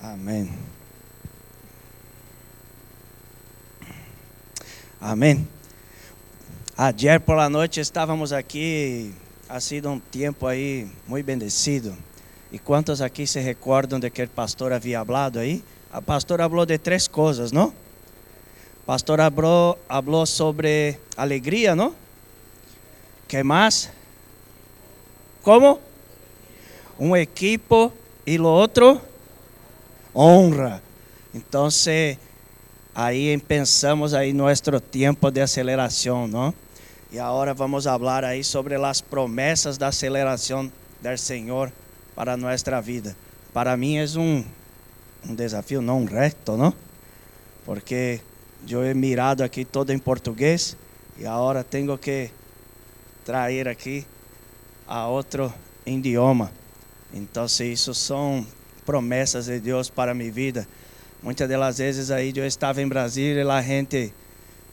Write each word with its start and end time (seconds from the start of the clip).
Amém. 0.00 0.48
Amém. 5.00 5.48
Ayer 6.76 7.20
por 7.20 7.36
la 7.36 7.48
noite 7.48 7.80
estávamos 7.80 8.32
aqui, 8.32 9.12
ha 9.48 9.58
sido 9.58 9.90
um 9.90 9.98
tempo 9.98 10.46
aí 10.46 10.88
muito 11.08 11.26
bendecido. 11.26 11.96
E 12.52 12.60
quantos 12.60 13.02
aqui 13.02 13.26
se 13.26 13.40
recordam 13.40 13.98
de 13.98 14.08
que 14.08 14.22
o 14.22 14.28
pastor 14.28 14.72
havia 14.72 15.00
hablado 15.00 15.40
aí? 15.40 15.64
A 15.92 16.00
pastora 16.00 16.48
falou 16.48 16.64
de 16.64 16.78
três 16.78 17.08
coisas, 17.08 17.50
não? 17.50 17.68
O 18.82 18.86
pastor 18.86 19.18
hablou 19.20 20.26
sobre 20.26 20.96
alegria, 21.16 21.74
não? 21.74 21.92
Que 23.26 23.42
mais? 23.42 23.90
Como? 25.42 25.80
Um 27.00 27.16
equipo 27.16 27.92
e 28.24 28.38
o 28.38 28.44
outro 28.44 29.07
honra. 30.14 30.82
Então, 31.34 31.68
aí 32.94 33.38
pensamos 33.38 34.14
aí 34.14 34.32
nosso 34.32 34.80
tempo 34.80 35.30
de 35.30 35.40
aceleração, 35.40 36.26
não? 36.26 36.52
E 37.10 37.18
agora 37.18 37.54
vamos 37.54 37.84
falar 37.84 38.24
aí 38.24 38.44
sobre 38.44 38.74
as 38.74 39.00
promessas 39.00 39.78
da 39.78 39.88
aceleração 39.88 40.70
do 41.00 41.16
Senhor 41.16 41.72
para 42.14 42.36
nossa 42.36 42.80
vida. 42.80 43.16
Para 43.52 43.76
mim 43.76 43.96
é 43.96 44.04
um, 44.18 44.44
um 45.26 45.34
desafio, 45.34 45.80
não 45.80 46.02
um 46.02 46.04
reto, 46.04 46.56
não? 46.56 46.74
Porque 47.64 48.20
eu 48.68 48.84
he 48.84 48.92
mirado 48.92 49.42
aqui 49.42 49.64
todo 49.64 49.90
em 49.90 49.98
português 49.98 50.76
e 51.16 51.26
agora 51.26 51.64
tenho 51.64 51.96
que 51.96 52.30
trazer 53.24 53.68
aqui 53.68 54.06
a 54.86 55.06
outro 55.08 55.52
idioma. 55.86 56.50
Então, 57.12 57.46
isso 57.46 57.94
são 57.94 58.46
promessas 58.88 59.44
de 59.44 59.60
Deus 59.60 59.90
para 59.90 60.14
minha 60.14 60.32
vida. 60.32 60.66
Muitas 61.22 61.46
das 61.46 61.76
vezes 61.76 62.10
aí 62.10 62.32
eu 62.34 62.46
estava 62.46 62.80
em 62.80 62.88
Brasília 62.88 63.42
e 63.42 63.50
a 63.50 63.60
gente 63.60 64.14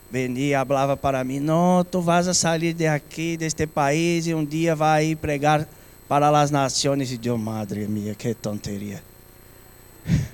venia 0.09 0.65
falava 0.65 0.95
para 0.95 1.21
mim: 1.25 1.41
Não, 1.41 1.83
tu 1.83 1.99
vas 1.99 2.25
a 2.25 2.33
sair 2.33 2.73
de 2.73 2.87
aqui, 2.87 3.35
deste 3.35 3.67
país, 3.67 4.25
e 4.25 4.33
um 4.33 4.45
dia 4.45 4.73
vai 4.73 5.17
pregar 5.17 5.67
para 6.07 6.29
as 6.29 6.49
nações. 6.49 7.11
E 7.11 7.19
eu, 7.25 7.37
madre 7.37 7.89
minha, 7.89 8.15
que 8.15 8.33
tonteria. 8.33 9.03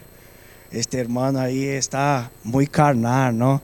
Este 0.72 0.98
hermano 0.98 1.40
aí 1.40 1.66
está 1.66 2.30
muito 2.46 2.72
carnal, 2.72 3.34
não? 3.34 3.60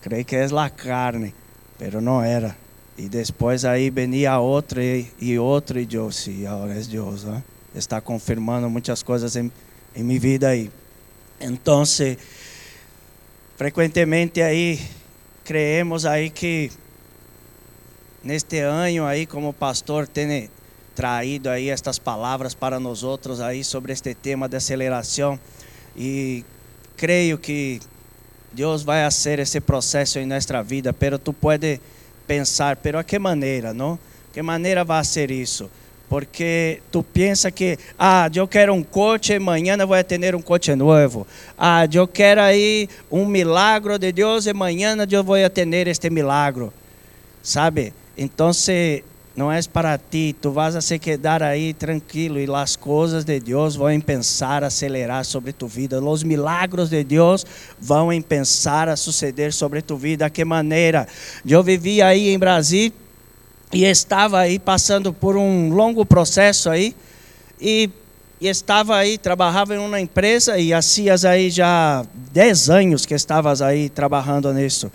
Creio 0.00 0.24
que 0.24 0.36
é 0.36 0.44
a 0.44 0.70
carne, 0.70 1.34
mas 1.80 1.92
não 1.94 2.22
era. 2.22 2.54
E 2.96 3.08
depois 3.08 3.64
aí 3.64 3.90
venia 3.90 4.38
outro 4.38 4.80
e, 4.80 5.38
outro, 5.38 5.80
e 5.80 5.88
eu, 5.90 6.12
sim, 6.12 6.46
agora 6.46 6.78
é 6.78 6.80
Deus, 6.82 7.24
né? 7.24 7.42
Está 7.74 8.00
confirmando 8.00 8.68
muitas 8.70 9.02
coisas 9.02 9.36
em, 9.36 9.50
em 9.94 10.02
minha 10.02 10.20
vida 10.20 10.48
aí. 10.48 10.70
Então, 11.40 11.84
frequentemente 13.56 14.40
aí 14.40 14.80
creemos 15.44 16.04
aí 16.04 16.30
que 16.30 16.70
neste 18.22 18.58
ano 18.58 19.06
aí 19.06 19.26
como 19.26 19.52
pastor 19.52 20.06
tem 20.06 20.50
traído 20.94 21.48
aí 21.48 21.70
estas 21.70 21.98
palavras 21.98 22.54
para 22.54 22.80
nós 22.80 23.02
outros 23.02 23.40
aí 23.40 23.62
sobre 23.62 23.92
este 23.92 24.14
tema 24.14 24.48
de 24.48 24.56
aceleração 24.56 25.38
e 25.96 26.44
creio 26.96 27.38
que 27.38 27.80
Deus 28.52 28.82
vai 28.82 29.04
fazer 29.04 29.38
esse 29.38 29.60
processo 29.60 30.18
em 30.18 30.26
nossa 30.26 30.62
vida, 30.62 30.92
pero 30.92 31.18
tu 31.18 31.32
pode 31.32 31.80
pensar, 32.26 32.76
pero 32.76 32.98
a 32.98 33.04
que 33.04 33.18
maneira, 33.18 33.72
não? 33.72 33.98
Que 34.32 34.42
maneira 34.42 34.84
vai 34.84 35.04
ser 35.04 35.30
isso? 35.30 35.70
Porque 36.08 36.80
tu 36.90 37.02
pensa 37.02 37.50
que, 37.50 37.78
ah, 37.98 38.30
eu 38.34 38.48
quero 38.48 38.72
um 38.72 38.82
coche, 38.82 39.34
amanhã 39.34 39.76
vou 39.86 40.02
ter 40.02 40.34
um 40.34 40.40
coche 40.40 40.74
novo. 40.74 41.26
Ah, 41.56 41.86
eu 41.92 42.08
quero 42.08 42.40
aí 42.40 42.88
um 43.10 43.26
milagre 43.26 43.98
de 43.98 44.10
Deus, 44.12 44.46
e 44.46 44.50
amanhã 44.50 44.96
eu 45.10 45.22
vou 45.22 45.36
ter 45.50 45.86
este 45.86 46.08
milagre. 46.08 46.70
Sabe? 47.42 47.92
Então, 48.16 48.52
não 49.38 49.52
é 49.52 49.60
para 49.72 49.96
ti, 49.96 50.34
tu 50.42 50.50
vas 50.50 50.74
a 50.74 50.80
se 50.80 50.98
quedar 50.98 51.44
aí 51.44 51.72
tranquilo 51.72 52.40
e 52.40 52.52
as 52.52 52.74
coisas 52.74 53.24
de 53.24 53.38
Deus 53.38 53.76
vão 53.76 54.00
pensar 54.00 54.64
acelerar 54.64 55.24
sobre 55.24 55.52
tu 55.52 55.68
vida. 55.68 56.02
Os 56.02 56.24
milagros 56.24 56.90
de 56.90 57.04
Deus 57.04 57.46
vão 57.78 58.08
pensar 58.20 58.88
a 58.88 58.96
suceder 58.96 59.52
sobre 59.52 59.80
tu 59.80 59.96
vida. 59.96 60.28
Que 60.28 60.44
maneira? 60.44 61.06
Eu 61.46 61.62
vivi 61.62 62.02
aí 62.02 62.30
em 62.30 62.38
Brasília 62.38 62.92
e 63.72 63.84
estava 63.84 64.40
aí 64.40 64.58
passando 64.58 65.12
por 65.12 65.36
um 65.36 65.70
longo 65.70 66.04
processo 66.04 66.70
aí 66.70 66.94
e, 67.60 67.90
e 68.40 68.48
estava 68.48 68.96
aí 68.96 69.18
trabalhava 69.18 69.74
em 69.74 69.78
uma 69.78 70.00
empresa 70.00 70.58
e 70.58 70.72
hacias 70.72 71.24
aí 71.24 71.50
já 71.50 72.04
10 72.32 72.70
anos 72.70 73.06
que 73.06 73.14
estavas 73.14 73.60
aí 73.60 73.88
trabalhando 73.88 74.52
nisso. 74.52 74.90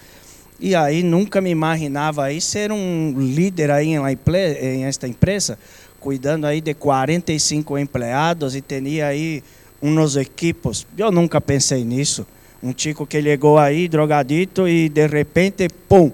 E 0.59 0.75
aí 0.75 1.03
nunca 1.03 1.41
me 1.41 1.50
imaginava 1.50 2.23
aí 2.23 2.39
ser 2.39 2.72
um 2.72 3.13
líder 3.17 3.69
aí 3.69 3.89
em, 3.89 4.00
em 4.00 4.85
esta 4.85 5.07
empresa 5.07 5.57
cuidando 6.03 6.45
aí 6.45 6.59
de 6.59 6.73
45 6.73 7.78
empregados 7.78 8.55
e 8.55 8.61
tinha 8.61 9.07
aí 9.07 9.41
uns 9.81 10.17
equipos. 10.17 10.85
Eu 10.97 11.11
nunca 11.11 11.40
pensei 11.40 11.85
nisso. 11.85 12.28
Um 12.61 12.73
chico 12.75 13.07
que 13.07 13.22
chegou 13.22 13.57
aí 13.57 13.88
drogadito 13.88 14.67
e 14.67 14.90
de 14.90 15.07
repente 15.07 15.69
pum 15.88 16.11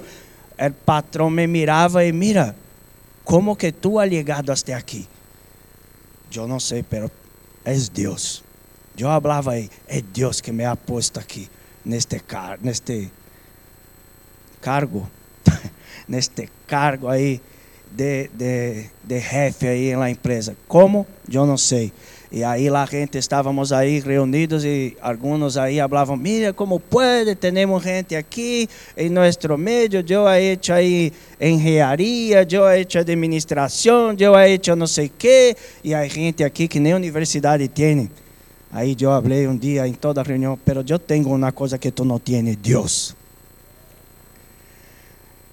o 0.67 0.71
patrão 0.71 1.29
me 1.29 1.47
mirava 1.47 2.03
e 2.03 2.11
mira, 2.11 2.55
como 3.23 3.55
que 3.55 3.71
tu 3.71 3.99
has 3.99 4.09
chegado 4.09 4.51
até 4.51 4.73
aqui? 4.73 5.07
Eu 6.35 6.47
não 6.47 6.59
sei, 6.59 6.83
pero 6.83 7.09
é 7.63 7.73
Deus. 7.91 8.43
Eu 8.97 9.07
falava 9.21 9.51
aí, 9.51 9.69
é 9.87 10.01
Deus 10.01 10.41
que 10.41 10.51
me 10.51 10.65
ha 10.65 10.75
posto 10.75 11.19
aqui 11.19 11.49
neste 11.85 12.19
car 12.19 12.59
neste 12.61 13.09
cargo, 14.61 15.09
neste 16.07 16.49
cargo 16.67 17.07
aí 17.07 17.41
de, 17.89 18.29
de, 18.33 18.89
de 19.03 19.19
jefe 19.19 19.67
aí 19.67 19.95
na 19.95 20.09
empresa. 20.09 20.55
Como? 20.67 21.07
Eu 21.31 21.45
não 21.45 21.57
sei. 21.57 21.93
E 22.31 22.43
aí 22.43 22.69
a 22.69 22.85
gente 22.85 23.17
estávamos 23.17 23.73
aí 23.73 23.99
reunidos 23.99 24.63
e 24.63 24.95
alguns 25.01 25.57
aí 25.57 25.79
falavam, 25.79 26.15
mira 26.15 26.53
como 26.53 26.79
pode, 26.79 27.33
temos 27.33 27.81
gente 27.81 28.15
aqui 28.15 28.69
em 28.95 29.09
nosso 29.09 29.57
meio, 29.57 30.05
eu 30.07 30.29
he 30.29 30.51
hecho 30.51 30.71
aí 30.71 31.11
engenharia, 31.41 32.45
eu 32.47 32.69
he 32.69 32.81
hecho 32.81 32.99
administração, 32.99 34.15
eu 34.19 34.37
he 34.37 34.53
hecho 34.53 34.75
não 34.75 34.85
sei 34.85 35.07
o 35.07 35.11
quê, 35.17 35.55
e 35.83 35.95
há 35.95 36.07
gente 36.07 36.43
aqui 36.43 36.67
que 36.67 36.79
nem 36.79 36.93
universidade 36.93 37.67
tem. 37.67 38.11
Aí 38.71 38.95
eu 38.99 39.09
falei 39.09 39.47
um 39.47 39.57
dia 39.57 39.87
em 39.87 39.93
toda 39.93 40.21
reunião, 40.21 40.57
pero 40.63 40.85
eu 40.87 40.99
tenho 40.99 41.33
uma 41.33 41.51
coisa 41.51 41.79
que 41.79 41.89
tu 41.89 42.05
não 42.05 42.19
tienes, 42.19 42.55
Deus. 42.57 43.15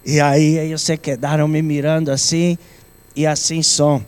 E 0.05 0.21
aí 0.21 0.59
eles 0.59 0.83
se 0.83 0.95
quedaram 0.95 1.47
me 1.47 1.63
mirando 1.63 2.11
assim, 2.11 2.55
e 3.15 3.25
assim 3.25 3.63
são. 3.63 4.05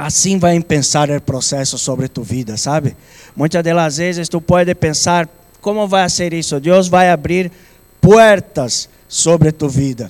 Assim 0.00 0.38
vai 0.38 0.60
pensar 0.60 1.10
o 1.10 1.20
processo 1.20 1.76
sobre 1.76 2.06
tu 2.06 2.22
vida, 2.22 2.56
sabe? 2.56 2.96
Muitas 3.34 3.64
das 3.64 3.96
vezes 3.96 4.28
tu 4.28 4.40
pode 4.40 4.72
pensar 4.76 5.28
como 5.60 5.88
vai 5.88 6.08
ser 6.08 6.32
isso. 6.32 6.60
Deus 6.60 6.86
vai 6.86 7.10
abrir 7.10 7.50
portas 8.00 8.88
sobre 9.08 9.50
tu 9.50 9.68
vida, 9.68 10.08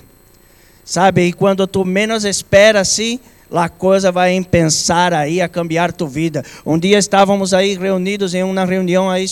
sabe? 0.85 1.23
E 1.23 1.33
quando 1.33 1.65
tu 1.65 1.83
menos 1.83 2.23
espera, 2.23 2.81
assim, 2.81 3.19
a 3.51 3.67
coisa 3.67 4.11
vai 4.11 4.39
pensar 4.43 5.11
aí 5.11 5.41
a 5.41 5.49
cambiar 5.49 5.91
tu 5.91 6.05
vida. 6.05 6.45
Um 6.63 6.77
dia 6.77 6.99
estávamos 6.99 7.51
aí 7.51 7.75
reunidos 7.75 8.35
em 8.35 8.43
uma 8.43 8.65
reunião 8.65 9.09
aí 9.09 9.25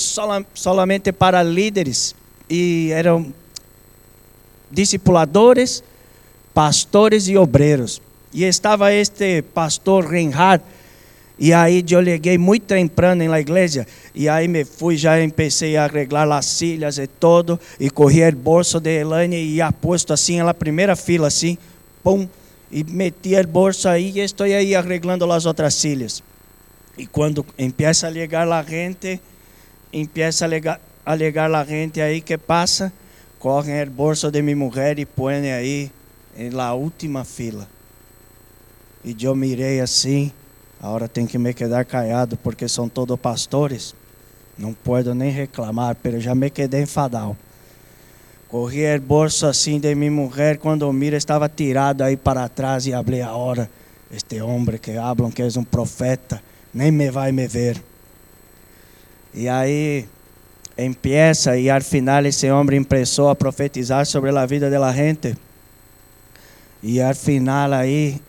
solamente 0.56 1.12
para 1.12 1.44
líderes 1.44 2.16
e 2.50 2.90
eram 2.94 3.32
discipuladores, 4.72 5.84
pastores 6.52 7.28
e 7.28 7.38
obreiros. 7.38 8.02
E 8.38 8.44
estava 8.44 8.94
este 8.94 9.42
pastor 9.42 10.06
Reinhard. 10.06 10.64
E 11.40 11.52
aí 11.52 11.84
eu 11.90 12.06
cheguei 12.06 12.38
muito 12.38 12.68
temprano 12.68 13.28
na 13.28 13.40
igreja. 13.40 13.88
E 14.14 14.30
aí 14.30 14.48
me 14.48 14.64
fui, 14.64 14.96
já 14.96 15.16
comecei 15.32 15.76
a 15.76 15.86
arreglar 15.86 16.32
as 16.32 16.46
silhas 16.46 17.00
e 17.00 17.08
todo. 17.08 17.60
E 17.80 17.90
corri 17.90 18.22
o 18.30 18.36
bolso 18.36 18.80
de 18.80 19.00
Elaine 19.00 19.36
e 19.36 19.56
ia 19.56 19.72
posto 19.72 20.14
assim 20.14 20.40
na 20.40 20.54
primeira 20.54 20.96
fila, 20.96 21.30
assim. 21.30 21.58
Pum. 22.04 22.30
E 22.72 22.84
meti 22.84 23.34
o 23.36 23.48
bolso 23.48 23.90
aí 23.90 24.12
e 24.12 24.20
estou 24.20 24.46
aí 24.46 24.76
arreglando 24.76 25.32
as 25.32 25.48
outras 25.48 25.74
silhas. 25.74 26.22
E 26.96 27.08
quando 27.08 27.44
empieza 27.58 28.06
a 28.06 28.12
ligar 28.12 28.48
a 28.52 28.62
gente, 28.62 29.20
empieza 29.92 30.46
a 30.46 30.48
ligar, 30.48 30.80
a 31.04 31.16
ligar 31.16 31.52
a 31.52 31.64
gente 31.64 32.00
aí 32.00 32.22
que 32.22 32.38
passa, 32.38 32.94
correm 33.40 33.82
o 33.82 33.90
bolso 33.90 34.30
de 34.30 34.44
minha 34.44 34.56
mulher 34.56 35.00
e 35.00 35.08
põem 35.08 35.52
aí 35.52 35.92
na 36.54 36.76
última 36.76 37.26
fila. 37.26 37.77
E 39.04 39.16
eu 39.24 39.36
mirei 39.36 39.80
assim, 39.80 40.32
agora 40.82 41.08
tem 41.08 41.26
que 41.26 41.38
me 41.38 41.54
quedar 41.54 41.86
callado 41.86 42.38
porque 42.38 42.68
são 42.68 42.90
todos 42.90 43.20
pastores. 43.20 43.96
Não 44.58 44.74
posso 44.74 45.14
nem 45.14 45.32
reclamar, 45.32 45.96
pero 46.02 46.20
já 46.20 46.34
me 46.34 46.50
quedei 46.50 46.82
enfadado. 46.82 47.38
Corri 48.48 48.96
o 48.96 49.02
bolso 49.02 49.46
assim 49.46 49.80
de 49.80 49.94
minha 49.94 50.10
mulher 50.10 50.58
quando 50.58 50.92
mira 50.94 51.18
estava 51.18 51.50
tirado 51.50 52.02
aí 52.02 52.16
para 52.16 52.48
trás 52.48 52.88
e 52.88 52.92
falei 52.92 53.22
a 53.22 53.34
hora. 53.34 53.70
Este 54.10 54.42
homem 54.42 54.78
que 54.78 54.92
hablam 54.98 55.30
que 55.30 55.42
é 55.42 55.48
um 55.58 55.64
profeta, 55.66 56.42
nem 56.74 56.90
me 56.90 57.12
vai 57.12 57.32
me 57.34 57.46
ver. 57.46 57.84
E 59.34 59.50
aí 59.50 60.08
empieza 60.78 61.58
e 61.58 61.70
al 61.70 61.82
final 61.82 62.26
esse 62.26 62.50
homem 62.50 62.84
começou 62.84 63.30
a 63.30 63.36
profetizar 63.36 64.06
sobre 64.06 64.30
a 64.30 64.46
vida 64.46 64.70
da 64.70 64.94
gente. 64.94 65.36
E 66.82 67.02
al 67.02 67.16
final 67.16 67.74
aí 67.74 68.22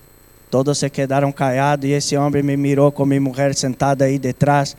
todos 0.51 0.79
se 0.79 0.89
quedaram 0.91 1.31
callados 1.31 1.89
e 1.89 1.93
esse 1.93 2.17
homem 2.17 2.43
me 2.43 2.57
mirou 2.57 2.91
com 2.91 3.05
minha 3.05 3.21
mulher 3.21 3.55
sentada 3.55 4.05
aí 4.05 4.19
detrás. 4.19 4.77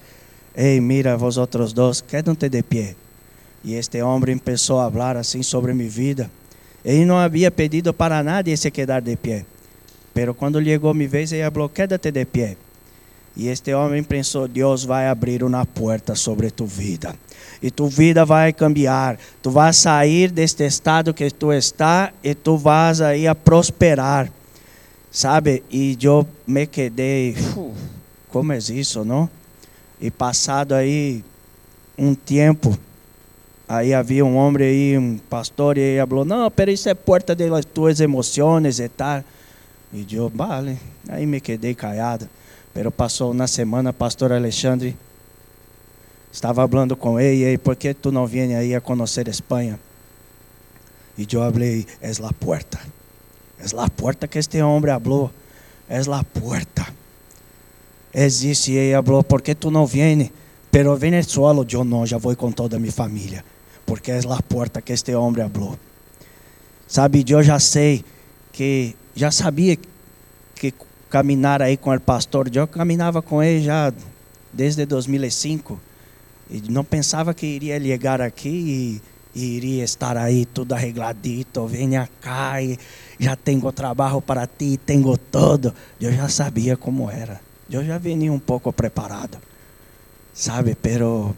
Ei, 0.55 0.79
mira 0.79 1.15
vosotros 1.15 1.73
dois, 1.73 2.01
quédate 2.01 2.49
de 2.49 2.63
pé. 2.63 2.95
E 3.63 3.75
este 3.75 4.01
homem 4.01 4.37
começou 4.37 4.79
a 4.79 4.89
falar 4.89 5.17
assim 5.17 5.43
sobre 5.43 5.73
minha 5.73 5.89
vida. 5.89 6.29
Ele 6.83 7.05
não 7.05 7.17
havia 7.17 7.51
pedido 7.51 7.93
para 7.93 8.23
nadie 8.23 8.55
se 8.55 8.71
quedar 8.71 9.01
de 9.01 9.15
pé. 9.15 9.45
Pero 10.13 10.33
quando 10.33 10.63
chegou 10.63 10.93
minha 10.93 11.09
vez, 11.09 11.31
ele 11.31 11.49
falou: 11.51 11.69
quédate 11.69 12.11
de 12.11 12.25
pé. 12.25 12.55
E 13.35 13.47
este 13.47 13.73
homem 13.73 14.03
pensou: 14.03 14.47
Deus 14.47 14.83
vai 14.83 15.07
abrir 15.07 15.43
uma 15.43 15.65
porta 15.65 16.15
sobre 16.15 16.49
tu 16.49 16.65
vida. 16.65 17.15
E 17.61 17.69
tu 17.69 17.87
vida 17.87 18.25
vai 18.25 18.53
cambiar. 18.53 19.17
Tu 19.41 19.51
vas 19.51 19.77
sair 19.77 20.31
deste 20.31 20.65
estado 20.65 21.13
que 21.13 21.29
tu 21.29 21.51
está 21.53 22.11
e 22.23 22.33
tu 22.33 22.57
vas 22.57 23.01
aí 23.01 23.27
a 23.27 23.35
prosperar. 23.35 24.31
Sabe? 25.11 25.63
E 25.69 25.97
eu 26.01 26.27
me 26.45 26.67
quedei, 26.67 27.35
como 28.29 28.53
é 28.53 28.57
isso, 28.57 29.03
não? 29.03 29.29
E 29.99 30.11
passado 30.11 30.73
aí 30.73 31.23
um 31.97 32.13
tempo, 32.13 32.77
aí 33.67 33.93
havia 33.93 34.23
um 34.25 34.37
homem 34.37 34.67
aí, 34.67 34.97
um 34.97 35.17
pastor, 35.17 35.77
e 35.77 35.81
ele 35.81 36.07
falou: 36.07 36.23
Não, 36.25 36.49
pero 36.51 36.71
isso 36.71 36.87
é 36.87 36.93
porta 36.93 37.35
das 37.35 37.65
tuas 37.65 37.99
emoções 37.99 38.79
e 38.79 38.87
tal. 38.87 39.23
E 39.91 40.05
eu, 40.11 40.29
vale. 40.29 40.77
Aí 41.07 41.25
me 41.25 41.41
quedei 41.41 41.73
callado. 41.73 42.29
Pero 42.73 42.91
passou 42.91 43.33
na 43.33 43.47
semana, 43.47 43.91
pastor 43.91 44.31
Alexandre 44.31 44.95
estava 46.31 46.67
falando 46.67 46.95
com 46.95 47.19
ele, 47.19 47.53
e 47.53 47.57
por 47.57 47.75
que 47.75 47.93
tu 47.93 48.11
não 48.11 48.27
vem 48.27 48.55
aí 48.55 48.75
a 48.75 48.81
conhecer 48.81 49.27
Espanha? 49.27 49.79
E 51.17 51.27
eu 51.31 51.51
falei, 51.51 51.85
é 52.01 52.11
la 52.19 52.31
puerta. 52.31 52.79
É 53.59 53.75
la 53.75 53.89
puerta 53.89 54.27
que 54.27 54.39
este 54.39 54.61
homem 54.61 54.99
falou. 55.03 55.31
É 55.89 56.01
la 56.01 56.23
puerta. 56.23 56.87
Isso, 58.13 58.71
e 58.71 58.93
falou, 59.03 59.23
por 59.23 59.41
que 59.41 59.53
tu 59.53 59.69
não 59.69 59.85
vem? 59.85 60.31
Pero 60.71 60.95
vem 60.95 61.21
solo, 61.23 61.65
eu 61.71 61.83
não, 61.83 62.05
já 62.05 62.17
vou 62.17 62.35
com 62.35 62.51
toda 62.51 62.77
a 62.77 62.79
minha 62.79 62.91
família. 62.91 63.43
Porque 63.85 64.11
é 64.11 64.21
la 64.21 64.41
puerta 64.41 64.81
que 64.81 64.93
este 64.93 65.13
homem 65.15 65.49
falou. 65.49 65.77
Sabe, 66.87 67.23
eu 67.27 67.43
já 67.43 67.59
sei 67.59 68.03
que, 68.51 68.95
já 69.15 69.31
sabia 69.31 69.77
que 70.55 70.73
caminhar 71.09 71.61
aí 71.61 71.75
com 71.75 71.93
o 71.93 71.99
pastor. 71.99 72.49
Eu 72.53 72.67
caminhava 72.67 73.21
com 73.21 73.43
ele 73.43 73.63
já 73.63 73.93
desde 74.53 74.85
2005 74.85 75.79
e 76.49 76.61
não 76.71 76.83
pensava 76.83 77.33
que 77.33 77.45
iria 77.45 77.79
chegar 77.79 78.21
aqui 78.21 78.49
e, 78.49 79.01
iria 79.39 79.83
estar 79.83 80.17
aí 80.17 80.45
tudo 80.45 80.73
arregladito. 80.73 81.65
Venha 81.67 82.09
cá 82.21 82.61
e 82.61 82.77
já 83.19 83.35
tenho 83.35 83.71
trabalho 83.71 84.21
para 84.21 84.47
ti, 84.47 84.79
tenho 84.85 85.17
todo. 85.17 85.73
Eu 85.99 86.11
já 86.11 86.27
sabia 86.29 86.77
como 86.77 87.09
era. 87.09 87.39
Eu 87.69 87.83
já 87.83 87.97
vinha 87.97 88.31
um 88.31 88.39
pouco 88.39 88.73
preparado, 88.73 89.37
sabe? 90.33 90.75
Pero 90.75 91.35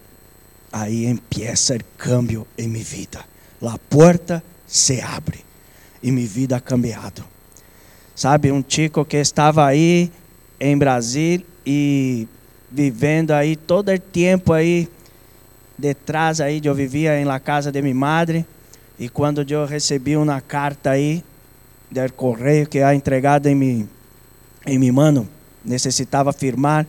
aí 0.71 1.05
empieza 1.05 1.75
o 1.75 1.79
cambio 1.97 2.47
em 2.57 2.67
minha 2.67 2.83
vida. 2.83 3.25
A 3.61 3.77
porta 3.77 4.43
se 4.65 5.01
abre 5.01 5.39
e 6.01 6.11
minha 6.11 6.27
vida 6.27 6.55
ha 6.55 6.59
cambiado. 6.59 7.23
Sabe, 8.15 8.51
um 8.51 8.63
chico 8.67 9.03
que 9.03 9.17
estava 9.17 9.65
aí 9.65 10.11
em 10.59 10.77
Brasil 10.77 11.43
e 11.65 12.27
vivendo 12.71 13.31
aí 13.31 13.55
todo 13.55 13.91
o 13.91 13.99
tempo 13.99 14.53
aí 14.53 14.87
detrás 15.81 16.39
aí, 16.39 16.61
eu 16.63 16.75
vivia 16.75 17.19
em 17.19 17.25
la 17.25 17.39
casa 17.39 17.71
de 17.71 17.81
minha 17.81 17.95
madre 17.95 18.45
e 18.99 19.09
quando 19.09 19.43
eu 19.49 19.65
recebi 19.65 20.15
uma 20.15 20.39
carta 20.39 20.91
aí 20.91 21.23
do 21.89 22.13
correio 22.13 22.67
que 22.67 22.79
ha 22.79 22.93
entregado 22.95 23.47
em 23.47 23.55
mi, 23.55 23.89
em 24.65 24.77
mi 24.77 24.91
mano, 24.91 25.27
necessitava 25.65 26.31
firmar 26.31 26.85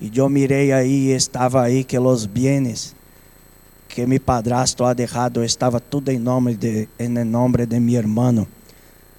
e 0.00 0.10
eu 0.14 0.28
mirei 0.28 0.72
aí 0.72 1.10
estava 1.10 1.62
aí 1.62 1.82
que 1.82 1.98
os 1.98 2.26
bienes 2.26 2.94
que 3.88 4.06
mi 4.06 4.18
padrasto 4.18 4.84
ha 4.84 4.92
dejado 4.92 5.42
estava 5.42 5.80
tudo 5.80 6.10
em 6.10 6.18
nome 6.18 6.54
de 6.54 6.86
em 6.98 7.08
nome 7.08 7.64
de 7.64 7.80
mi 7.80 7.96
hermano 7.96 8.46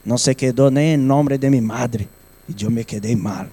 não 0.07 0.17
se 0.17 0.33
quedou 0.33 0.71
nem 0.71 0.93
em 0.93 0.97
nome 0.97 1.37
de 1.37 1.49
minha 1.49 1.61
madre. 1.61 2.07
E 2.47 2.63
eu 2.63 2.71
me 2.71 2.85
quedei 2.85 3.13
mal. 3.13 3.45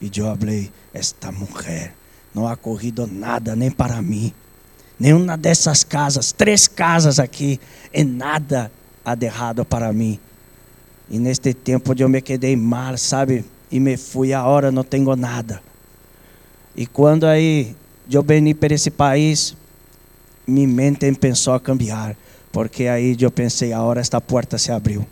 E 0.00 0.10
eu 0.16 0.34
falei: 0.38 0.70
Esta 0.90 1.30
mulher 1.30 1.94
não 2.34 2.48
ha 2.48 2.56
corrido 2.56 3.06
nada 3.06 3.54
nem 3.54 3.70
para 3.70 4.00
mim. 4.00 4.32
Nenhuma 4.98 5.36
dessas 5.36 5.84
casas, 5.84 6.32
três 6.32 6.66
casas 6.66 7.18
aqui, 7.18 7.60
e 7.92 8.02
nada 8.02 8.70
ha 9.04 9.14
derrado 9.14 9.64
para 9.64 9.92
mim. 9.92 10.18
E 11.08 11.18
neste 11.18 11.54
tempo 11.54 11.94
eu 11.96 12.08
me 12.08 12.20
quedei 12.20 12.56
mal, 12.56 12.98
sabe? 12.98 13.44
E 13.70 13.78
me 13.78 13.96
fui, 13.96 14.32
a 14.32 14.44
hora 14.44 14.72
não 14.72 14.82
tenho 14.82 15.14
nada. 15.14 15.62
E 16.76 16.86
quando 16.86 17.26
aí 17.26 17.74
eu 18.10 18.22
vim 18.22 18.54
para 18.54 18.74
esse 18.74 18.90
país, 18.90 19.54
minha 20.46 20.66
mente 20.66 21.10
pensou 21.12 21.54
a 21.54 21.60
cambiar. 21.60 22.16
Porque 22.50 22.86
aí 22.86 23.16
eu 23.20 23.30
pensei, 23.30 23.72
a 23.72 23.82
hora 23.82 24.00
esta 24.00 24.20
porta 24.20 24.58
se 24.58 24.72
abriu 24.72 25.06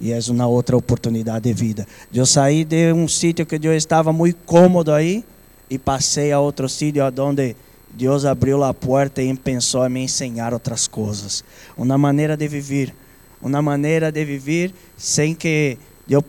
e 0.00 0.12
é 0.12 0.18
uma 0.28 0.46
outra 0.46 0.76
oportunidade 0.76 1.44
de 1.44 1.52
vida. 1.52 1.86
Eu 2.12 2.24
saí 2.24 2.64
de 2.64 2.92
um 2.92 3.08
sítio 3.08 3.44
que 3.44 3.58
eu 3.60 3.74
estava 3.74 4.12
muito 4.12 4.38
cômodo 4.46 4.92
aí 4.92 5.24
e 5.68 5.78
passei 5.78 6.32
a 6.32 6.38
outro 6.38 6.68
sítio 6.68 7.02
onde 7.18 7.56
Deus 7.90 8.24
abriu 8.24 8.62
a 8.62 8.72
porta 8.72 9.22
e 9.22 9.34
pensou 9.36 9.82
a 9.82 9.88
me 9.88 10.00
ensinar 10.00 10.52
outras 10.52 10.86
coisas. 10.86 11.42
Uma 11.76 11.98
maneira 11.98 12.36
de 12.36 12.46
viver, 12.46 12.94
uma 13.40 13.62
maneira 13.62 14.12
de 14.12 14.24
viver 14.24 14.72
sem 14.96 15.34
que 15.34 15.78
eu 16.08 16.22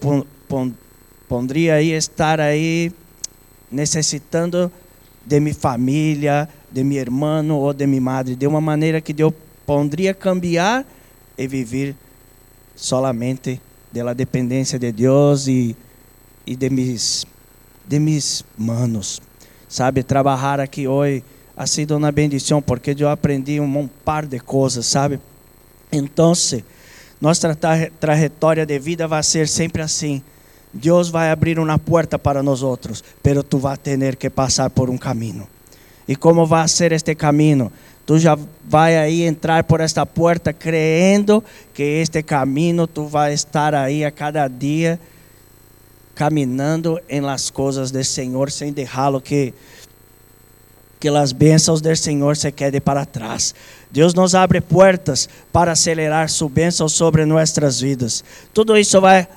pondria 1.28 1.76
aí 1.76 1.92
estar 1.92 2.40
aí 2.40 2.92
necessitando 3.72 4.72
de 5.26 5.40
minha 5.40 5.54
família, 5.54 6.50
de 6.72 6.84
meu 6.84 7.00
irmão 7.00 7.52
ou 7.52 7.74
de 7.74 7.86
minha 7.86 8.02
madre, 8.02 8.36
de 8.36 8.48
uma 8.48 8.62
maneira 8.62 9.00
que 9.00 9.14
eu 9.22 9.34
pondria 9.66 10.14
cambiar 10.14 10.86
e 11.38 11.48
viver 11.48 11.96
solamente 12.76 13.62
de 13.92 14.02
la 14.02 14.14
dependência 14.14 14.80
de 14.80 14.92
Deus 14.92 15.48
e, 15.48 15.76
e 16.48 16.56
de 16.56 16.70
mis, 16.70 17.26
de 17.88 18.00
mis 18.00 18.44
manos. 18.58 19.22
Sabe, 19.68 20.02
trabalhar 20.02 20.60
aqui 20.60 20.88
hoje 20.88 21.24
ha 21.60 21.68
sido 21.68 21.98
uma 21.98 22.10
bendição 22.10 22.62
porque 22.62 22.96
eu 22.98 23.10
aprendi 23.10 23.60
um 23.60 23.90
par 24.06 24.26
de 24.26 24.40
coisas, 24.40 24.86
sabe? 24.86 25.20
Então, 25.92 26.32
nossa 27.20 27.54
tra 27.54 28.66
de 28.66 28.80
vida 28.80 29.10
vai 29.10 29.22
ser 29.22 29.46
sempre 29.46 29.82
assim. 29.82 30.24
Deus 30.74 31.10
vai 31.10 31.30
abrir 31.30 31.60
uma 31.60 31.78
porta 31.78 32.18
para 32.18 32.42
nós 32.42 32.64
pero 33.22 33.44
tu 33.44 33.58
vai 33.58 33.76
ter 33.76 34.16
que 34.16 34.30
passar 34.30 34.70
por 34.70 34.90
um 34.90 34.98
caminho. 34.98 35.46
E 36.08 36.16
como 36.16 36.46
vai 36.46 36.66
ser 36.70 36.94
este 36.94 37.14
caminho? 37.14 37.70
tu 38.06 38.18
já 38.18 38.36
vai 38.66 38.98
aí 38.98 39.24
entrar 39.24 39.66
por 39.66 39.82
esta 39.82 40.06
porta 40.06 40.54
crendo 40.54 41.44
que 41.74 41.84
este 41.84 42.24
caminho 42.24 42.88
tu 42.88 43.06
vai 43.06 43.34
estar 43.34 43.76
aí 43.76 44.06
a 44.06 44.12
cada 44.12 44.48
dia 44.48 44.98
caminhando 46.16 47.00
em 47.08 47.22
las 47.22 47.50
coisas 47.50 47.92
do 47.92 48.04
Senhor 48.04 48.50
sem 48.50 48.72
deixá-lo 48.74 49.22
que 49.22 49.54
que 51.00 51.08
as 51.08 51.32
bênçãos 51.32 51.80
do 51.82 51.96
Senhor 51.96 52.36
se 52.36 52.52
quedem 52.52 52.82
para 52.82 53.06
trás. 53.06 53.56
Deus 53.90 54.14
nos 54.14 54.36
abre 54.36 54.60
portas 54.60 55.30
para 55.52 55.72
acelerar 55.72 56.30
sua 56.30 56.50
bênção 56.50 56.90
sobre 56.90 57.26
nossas 57.26 57.80
vidas. 57.80 58.24
Tudo 58.54 58.78
isso 58.78 59.00
vai 59.00 59.28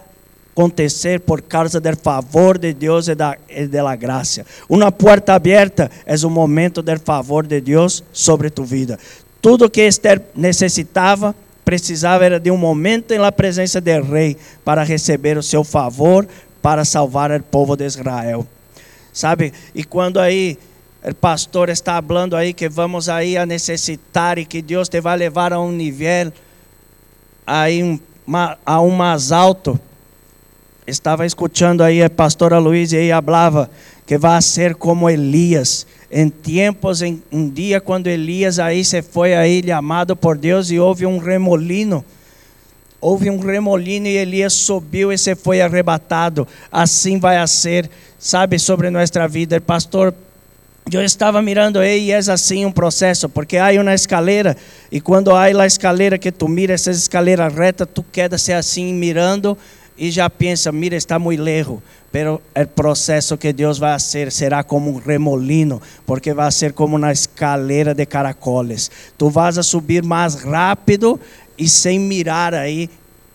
acontecer 0.52 1.21
por 1.21 1.40
causa 1.40 1.81
do 1.81 1.97
favor 1.97 2.59
de 2.59 2.73
Deus 2.75 3.09
e 3.09 3.14
da, 3.14 3.37
e 3.49 3.66
da 3.66 3.97
graça. 3.97 4.45
Uma 4.69 4.92
porta 4.92 5.35
aberta 5.35 5.90
é 6.04 6.14
o 6.16 6.31
momento 6.31 6.83
do 6.83 6.99
favor 7.00 7.47
de 7.47 7.61
Deus 7.61 8.02
sobre 8.12 8.50
tu 8.50 8.64
vida. 8.64 8.99
Tudo 9.40 9.71
que 9.71 9.81
Esther 9.81 10.21
necessitava, 10.35 11.35
precisava 11.64 12.25
era 12.25 12.38
de 12.38 12.50
um 12.50 12.57
momento 12.57 13.16
na 13.16 13.33
presença 13.33 13.81
do 13.81 14.02
rei 14.02 14.37
para 14.64 14.83
receber 14.83 15.38
o 15.38 15.42
seu 15.42 15.64
favor, 15.64 16.26
para 16.61 16.85
salvar 16.85 17.31
o 17.33 17.42
povo 17.42 17.76
de 17.76 17.85
Israel. 17.85 18.47
Sabe? 19.12 19.52
E 19.75 19.85
quando 19.85 20.21
aí 20.21 20.59
o 21.04 21.14
pastor 21.14 21.68
está 21.68 22.00
falando 22.00 22.37
aí 22.37 22.52
que 22.52 22.68
vamos 22.68 23.09
aí 23.09 23.37
a 23.37 23.44
necessitar 23.44 24.38
e 24.38 24.44
que 24.44 24.62
Deus 24.62 24.88
te 24.88 25.00
vai 25.00 25.16
levar 25.16 25.52
a 25.52 25.61
um 25.61 25.73
nível 25.73 26.32
aí 27.44 28.00
a 28.64 28.80
um 28.80 28.90
mais 28.90 29.32
alto, 29.32 29.78
estava 30.87 31.26
escutando 31.26 31.82
aí 31.82 32.02
a 32.02 32.09
pastora 32.09 32.59
Luiz 32.59 32.92
e 32.92 33.09
ela 33.09 33.21
falava 33.21 33.71
que 34.06 34.16
vai 34.16 34.40
ser 34.40 34.76
como 34.76 35.11
Elias. 35.11 35.87
Em 36.11 36.28
tempos, 36.28 37.02
em 37.02 37.21
um 37.32 37.49
dia 37.49 37.80
quando 37.80 38.06
Elias 38.06 38.59
aí 38.59 38.85
se 38.85 39.02
foi 39.02 39.35
aí 39.35 39.73
amado 39.73 40.14
por 40.14 40.38
Deus 40.38 40.71
e 40.71 40.78
houve 40.78 41.04
um 41.04 41.18
remolino. 41.18 42.04
Houve 43.00 43.28
um 43.28 43.38
remolino 43.40 44.06
e 44.06 44.16
Elias 44.16 44.52
subiu 44.52 45.12
e 45.12 45.18
se 45.18 45.35
foi 45.35 45.61
arrebatado. 45.61 46.47
Assim 46.71 47.18
vai 47.18 47.44
ser, 47.49 47.90
sabe, 48.18 48.56
sobre 48.59 48.88
nossa 48.90 49.26
vida. 49.26 49.61
Pastor 49.61 50.14
eu 50.91 51.03
estava 51.03 51.41
mirando 51.41 51.79
aí 51.79 52.07
e 52.07 52.11
é 52.12 52.19
assim 52.19 52.67
um 52.67 52.73
processo, 52.73 53.29
porque 53.29 53.57
há 53.57 53.71
uma 53.81 53.95
escaleira 53.95 54.57
e 54.91 55.01
quando 55.01 55.31
há 55.31 55.45
a 55.45 55.67
escaleira 55.67 56.19
que 56.19 56.33
tu 56.33 56.49
mira, 56.49 56.75
essa 56.75 56.91
escaleira 56.91 57.49
reta, 57.49 57.87
tu 57.87 58.03
queda 58.03 58.37
se 58.37 58.53
assim 58.53 58.93
mirando 58.93 59.57
e 59.97 60.11
já 60.11 60.29
pensa, 60.29 60.73
mira, 60.73 60.97
está 60.97 61.19
muito 61.19 61.43
lejos, 61.43 61.79
pero 62.11 62.43
o 62.55 62.67
processo 62.67 63.39
que 63.39 63.53
Deus 63.53 63.79
vai 63.79 63.93
fazer 63.93 64.33
será 64.33 64.65
como 64.65 64.91
um 64.91 64.97
remolino, 64.97 65.81
porque 66.05 66.35
vai 66.35 66.51
ser 66.51 66.73
como 66.73 66.97
uma 66.97 67.12
escaleira 67.12 67.95
de 67.95 68.05
caracoles. 68.05 68.91
Tu 69.17 69.31
vas 69.31 69.59
a 69.59 69.62
subir 69.62 70.03
mais 70.03 70.35
rápido 70.35 71.21
e 71.57 71.69
sem 71.69 71.99
mirar 71.99 72.55
aí 72.55 72.91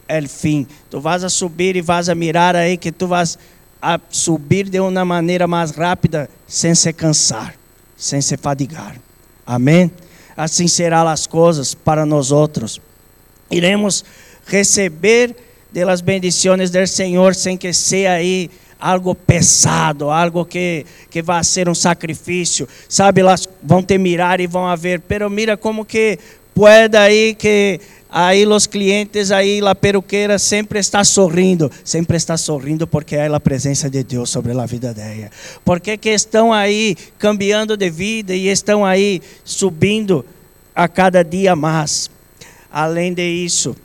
o 0.09 0.29
fim. 0.29 0.67
Tu 0.89 0.99
vas 0.99 1.23
a 1.23 1.29
subir 1.29 1.75
e 1.75 1.81
vas 1.81 2.09
a 2.09 2.15
mirar 2.15 2.55
aí 2.55 2.75
que 2.77 2.91
tu 2.91 3.07
vas 3.07 3.37
a 3.81 3.99
subir 4.09 4.69
de 4.69 4.79
uma 4.79 5.05
maneira 5.05 5.47
mais 5.47 5.71
rápida, 5.71 6.29
sem 6.47 6.73
se 6.73 6.91
cansar, 6.93 7.55
sem 7.95 8.21
se 8.21 8.37
fadigar. 8.37 8.95
Amém? 9.45 9.91
Assim 10.35 10.67
serão 10.67 11.07
as 11.07 11.25
coisas 11.25 11.73
para 11.73 12.05
nós 12.05 12.31
outros. 12.31 12.81
Iremos 13.49 14.03
receber 14.45 15.35
das 15.71 16.01
bendições 16.01 16.69
do 16.69 16.87
Senhor 16.87 17.35
sem 17.35 17.57
que 17.57 17.71
seja 17.73 18.11
aí 18.11 18.49
algo 18.79 19.15
pesado, 19.15 20.09
algo 20.09 20.45
que, 20.45 20.85
que 21.09 21.21
vai 21.21 21.43
ser 21.43 21.67
um 21.67 21.75
sacrifício. 21.75 22.67
Sabe, 22.87 23.21
elas 23.21 23.47
vão 23.61 23.81
te 23.81 23.97
mirar 23.97 24.39
e 24.39 24.47
vão 24.47 24.67
a 24.67 24.75
ver, 24.75 25.01
pero 25.01 25.29
mira 25.29 25.57
como 25.57 25.83
que 25.83 26.19
pode 26.57 26.97
aí 26.97 27.35
que 27.35 27.79
aí 28.09 28.43
os 28.47 28.65
clientes 28.65 29.29
aí 29.29 29.61
la 29.61 29.75
peruqueira 29.75 30.39
sempre 30.39 30.79
está 30.79 31.03
sorrindo, 31.03 31.71
sempre 31.83 32.17
está 32.17 32.35
sorrindo 32.35 32.87
porque 32.87 33.15
é 33.15 33.27
a 33.27 33.39
presença 33.39 33.87
de 33.87 34.03
Deus 34.03 34.31
sobre 34.31 34.59
a 34.59 34.65
vida 34.65 34.91
dela. 34.91 35.29
Porque 35.63 35.95
que 35.97 36.09
estão 36.09 36.51
aí 36.51 36.97
cambiando 37.19 37.77
de 37.77 37.91
vida 37.91 38.33
e 38.33 38.47
estão 38.47 38.83
aí 38.83 39.21
subindo 39.43 40.25
a 40.75 40.87
cada 40.87 41.23
dia 41.23 41.55
mais. 41.55 42.09
Além 42.71 43.13
de 43.13 43.21
isso, 43.21 43.75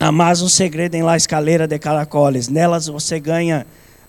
há 0.00 0.10
mais 0.10 0.42
um 0.42 0.48
segredo 0.48 0.96
em 0.96 1.04
la 1.04 1.16
escaleira 1.16 1.68
de 1.68 1.78
caracoles. 1.78 2.48
Nelas 2.48 2.88
você 2.88 3.20
ganha 3.20 3.64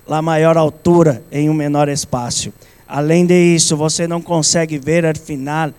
a 0.09 0.21
maior 0.23 0.57
altura 0.57 1.21
em 1.31 1.51
um 1.51 1.53
menor 1.53 1.87
espaço. 1.87 2.51
Além 2.87 3.27
de 3.27 3.55
isso, 3.55 3.77
você 3.77 4.07
não 4.07 4.23
consegue 4.23 4.79
ver 4.79 5.05
o 5.05 5.19
final 5.19 5.71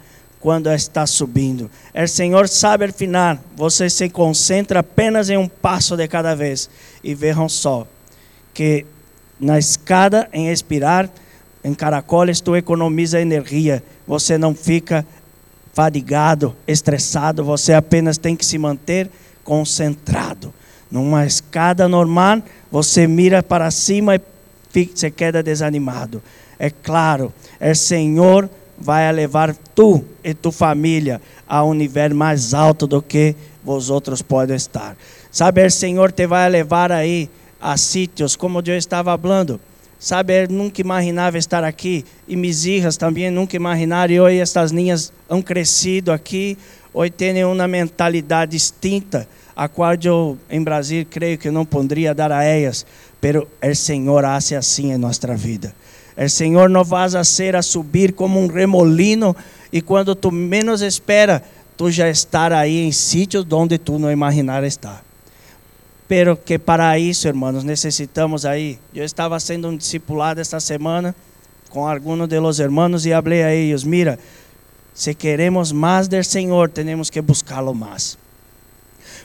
quando 0.43 0.69
está 0.73 1.07
subindo. 1.07 1.71
O 1.95 2.09
Senhor 2.09 2.49
sabe 2.49 2.87
o 2.87 2.93
final. 2.93 3.39
Você 3.57 3.89
se 3.89 4.11
concentra 4.11 4.81
apenas 4.81 5.31
em 5.31 5.37
um 5.37 5.47
passo 5.47 5.97
de 5.97 6.09
cada 6.09 6.35
vez. 6.35 6.69
E 7.03 7.15
vejam 7.15 7.49
só 7.49 7.87
que 8.53 8.85
na 9.39 9.57
escada, 9.57 10.29
em 10.33 10.51
expirar, 10.51 11.09
em 11.63 11.73
caracoles, 11.73 12.41
tu 12.41 12.57
economiza 12.57 13.21
energia. 13.21 13.85
Você 14.05 14.37
não 14.37 14.53
fica 14.53 15.07
fadigado, 15.73 16.57
estressado. 16.67 17.45
Você 17.45 17.73
apenas 17.73 18.19
tem 18.19 18.35
que 18.35 18.45
se 18.45 18.59
manter 18.59 19.09
concentrado. 19.45 20.53
Numa 20.91 21.25
escada 21.25 21.87
normal, 21.87 22.43
você 22.71 23.07
mira 23.07 23.45
para 23.45 23.71
cima 23.71 24.17
e 24.17 24.21
se 24.93 25.09
queda 25.13 25.41
desanimado. 25.41 26.21
É 26.59 26.69
claro, 26.69 27.33
é 27.61 27.75
Senhor 27.75 28.51
vai 28.83 29.11
levar 29.13 29.55
tu 29.75 30.05
e 30.23 30.35
tua 30.35 30.53
família 30.53 31.21
a 31.49 31.65
um 31.65 31.73
nível 31.73 32.15
mais 32.15 32.53
alto 32.53 32.87
do 32.87 33.01
que 33.01 33.35
vós 33.65 33.89
outros 33.89 34.21
podem 34.21 34.57
estar. 34.57 34.97
Sabe, 35.31 35.65
o 35.65 35.71
Senhor 35.71 36.13
te 36.13 36.27
vai 36.27 36.51
levar 36.51 36.93
aí 36.93 37.31
a 37.61 37.77
sítios, 37.77 38.37
como 38.37 38.61
eu 38.67 38.77
estava 38.77 39.17
falando. 39.17 39.61
Sabe, 39.99 40.43
eu 40.43 40.49
nunca 40.49 40.81
imaginava 40.81 41.39
estar 41.39 41.63
aqui. 41.63 42.05
E 42.27 42.37
filhas 42.53 42.97
também 42.97 43.31
nunca 43.31 43.55
imaginaram. 43.55 44.13
E 44.13 44.21
hoje 44.21 44.39
estas 44.39 44.73
ninhas 44.73 45.13
han 45.31 45.41
crescido 45.41 46.11
aqui. 46.11 46.59
Hoje 46.93 47.13
têm 47.13 47.45
uma 47.45 47.69
mentalidade 47.69 48.51
distinta, 48.51 49.29
a 49.55 49.69
qual 49.69 49.95
eu, 50.05 50.37
em 50.51 50.61
Brasil, 50.63 51.07
creio 51.09 51.39
que 51.39 51.51
não 51.53 51.65
poderia 51.65 52.13
dar 52.13 52.33
a 52.33 52.43
elas. 52.43 52.85
Pero 53.21 53.47
o 53.63 53.75
Senhor 53.77 54.25
hace 54.25 54.57
assim 54.57 54.93
em 54.93 54.99
nossa 54.99 55.37
vida. 55.37 55.73
O 56.17 56.29
Senhor 56.29 56.69
não 56.69 56.85
vas 56.85 57.15
a 57.15 57.25
ser 57.25 57.57
a 57.57 57.63
subir 57.63 58.13
como 58.13 58.41
um 58.41 58.47
remolino 58.47 59.35
e 59.73 59.81
quando 59.81 60.15
tu 60.15 60.31
menos 60.31 60.83
espera, 60.83 61.43
tu 61.77 61.91
já 61.91 62.09
estar 62.09 62.53
aí 62.53 62.87
em 62.87 62.93
sítios 62.93 63.47
onde 63.51 63.79
tu 63.79 63.99
não 63.99 64.11
imaginar 64.11 64.63
estar. 64.65 65.03
Pero 66.07 66.37
que 66.37 66.59
para 66.59 66.99
isso, 66.99 67.27
irmãos, 67.27 67.65
necessitamos 67.65 68.45
aí. 68.45 68.79
Eu 68.95 69.05
estava 69.05 69.41
sendo 69.41 69.69
um 69.69 69.77
discipulado 69.77 70.41
esta 70.41 70.61
semana 70.61 71.15
com 71.71 71.89
alguns 71.89 72.29
de 72.29 72.39
los 72.39 72.61
hermanos 72.61 73.07
e 73.07 73.11
falei 73.13 73.43
a 73.43 73.55
eles, 73.55 73.83
mira, 73.83 74.19
se 74.93 75.15
queremos 75.15 75.73
mais 75.73 76.07
do 76.07 76.23
Senhor, 76.23 76.69
temos 76.69 77.09
que 77.09 77.23
buscá-lo 77.23 77.75
mais. 77.75 78.19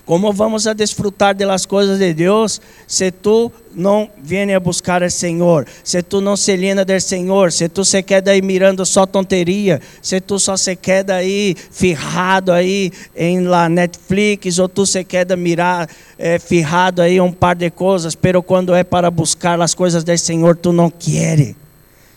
Como 0.08 0.32
vamos 0.32 0.66
a 0.66 0.74
desfrutar 0.74 1.36
de 1.36 1.46
las 1.46 1.68
coisas 1.68 2.00
de 2.00 2.14
Deus 2.14 2.62
se 2.88 3.12
tu 3.12 3.52
não 3.76 4.10
viene 4.24 4.56
a 4.56 4.60
buscar 4.60 5.04
o 5.04 5.12
Senhor, 5.12 5.68
se 5.84 6.02
tu 6.02 6.22
não 6.22 6.38
se 6.38 6.56
llena 6.56 6.86
del 6.86 7.02
Senhor, 7.02 7.52
se 7.52 7.68
tu 7.68 7.84
se 7.84 8.02
queda 8.02 8.32
aí 8.32 8.42
mirando 8.42 8.86
só 8.86 9.06
tonteria, 9.06 9.82
se 10.02 10.22
tu 10.22 10.40
só 10.40 10.56
se 10.56 10.78
queda 10.78 11.16
aí 11.16 11.58
firrado 11.70 12.54
aí 12.54 12.90
em 13.18 13.42
la 13.42 13.68
Netflix, 13.68 14.58
ou 14.60 14.70
tu 14.70 14.86
se 14.86 15.04
queda 15.04 15.36
mirar 15.36 15.90
é, 16.18 16.40
firrado 16.40 17.02
aí 17.02 17.20
um 17.20 17.34
par 17.34 17.58
de 17.58 17.70
coisas, 17.70 18.16
pero 18.16 18.42
quando 18.42 18.74
é 18.74 18.86
para 18.86 19.12
buscar 19.12 19.60
as 19.60 19.74
coisas 19.74 20.06
do 20.06 20.18
Senhor, 20.18 20.56
tu 20.56 20.72
não 20.72 20.90
quer, 20.90 21.54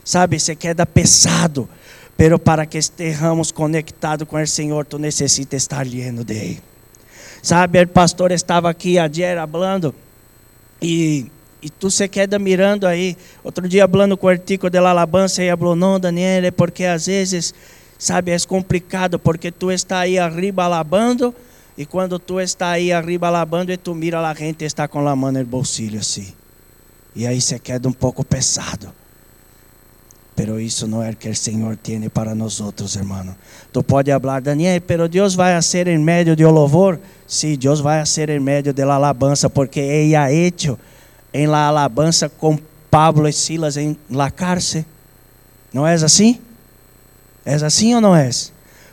sabe, 0.04 0.38
se 0.38 0.54
queda 0.54 0.87
pesado, 0.87 1.68
pero 2.16 2.38
para 2.38 2.66
que 2.66 2.78
estejamos 2.78 3.50
conectados 3.50 4.28
com 4.28 4.40
o 4.40 4.47
Senhor, 4.47 4.87
tu 4.87 4.97
necessita 4.97 5.56
estar 5.56 5.85
lleno 5.85 6.23
de 6.23 6.35
Ele. 6.35 6.70
Sabe, 7.42 7.82
o 7.82 7.88
pastor 7.88 8.32
estava 8.32 8.68
aqui 8.68 8.99
ayer 8.99 9.38
hablando 9.38 9.94
e, 10.80 11.26
e 11.62 11.70
tu 11.70 11.90
se 11.90 12.06
queda 12.09 12.38
mirando 12.38 12.87
aí. 12.87 13.16
Outro 13.42 13.68
dia 13.68 13.85
hablando 13.85 14.16
com 14.16 14.26
o 14.26 14.30
artigo 14.30 14.68
de 14.68 14.78
la 14.78 14.90
alabança 14.90 15.42
e 15.42 15.50
falou, 15.56 15.75
não, 15.75 15.99
Daniel, 15.99 16.44
é 16.44 16.50
porque 16.50 16.85
às 16.85 17.06
vezes, 17.06 17.54
sabe, 17.99 18.30
é 18.30 18.38
complicado 18.40 19.18
porque 19.18 19.50
tu 19.50 19.70
está 19.70 20.00
aí 20.00 20.18
arriba 20.18 20.64
alabando 20.64 21.35
e 21.78 21.87
quando 21.87 22.18
tu 22.18 22.38
está 22.40 22.70
aí 22.70 22.92
arriba 22.92 23.28
alabando 23.28 23.73
e 23.73 23.76
tu 23.76 23.94
mira 23.94 24.20
a 24.20 24.35
gente 24.35 24.64
está 24.64 24.87
com 24.87 25.06
a 25.06 25.16
mão 25.16 25.32
no 25.32 25.44
bolsillo 25.44 25.99
assim. 25.99 26.35
E 27.16 27.26
aí 27.26 27.40
se 27.40 27.59
queda 27.59 27.88
um 27.88 27.92
pouco 27.92 28.23
pesado. 28.23 29.00
Pero 30.40 30.59
isso 30.59 30.87
não 30.87 31.02
é 31.02 31.12
que 31.12 31.28
o 31.28 31.37
Senhor 31.37 31.76
tem 31.76 32.09
para 32.09 32.35
nós 32.35 32.62
outros, 32.62 32.97
hermano. 32.97 33.37
Tu 33.70 33.82
pode 33.82 34.11
falar, 34.11 34.40
Daniel, 34.40 34.80
pero 34.80 35.06
Deus 35.06 35.35
vai 35.35 35.61
ser 35.61 35.87
em 35.87 35.99
meio 35.99 36.35
de 36.35 36.47
louvor. 36.47 36.99
Sí, 37.26 37.59
Deus 37.59 37.80
vai 37.80 38.06
ser 38.06 38.30
em 38.30 38.40
meio 38.40 38.73
de 38.73 38.85
la 38.87 38.94
alabanza, 38.94 39.50
porque 39.50 39.80
Ele 39.80 40.16
ha 40.16 40.32
hecho 40.32 40.78
em 41.35 41.47
la 41.47 41.68
alabanza 41.68 42.30
com 42.30 42.59
Pablo 42.90 43.28
e 43.28 43.35
Silas 43.35 43.76
em 43.76 43.94
la 44.11 44.30
cárcel. 44.30 44.82
Não 45.75 45.87
é 45.87 45.92
assim? 45.92 46.40
É 47.44 47.56
assim 47.56 47.94
ou 47.94 48.00
não 48.00 48.16
é? 48.16 48.30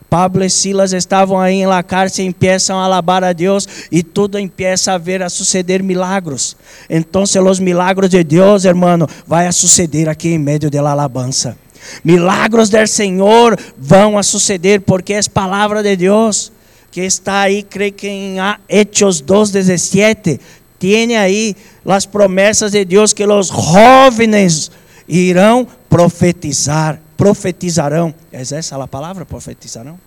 Pablo 0.09 0.43
e 0.43 0.49
Silas 0.49 0.93
estavam 0.93 1.39
aí 1.39 1.55
em 1.55 1.67
la 1.67 1.83
cárcel 1.83 2.25
e 2.25 2.27
empiezam 2.27 2.79
a 2.79 2.85
alabar 2.85 3.23
a 3.23 3.33
Deus 3.33 3.67
e 3.91 4.01
tudo 4.01 4.39
empieza 4.39 4.93
a 4.93 4.97
ver 4.97 5.21
a 5.21 5.29
suceder 5.29 5.83
milagros. 5.83 6.55
Então, 6.89 7.23
os 7.23 7.59
milagros 7.59 8.09
de 8.09 8.23
Deus, 8.23 8.65
hermano, 8.65 9.07
vai 9.25 9.47
a 9.47 9.51
suceder 9.51 10.07
aqui 10.07 10.29
em 10.29 10.39
meio 10.39 10.69
da 10.69 10.89
alabança. 10.89 11.57
Milagros 12.03 12.69
do 12.69 12.87
Senhor 12.87 13.57
vão 13.77 14.17
a 14.17 14.23
suceder 14.23 14.81
porque 14.81 15.13
é 15.13 15.21
palavra 15.23 15.83
de 15.83 15.95
Deus 15.95 16.51
que 16.91 17.01
está 17.01 17.41
aí, 17.41 17.63
creio 17.63 17.93
que 17.93 18.07
em 18.07 18.37
Hechos 18.67 19.21
2:17, 19.21 20.39
tem 20.79 21.17
aí 21.17 21.55
as 21.85 22.05
promessas 22.05 22.71
de 22.71 22.83
Deus 22.85 23.13
que 23.13 23.25
os 23.25 23.47
jovens 23.47 24.71
irão 25.07 25.67
profetizar 25.89 26.99
profetizarão. 27.17 28.13
É 28.31 28.41
essa 28.41 28.81
a 28.81 28.87
palavra, 28.87 29.25
profetizarão? 29.25 29.99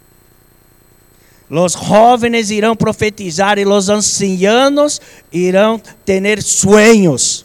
Los 1.50 1.72
jóvenes 1.72 2.50
irão 2.50 2.76
profetizar 2.76 3.58
e 3.58 3.64
los 3.64 3.88
ancianos 3.88 5.00
irão 5.32 5.82
ter 6.04 6.40
sueños. 6.40 7.44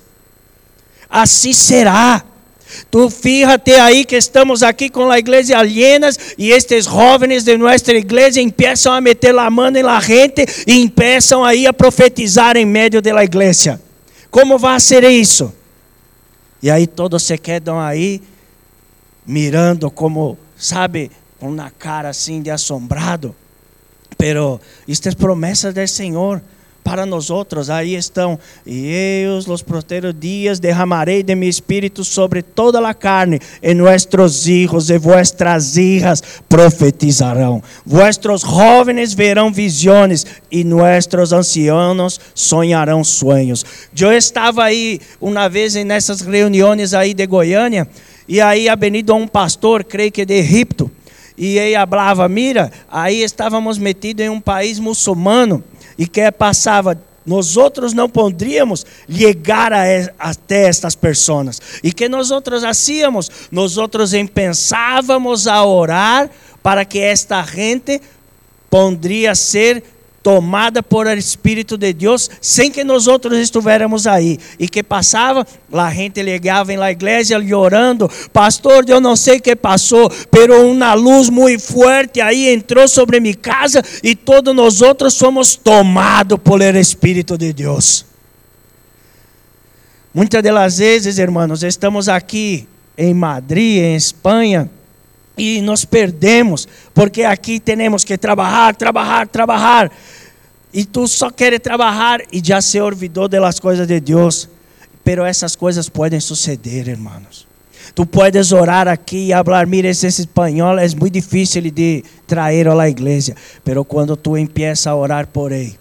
Assim 1.10 1.52
será. 1.52 2.24
Tu 2.92 3.10
fíjate 3.10 3.74
aí 3.74 4.06
que 4.06 4.16
estamos 4.16 4.62
aqui 4.62 4.90
com 4.90 5.10
a 5.10 5.18
igreja 5.18 5.58
alienas 5.58 6.20
e 6.38 6.52
estes 6.52 6.86
jovens 6.86 7.44
de 7.44 7.58
nossa 7.58 7.92
igreja 7.94 8.42
empiezam 8.42 8.94
a 8.94 9.02
meter 9.02 9.36
a 9.38 9.50
mão 9.50 9.72
na 9.72 10.00
gente 10.00 10.46
e 10.68 10.82
empiezam 10.82 11.44
aí 11.44 11.66
a 11.66 11.74
profetizar 11.74 12.58
em 12.58 12.66
meio 12.66 13.02
da 13.02 13.24
igreja. 13.24 13.80
Como 14.30 14.58
vai 14.58 14.80
ser 14.80 15.04
isso? 15.06 15.54
E 16.62 16.70
aí 16.70 16.86
todos 16.86 17.24
se 17.24 17.38
quedam 17.38 17.80
aí 17.80 18.22
mirando 19.26 19.90
como, 19.90 20.38
sabe, 20.58 21.12
com 21.40 21.50
uma 21.50 21.70
cara 21.70 22.10
assim 22.10 22.42
de 22.42 22.50
assombrado. 22.50 23.36
Pero 24.18 24.62
estas 24.88 25.14
promessas 25.14 25.74
do 25.74 25.88
Senhor 25.88 26.42
para 26.86 27.04
nós 27.04 27.32
outros. 27.32 27.72
Aí 27.72 27.96
estão, 27.96 28.40
e 28.64 29.24
eu, 29.26 29.38
os 29.38 29.64
prosteiros 29.64 30.14
dias, 30.18 30.60
derramarei 30.60 31.24
de 31.24 31.34
mi 31.34 31.50
espírito 31.50 32.04
sobre 32.04 32.44
toda 32.44 32.88
a 32.88 32.94
carne, 32.94 33.40
e 33.62 33.74
nuestros 33.74 34.48
hijos 34.48 34.92
e 34.92 35.00
vuestras 35.00 35.76
hijas 35.78 36.22
profetizarão. 36.48 37.62
Vuestros 37.84 38.42
jóvenes 38.42 39.16
verão 39.16 39.52
visões, 39.52 40.26
e 40.52 40.64
nuestros 40.64 41.34
ancianos 41.34 42.20
sonharão 42.36 43.04
sonhos. 43.04 43.66
Eu 44.00 44.14
estava 44.14 44.64
aí 44.64 45.02
uma 45.20 45.50
vez 45.50 45.74
nessas 45.84 46.22
reuniões 46.22 46.94
aí 46.94 47.16
de 47.16 47.26
Goiânia, 47.26 47.88
e 48.28 48.42
aí 48.42 48.68
ha 48.68 48.76
venido 48.76 49.14
um 49.14 49.28
pastor, 49.28 49.84
creio 49.84 50.12
que 50.12 50.26
de 50.26 50.34
Egipto, 50.34 50.90
e 51.38 51.58
ele 51.58 51.76
falava, 51.88 52.28
mira, 52.30 52.72
aí 52.90 53.22
estávamos 53.22 53.78
metidos 53.78 54.26
em 54.26 54.30
um 54.30 54.40
país 54.40 54.80
muçulmano, 54.80 55.64
e 55.98 56.08
que 56.08 56.32
passava 56.32 57.00
nós 57.26 57.58
outros 57.58 57.92
não 57.92 58.08
poderíamos 58.08 58.86
chegar 59.10 59.74
a, 59.74 59.84
até 60.20 60.68
estas 60.68 60.94
pessoas. 60.94 61.60
E 61.84 61.92
que 61.92 62.08
nós 62.08 62.30
outros 62.30 62.64
hacíamos? 62.64 63.32
Nós 63.52 63.78
outros 63.78 64.12
pensávamos 64.32 65.48
a 65.48 65.66
orar 65.66 66.30
para 66.62 66.86
que 66.86 67.00
esta 67.00 67.42
gente 67.44 68.00
poderia 68.70 69.34
ser 69.34 69.84
tomada 70.26 70.82
por 70.82 71.06
Espírito 71.06 71.78
de 71.78 71.94
Deus, 71.94 72.28
sem 72.42 72.72
que 72.72 72.84
nós 72.84 73.06
outros 73.06 73.38
estivéssemos 73.38 74.08
aí. 74.08 74.40
E 74.58 74.68
que 74.68 74.82
passava, 74.82 75.46
a 75.72 75.92
gente 75.92 76.20
ligava 76.24 76.74
em 76.74 76.78
la 76.78 76.92
igreja 76.92 77.38
orando, 77.56 78.10
pastor, 78.34 78.84
eu 78.88 79.00
não 79.00 79.16
sei 79.16 79.38
o 79.38 79.42
que 79.42 79.56
passou, 79.56 80.12
pero 80.32 80.68
uma 80.68 80.96
luz 80.96 81.30
muito 81.30 81.62
forte 81.62 82.20
aí 82.22 82.50
entrou 82.50 82.88
sobre 82.88 83.20
minha 83.20 83.36
casa 83.36 83.84
e 84.02 84.16
todos 84.16 84.56
nós 84.56 84.82
outros 84.82 85.16
fomos 85.16 85.56
tomados 85.56 86.40
por 86.44 86.60
Espírito 86.60 87.38
de 87.38 87.54
Deus. 87.54 88.04
Muitas 90.12 90.42
das 90.42 90.80
vezes, 90.80 91.20
irmãos, 91.20 91.62
estamos 91.62 92.10
aqui 92.10 92.68
em 92.98 93.14
Madrid, 93.14 93.78
em 93.78 93.96
Espanha, 93.96 94.72
e 95.38 95.62
nos 95.62 95.86
perdemos, 95.86 96.68
porque 96.94 97.24
aqui 97.24 97.60
temos 97.60 98.04
que 98.04 98.18
trabalhar, 98.18 98.76
trabalhar, 98.76 99.28
trabalhar. 99.28 99.92
E 100.74 100.84
tu 100.84 101.08
só 101.08 101.30
queres 101.32 101.60
trabalhar 101.60 102.22
e 102.32 102.42
já 102.44 102.62
se 102.62 102.80
olvidou 102.80 103.28
das 103.28 103.60
coisas 103.60 103.88
de 103.88 104.00
Deus. 104.00 104.50
Pero 105.04 105.24
essas 105.24 105.56
coisas 105.56 105.88
podem 105.88 106.20
suceder, 106.20 106.88
irmãos. 106.88 107.48
Tu 107.94 108.06
puedes 108.06 108.52
orar 108.52 108.88
aqui 108.88 109.32
e 109.32 109.44
falar, 109.44 109.68
mira, 109.68 109.88
esse 109.88 110.08
espanhol 110.08 110.78
é 110.80 110.88
muito 110.90 111.14
difícil 111.14 111.62
de 111.62 112.04
trazer 112.26 112.68
a 112.68 112.74
la 112.74 112.90
igreja. 112.90 113.36
Pero 113.64 113.86
quando 113.86 114.18
tu 114.18 114.36
empieza 114.36 114.90
a 114.90 114.96
orar 114.96 115.28
por 115.28 115.52
ele, 115.52 115.78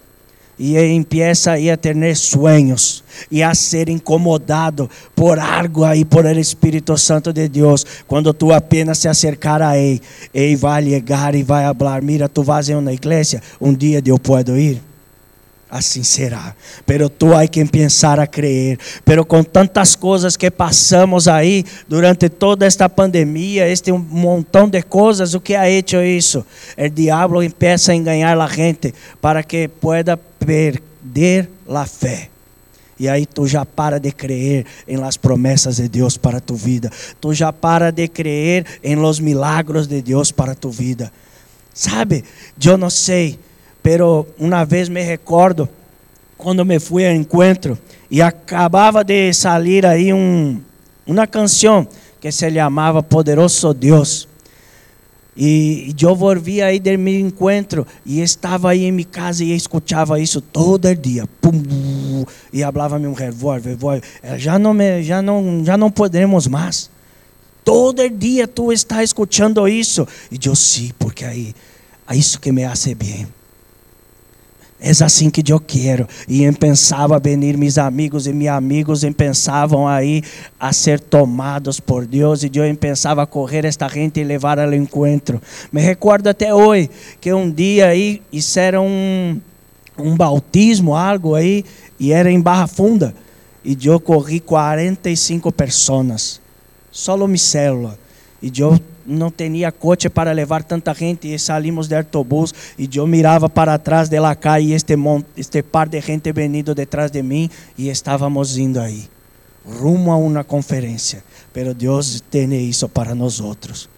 e 0.57 0.77
empieza 0.77 1.53
a 1.53 1.77
ter 1.77 1.95
sueños 2.15 3.03
e 3.29 3.43
a 3.43 3.53
ser 3.53 3.89
incomodado 3.89 4.89
por 5.13 5.39
algo 5.39 5.83
aí 5.83 6.05
por 6.05 6.25
el 6.25 6.37
Espírito 6.37 6.97
Santo 6.97 7.33
de 7.33 7.49
Deus. 7.49 7.85
Quando 8.07 8.33
tu 8.33 8.53
apenas 8.53 8.99
se 8.99 9.07
acercar 9.07 9.61
a 9.61 9.77
Ele, 9.77 10.01
Ele 10.33 10.55
vai 10.55 10.83
chegar 10.83 11.35
e 11.35 11.43
vai 11.43 11.65
falar: 11.73 12.01
Mira, 12.01 12.29
tu 12.29 12.43
vas 12.43 12.69
em 12.69 12.75
uma 12.75 12.93
igreja, 12.93 13.41
um 13.59 13.73
dia 13.73 14.01
eu 14.05 14.17
posso 14.17 14.55
ir 14.57 14.81
assim 15.69 16.03
será. 16.03 16.55
Pero 16.85 17.09
tu 17.09 17.35
hay 17.35 17.47
que 17.47 17.63
pensar 17.65 18.19
a 18.19 18.27
crer. 18.27 18.79
Pero 19.03 19.25
com 19.25 19.43
tantas 19.43 19.95
coisas 19.95 20.37
que 20.37 20.49
passamos 20.49 21.27
aí 21.27 21.65
durante 21.87 22.29
toda 22.29 22.65
esta 22.65 22.87
pandemia, 22.87 23.67
este 23.67 23.91
um 23.91 23.97
montão 23.97 24.69
de 24.69 24.81
coisas, 24.81 25.33
o 25.33 25.41
que 25.41 25.55
ha 25.55 25.69
hecho 25.69 26.01
isso? 26.01 26.45
O 26.77 26.89
diabo 26.89 27.43
empieza 27.43 27.91
a 27.91 27.95
enganar 27.95 28.39
a 28.39 28.47
gente 28.47 28.93
para 29.19 29.43
que 29.43 29.67
pueda 29.67 30.17
perder 30.45 31.49
a 31.67 31.85
fé. 31.85 32.29
E 32.97 33.09
aí 33.09 33.25
tu 33.25 33.45
já 33.45 33.65
para 33.65 33.99
de 33.99 34.11
crer 34.11 34.65
em 34.87 34.95
las 34.95 35.17
promessas 35.17 35.77
de 35.77 35.89
Deus 35.89 36.17
para 36.17 36.39
tu 36.39 36.55
vida. 36.55 36.89
Tu 37.19 37.33
já 37.33 37.51
para 37.51 37.91
de 37.91 38.07
crer 38.07 38.65
em 38.81 38.95
los 38.95 39.19
milagros 39.19 39.87
de 39.87 40.01
Deus 40.01 40.31
para 40.31 40.55
tu 40.55 40.69
vida. 40.69 41.11
Sabe? 41.73 42.23
Eu 42.63 42.77
não 42.77 42.89
sei 42.89 43.37
pero 43.85 44.25
uma 44.39 44.65
vez 44.65 44.89
me 44.89 45.03
recordo 45.03 45.69
quando 46.35 46.65
me 46.65 46.79
fui 46.79 47.07
ao 47.07 47.13
encontro 47.13 47.77
e 48.09 48.19
acabava 48.19 49.03
de 49.03 49.31
sair 49.31 49.85
aí 49.85 50.11
um, 50.11 50.59
uma 51.05 51.27
canção 51.27 51.87
que 52.19 52.31
se 52.31 52.49
chamava 52.49 53.03
Poderoso 53.03 53.75
Deus. 53.75 54.27
E, 55.37 55.93
eu 56.01 56.15
volvi 56.15 56.61
aí 56.61 56.79
do 56.79 56.97
meu 56.97 57.19
encontro 57.19 57.85
e 58.05 58.21
estava 58.21 58.69
aí 58.69 58.85
em 58.85 58.91
minha 58.91 59.05
casa 59.05 59.43
e 59.43 59.53
escutava 59.53 60.19
isso 60.19 60.39
todo 60.39 60.95
dia. 60.95 61.27
Pum, 61.41 62.25
e 62.53 62.61
falava 62.61 62.97
meu 62.97 63.11
mulher, 63.11 63.31
vó, 63.31 63.57
já 64.37 64.57
não 64.57 64.73
já 65.03 65.21
não, 65.21 65.63
já 65.63 65.77
não 65.77 65.91
podemos 65.91 66.47
mais. 66.47 66.89
Todo 67.65 68.07
dia 68.09 68.47
tu 68.47 68.71
está 68.71 69.03
escutando 69.03 69.67
isso. 69.67 70.07
E 70.31 70.37
eu 70.47 70.55
sim, 70.55 70.91
porque 70.97 71.25
aí, 71.25 71.53
é 72.07 72.15
isso 72.15 72.39
que 72.39 72.51
me 72.51 72.63
hace 72.63 72.93
bem. 72.95 73.27
É 74.87 74.91
assim 75.03 75.31
que 75.31 75.43
eu 75.51 75.59
quero. 75.59 76.07
E 76.27 76.43
eu 76.43 76.53
pensava 76.53 77.17
venir 77.17 77.57
meus 77.57 77.79
amigos 77.79 78.27
e 78.27 78.31
meus 78.31 78.51
amigos 78.51 79.03
em 79.03 79.11
pensavam 79.11 79.87
aí 79.87 80.21
a 80.59 80.71
ser 80.71 80.99
tomados 80.99 81.79
por 81.79 82.05
Deus 82.05 82.43
e 82.43 82.51
eu 82.53 82.75
pensava 82.75 83.25
correr 83.25 83.65
esta 83.65 83.87
gente 83.87 84.19
e 84.19 84.23
levar 84.23 84.59
ao 84.59 84.71
encontro. 84.75 85.41
Me 85.71 85.81
recordo 85.81 86.27
até 86.27 86.53
hoje 86.53 86.91
que 87.19 87.33
um 87.33 87.49
dia 87.49 87.87
aí 87.87 88.21
fizeram 88.31 88.85
um, 88.85 89.41
um 89.97 90.15
bautismo, 90.15 90.93
algo 90.93 91.33
aí, 91.33 91.65
e 91.99 92.11
era 92.13 92.29
em 92.29 92.39
Barra 92.39 92.67
Funda. 92.67 93.15
E 93.63 93.75
eu 93.87 93.99
corri 93.99 94.39
45 94.39 95.51
pessoas, 95.51 96.39
só 96.91 97.15
uma 97.15 97.35
célula. 97.37 97.97
E 98.39 98.51
eu 98.55 98.79
não 99.05 99.31
tinha 99.31 99.71
coche 99.71 100.09
para 100.09 100.31
levar 100.31 100.63
tanta 100.63 100.93
gente 100.93 101.33
e 101.33 101.37
salimos 101.37 101.87
de 101.87 101.95
autobús 101.95 102.53
e 102.77 102.89
eu 102.95 103.05
mirava 103.05 103.49
para 103.49 103.77
trás 103.77 104.09
de 104.09 104.19
la 104.19 104.35
calle 104.35 104.71
e 104.71 104.73
este, 104.73 104.95
este 105.37 105.63
par 105.63 105.87
de 105.87 106.01
gente 106.01 106.31
venido 106.31 106.73
detrás 106.73 107.11
de 107.11 107.21
mim 107.21 107.49
e 107.77 107.89
estávamos 107.89 108.57
indo 108.57 108.79
aí 108.79 109.15
rumo 109.65 110.11
a 110.11 110.17
uma 110.17 110.43
conferência. 110.43 111.23
Pero 111.51 111.73
Deus 111.73 112.21
tem 112.29 112.53
isso 112.69 112.87
para 112.87 113.15
nós 113.15 113.39
outros. 113.39 113.89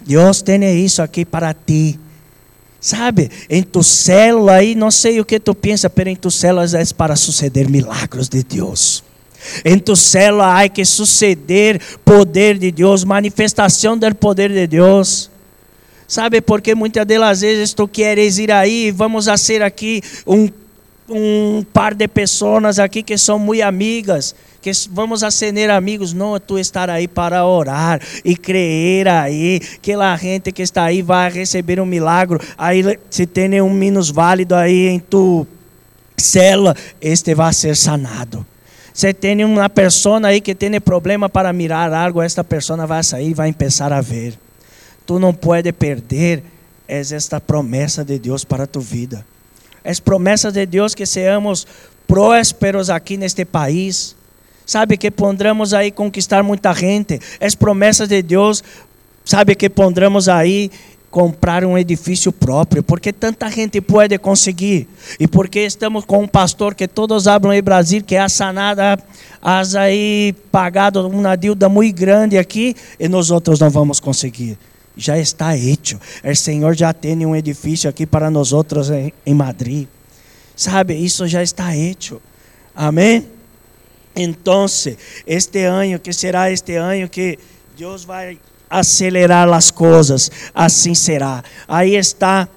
Deus 0.00 0.42
tem 0.42 0.84
isso 0.84 1.02
aqui 1.02 1.24
para 1.24 1.54
ti. 1.54 1.98
Sabe, 2.78 3.30
em 3.48 3.62
tu 3.62 3.82
célula 3.82 4.52
aí, 4.52 4.74
não 4.74 4.90
sei 4.90 5.18
o 5.18 5.24
que 5.24 5.40
tu 5.40 5.54
pensa, 5.54 5.90
pero 5.90 6.10
em 6.10 6.14
tu 6.14 6.30
célula 6.30 6.64
é 6.64 6.84
para 6.96 7.16
suceder 7.16 7.68
milagros 7.68 8.28
de 8.28 8.44
Deus. 8.44 9.02
Em 9.64 9.78
tu 9.78 9.96
célula 9.96 10.60
há 10.60 10.68
que 10.68 10.84
suceder 10.84 11.80
poder 12.04 12.58
de 12.58 12.70
Deus, 12.70 13.04
manifestação 13.04 13.96
do 13.96 14.14
poder 14.14 14.52
de 14.52 14.66
Deus. 14.66 15.30
Sabe, 16.08 16.40
porque 16.40 16.74
muitas 16.74 17.04
das 17.04 17.40
vezes 17.40 17.74
tu 17.74 17.88
queres 17.88 18.38
ir 18.38 18.52
aí, 18.52 18.92
vamos 18.92 19.26
a 19.26 19.36
ser 19.36 19.60
aqui 19.60 20.00
um, 20.24 20.48
um 21.08 21.64
par 21.72 21.94
de 21.94 22.06
pessoas 22.06 22.78
aqui 22.78 23.02
que 23.02 23.18
são 23.18 23.40
muito 23.40 23.62
amigas, 23.62 24.32
que 24.62 24.70
vamos 24.90 25.24
a 25.24 25.30
ser 25.32 25.68
amigos, 25.68 26.12
não 26.12 26.38
tu 26.38 26.58
estar 26.58 26.88
aí 26.88 27.08
para 27.08 27.44
orar 27.44 28.00
e 28.24 28.36
crer 28.36 29.08
aí 29.08 29.60
que 29.82 29.92
a 29.94 30.16
gente 30.16 30.52
que 30.52 30.62
está 30.62 30.84
aí 30.84 31.02
vai 31.02 31.30
receber 31.30 31.80
um 31.80 31.86
milagre. 31.86 32.38
Aí 32.56 32.98
se 33.10 33.26
tem 33.26 33.60
um 33.60 33.70
menos 33.70 34.10
válido 34.10 34.54
aí 34.54 34.86
em 34.86 35.00
tu 35.00 35.46
célula, 36.16 36.74
este 37.00 37.34
vai 37.34 37.52
ser 37.52 37.76
sanado. 37.76 38.46
Se 38.96 39.12
tem 39.12 39.44
uma 39.44 39.68
pessoa 39.68 40.26
aí 40.26 40.40
que 40.40 40.54
tem 40.54 40.80
problema 40.80 41.28
para 41.28 41.52
mirar 41.52 41.92
algo, 41.92 42.22
esta 42.22 42.42
pessoa 42.42 42.86
vai 42.86 43.02
sair 43.02 43.28
e 43.28 43.34
vai 43.34 43.52
começar 43.52 43.92
a 43.92 44.00
ver. 44.00 44.38
Tu 45.04 45.18
não 45.18 45.34
pode 45.34 45.70
perder 45.70 46.42
esta 46.88 47.38
promessa 47.38 48.02
de 48.02 48.18
Deus 48.18 48.42
para 48.42 48.66
tu 48.66 48.80
vida. 48.80 49.22
As 49.84 50.00
promessas 50.00 50.54
de 50.54 50.64
Deus 50.64 50.94
que 50.94 51.04
seamos 51.04 51.66
prósperos 52.08 52.88
aqui 52.88 53.18
neste 53.18 53.44
país. 53.44 54.16
Sabe 54.64 54.96
que 54.96 55.10
pondremos 55.10 55.74
aí 55.74 55.90
conquistar 55.90 56.42
muita 56.42 56.72
gente. 56.72 57.20
As 57.38 57.54
promessas 57.54 58.08
de 58.08 58.22
Deus, 58.22 58.64
sabe 59.26 59.54
que 59.54 59.68
pondremos 59.68 60.26
aí 60.26 60.70
comprar 61.16 61.64
um 61.64 61.78
edifício 61.78 62.30
próprio, 62.30 62.82
porque 62.82 63.10
tanta 63.10 63.50
gente 63.50 63.80
pode 63.80 64.18
conseguir. 64.18 64.86
E 65.18 65.26
porque 65.26 65.60
estamos 65.60 66.04
com 66.04 66.24
um 66.24 66.28
pastor 66.28 66.74
que 66.74 66.86
todos 66.86 67.24
falam 67.24 67.54
em 67.54 67.62
Brasil 67.62 68.02
que 68.02 68.14
é 68.14 68.28
sanada, 68.28 68.98
has 69.40 69.74
aí 69.74 70.34
pagado 70.52 71.08
uma 71.08 71.34
dívida 71.34 71.70
muito 71.70 71.96
grande 71.96 72.36
aqui 72.36 72.76
e 73.00 73.08
nós 73.08 73.30
outros 73.30 73.58
não 73.58 73.70
vamos 73.70 73.98
conseguir. 73.98 74.58
Já 74.94 75.16
está 75.16 75.56
hecho. 75.56 75.98
O 76.22 76.36
Senhor 76.36 76.76
já 76.76 76.92
tem 76.92 77.24
um 77.24 77.34
edifício 77.34 77.88
aqui 77.88 78.04
para 78.04 78.30
nós 78.30 78.52
outros 78.52 78.90
em 78.90 79.34
Madrid. 79.34 79.88
Sabe, 80.54 80.96
isso 80.96 81.26
já 81.26 81.42
está 81.42 81.74
hecho. 81.74 82.20
Amém? 82.74 83.26
Então, 84.14 84.66
este 85.26 85.64
ano 85.64 85.98
que 85.98 86.12
será 86.12 86.50
este 86.50 86.76
ano 86.76 87.08
que 87.08 87.38
Deus 87.74 88.04
vai 88.04 88.38
acelerar 88.68 89.48
as 89.52 89.70
coisas, 89.70 90.30
assim 90.54 90.94
será. 90.94 91.42
Aí 91.68 91.94
está 91.94 92.48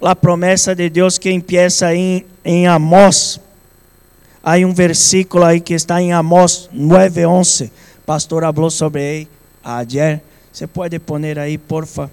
a 0.00 0.16
promessa 0.16 0.74
de 0.74 0.88
Deus 0.88 1.18
que 1.18 1.30
empieza 1.30 1.94
em, 1.94 2.24
em 2.44 2.66
Amós. 2.66 3.40
Há 4.42 4.56
um 4.56 4.72
versículo 4.72 5.44
aí 5.44 5.60
que 5.60 5.74
está 5.74 6.00
em 6.00 6.12
Amós 6.12 6.68
9:11. 6.74 7.70
Pastor 8.06 8.42
falou 8.42 8.70
sobre 8.70 9.02
ele 9.02 9.28
ayer. 9.62 10.22
Você 10.52 10.66
pode 10.66 10.98
poner 10.98 11.38
aí, 11.38 11.58
porfa. 11.58 12.10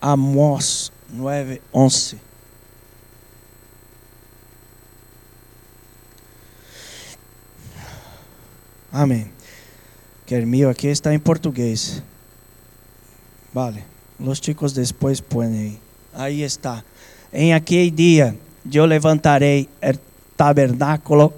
Amós 0.00 0.92
9:11. 1.14 2.16
Amém. 8.90 9.37
Que 10.28 10.44
mío 10.44 10.68
aqui 10.68 10.88
está 10.88 11.14
em 11.14 11.18
português. 11.18 12.02
Vale. 13.54 13.82
Los 14.20 14.40
chicos 14.40 14.74
depois 14.74 15.22
põem 15.22 15.58
aí. 15.58 15.78
Aí 16.12 16.42
está. 16.42 16.84
Em 17.32 17.54
aquele 17.54 17.90
dia 17.90 18.36
eu 18.70 18.84
levantarei 18.84 19.66
o 19.82 19.98
tabernáculo 20.36 21.32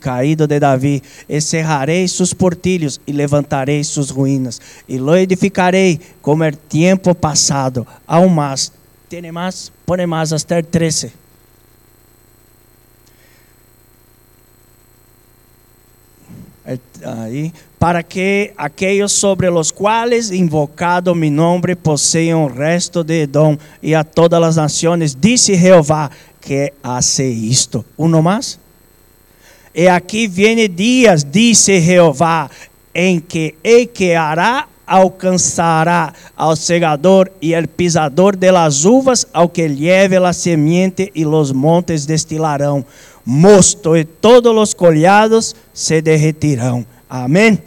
caído 0.00 0.46
de 0.46 0.60
Davi, 0.60 1.02
encerrarei 1.26 2.06
seus 2.06 2.34
portilhos 2.34 3.00
e 3.06 3.12
levantarei 3.12 3.82
suas 3.82 4.10
ruínas, 4.10 4.60
e 4.86 4.98
lo 4.98 5.16
edificarei 5.16 5.98
como 6.20 6.44
el 6.44 6.54
tempo 6.58 7.14
passado, 7.14 7.86
aún 8.06 8.34
mais. 8.34 8.70
Tiene 9.08 9.32
mais? 9.32 9.72
Pone 9.86 10.06
mais 10.06 10.30
el 10.30 10.66
13. 10.66 11.23
Aí, 17.04 17.52
para 17.78 18.02
que 18.02 18.52
aqueles 18.56 19.12
sobre 19.12 19.50
os 19.50 19.70
quais 19.70 20.30
invocado 20.30 21.14
mi 21.14 21.28
nome 21.28 21.74
possuam 21.74 22.44
o 22.44 22.48
resto 22.48 23.04
de 23.04 23.24
Edom 23.24 23.58
e 23.82 23.94
a 23.94 24.02
todas 24.02 24.42
as 24.42 24.56
nações, 24.56 25.14
disse 25.14 25.54
Jeová 25.54 26.10
que 26.40 26.72
hace 26.82 27.24
isto. 27.24 27.84
Uno 27.98 28.22
mais? 28.22 28.58
E 29.74 29.88
aqui 29.88 30.26
vem 30.26 30.68
dias, 30.70 31.22
disse 31.22 31.80
Jeová, 31.80 32.48
em 32.94 33.20
que 33.20 33.54
e 33.62 33.86
que 33.86 34.14
hará 34.14 34.66
alcançará 34.86 36.12
ao 36.36 36.56
segador 36.56 37.32
e 37.40 37.54
el 37.54 37.68
pisador 37.68 38.36
de 38.36 38.52
las 38.52 38.84
uvas, 38.84 39.26
ao 39.32 39.48
que 39.48 39.68
lleve 39.68 40.18
la 40.18 40.32
semente 40.32 41.10
e 41.14 41.24
los 41.24 41.52
montes 41.52 42.06
destilarão 42.06 42.84
mosto 43.24 43.96
e 43.96 44.04
todos 44.04 44.52
os 44.56 44.74
collados 44.74 45.54
se 45.72 46.00
derretirão. 46.02 46.84
Amém. 47.08 47.62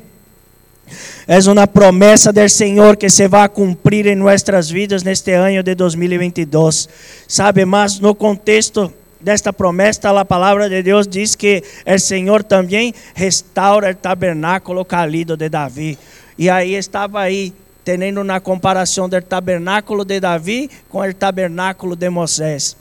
É 1.27 1.37
uma 1.49 1.67
promessa 1.67 2.31
do 2.31 2.47
Senhor 2.47 2.95
que 2.95 3.09
se 3.09 3.27
vai 3.27 3.49
cumprir 3.49 4.07
em 4.07 4.15
nossas 4.15 4.69
vidas 4.69 5.03
neste 5.03 5.33
ano 5.33 5.61
de 5.61 5.75
2022. 5.75 6.87
Sabe, 7.27 7.65
mas 7.65 7.99
no 7.99 8.15
contexto 8.15 8.93
desta 9.19 9.51
promessa, 9.51 10.09
a 10.09 10.23
palavra 10.23 10.69
de 10.69 10.81
Deus 10.81 11.07
diz 11.07 11.35
que 11.35 11.61
o 11.85 11.99
Senhor 11.99 12.43
também 12.43 12.93
restaura 13.13 13.91
o 13.91 13.95
tabernáculo 13.95 14.85
caído 14.85 15.35
de 15.35 15.49
Davi. 15.49 15.97
E 16.37 16.49
aí 16.49 16.75
estava 16.75 17.19
aí 17.19 17.53
tendo 17.83 18.21
uma 18.21 18.39
comparação 18.39 19.09
do 19.09 19.21
tabernáculo 19.21 20.05
de 20.05 20.19
Davi 20.19 20.69
com 20.89 21.01
o 21.01 21.13
tabernáculo 21.13 21.95
de 21.95 22.09
Moisés. 22.09 22.77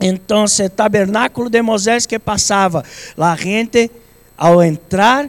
Então, 0.00 0.44
o 0.44 0.70
tabernáculo 0.70 1.48
de 1.48 1.62
Moisés 1.62 2.06
que 2.06 2.18
passava, 2.18 2.84
a 3.16 3.36
gente 3.36 3.90
ao 4.36 4.62
entrar 4.62 5.28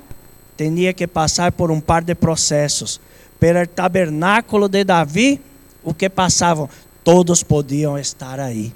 tinha 0.58 0.94
que 0.94 1.08
passar 1.08 1.52
por 1.52 1.72
um 1.72 1.80
par 1.80 2.04
de 2.04 2.16
processos. 2.16 3.00
Pelo 3.40 3.66
tabernáculo 3.68 4.68
de 4.68 4.84
Davi, 4.84 5.40
o 5.84 5.94
que 5.94 6.10
passavam? 6.10 6.68
Todos 7.04 7.44
podiam 7.44 7.98
estar 7.98 8.40
aí. 8.40 8.74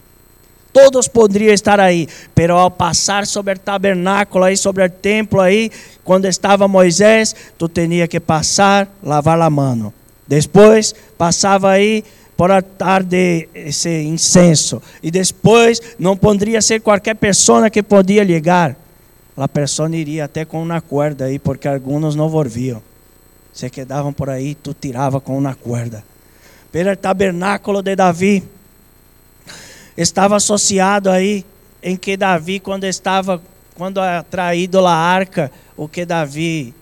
Todos 0.72 1.08
poderiam 1.10 1.54
estar 1.54 1.82
aí, 1.82 2.08
pero 2.34 2.56
ao 2.56 2.72
passar 2.72 3.28
sobre 3.28 3.56
o 3.56 3.60
tabernáculo 3.60 4.46
aí, 4.46 4.56
sobre 4.56 4.86
o 4.86 4.90
templo 4.90 5.42
aí, 5.42 5.70
quando 6.02 6.26
estava 6.26 6.66
Moisés, 6.66 7.36
tu 7.58 7.68
tinha 7.68 8.08
que 8.08 8.22
passar, 8.22 8.88
lavar 9.04 9.42
a 9.42 9.50
mão. 9.50 9.92
Depois 10.26 10.96
passava 11.18 11.72
aí 11.72 12.06
altar 12.50 13.04
de 13.04 13.48
esse 13.54 13.90
incenso. 14.02 14.82
E 15.04 15.12
depois 15.12 15.82
não 16.00 16.18
poderia 16.18 16.62
ser 16.62 16.80
qualquer 16.80 17.16
pessoa 17.16 17.70
que 17.70 17.84
podia 17.84 18.24
ligar. 18.24 18.76
A 19.38 19.48
pessoa 19.48 19.94
iria 19.96 20.26
até 20.26 20.46
com 20.46 20.62
uma 20.62 20.82
corda 20.82 21.26
aí, 21.26 21.38
porque 21.38 21.68
alguns 21.68 22.16
não 22.16 22.30
volviam. 22.30 22.82
Se 23.54 23.70
quedavam 23.70 24.14
por 24.14 24.30
aí, 24.30 24.56
tu 24.56 24.74
tirava 24.74 25.20
com 25.20 25.38
uma 25.38 25.54
corda. 25.54 26.04
Pelo 26.72 26.96
tabernáculo 26.96 27.82
de 27.82 27.96
Davi 27.96 28.44
estava 29.98 30.38
associado 30.38 31.10
aí 31.10 31.46
em 31.84 31.98
que 31.98 32.16
Davi 32.16 32.60
quando 32.60 32.86
estava 32.86 33.42
quando 33.76 34.00
traído 34.30 34.86
a 34.86 34.94
arca, 34.94 35.52
o 35.76 35.88
que 35.88 36.06
Davi 36.06 36.74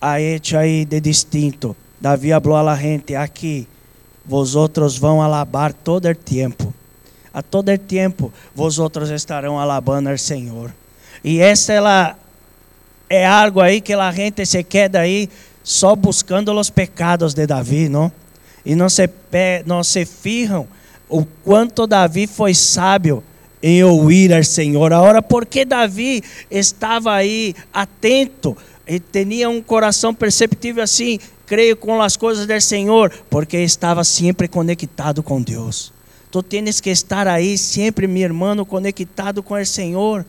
a 0.00 0.20
hecho 0.20 0.56
aí 0.56 0.84
de 0.84 1.00
distinto. 1.00 1.76
Davi 2.00 2.30
falou 2.30 2.56
a 2.56 2.62
la 2.62 2.76
gente 2.76 3.14
aqui 3.14 3.66
vosotros 4.24 4.96
vão 4.96 5.22
alabar 5.22 5.72
todo 5.72 6.08
o 6.08 6.14
tempo. 6.14 6.72
A 7.32 7.42
todo 7.42 7.70
o 7.70 7.78
tempo, 7.78 8.32
vosotros 8.54 9.10
estarão 9.10 9.58
alabando 9.58 10.08
ao 10.08 10.18
Senhor. 10.18 10.72
E 11.22 11.40
essa 11.40 11.72
ela 11.72 12.16
é 13.08 13.26
algo 13.26 13.60
aí 13.60 13.80
que 13.80 13.92
a 13.92 14.12
gente 14.12 14.44
se 14.46 14.62
queda 14.64 15.00
aí 15.00 15.28
só 15.62 15.94
buscando 15.94 16.52
os 16.52 16.70
pecados 16.70 17.34
de 17.34 17.46
Davi, 17.46 17.88
não? 17.88 18.10
E 18.64 18.74
não 18.74 18.88
se, 18.88 19.08
não 19.64 19.82
se 19.84 20.04
fijam 20.04 20.66
o 21.08 21.24
quanto 21.24 21.86
Davi 21.86 22.26
foi 22.26 22.54
sábio 22.54 23.22
em 23.62 23.82
ouvir 23.82 24.32
ao 24.32 24.42
Senhor. 24.44 24.92
Agora, 24.92 25.20
porque 25.20 25.64
Davi 25.64 26.22
estava 26.50 27.14
aí 27.14 27.54
atento 27.72 28.56
e 28.86 28.98
tinha 28.98 29.48
um 29.48 29.60
coração 29.60 30.14
perceptível 30.14 30.82
assim, 30.82 31.18
creio 31.50 31.76
com 31.76 32.00
as 32.00 32.16
coisas 32.16 32.46
do 32.46 32.60
Senhor, 32.60 33.10
porque 33.28 33.56
estava 33.56 34.04
sempre 34.04 34.46
conectado 34.46 35.20
com 35.20 35.42
Deus. 35.42 35.92
Tu 36.30 36.44
tens 36.44 36.80
que 36.80 36.90
estar 36.90 37.26
aí 37.26 37.58
sempre, 37.58 38.06
meu 38.06 38.22
irmão, 38.22 38.64
conectado 38.64 39.42
com 39.42 39.54
o 39.54 39.66
Senhor, 39.66 40.24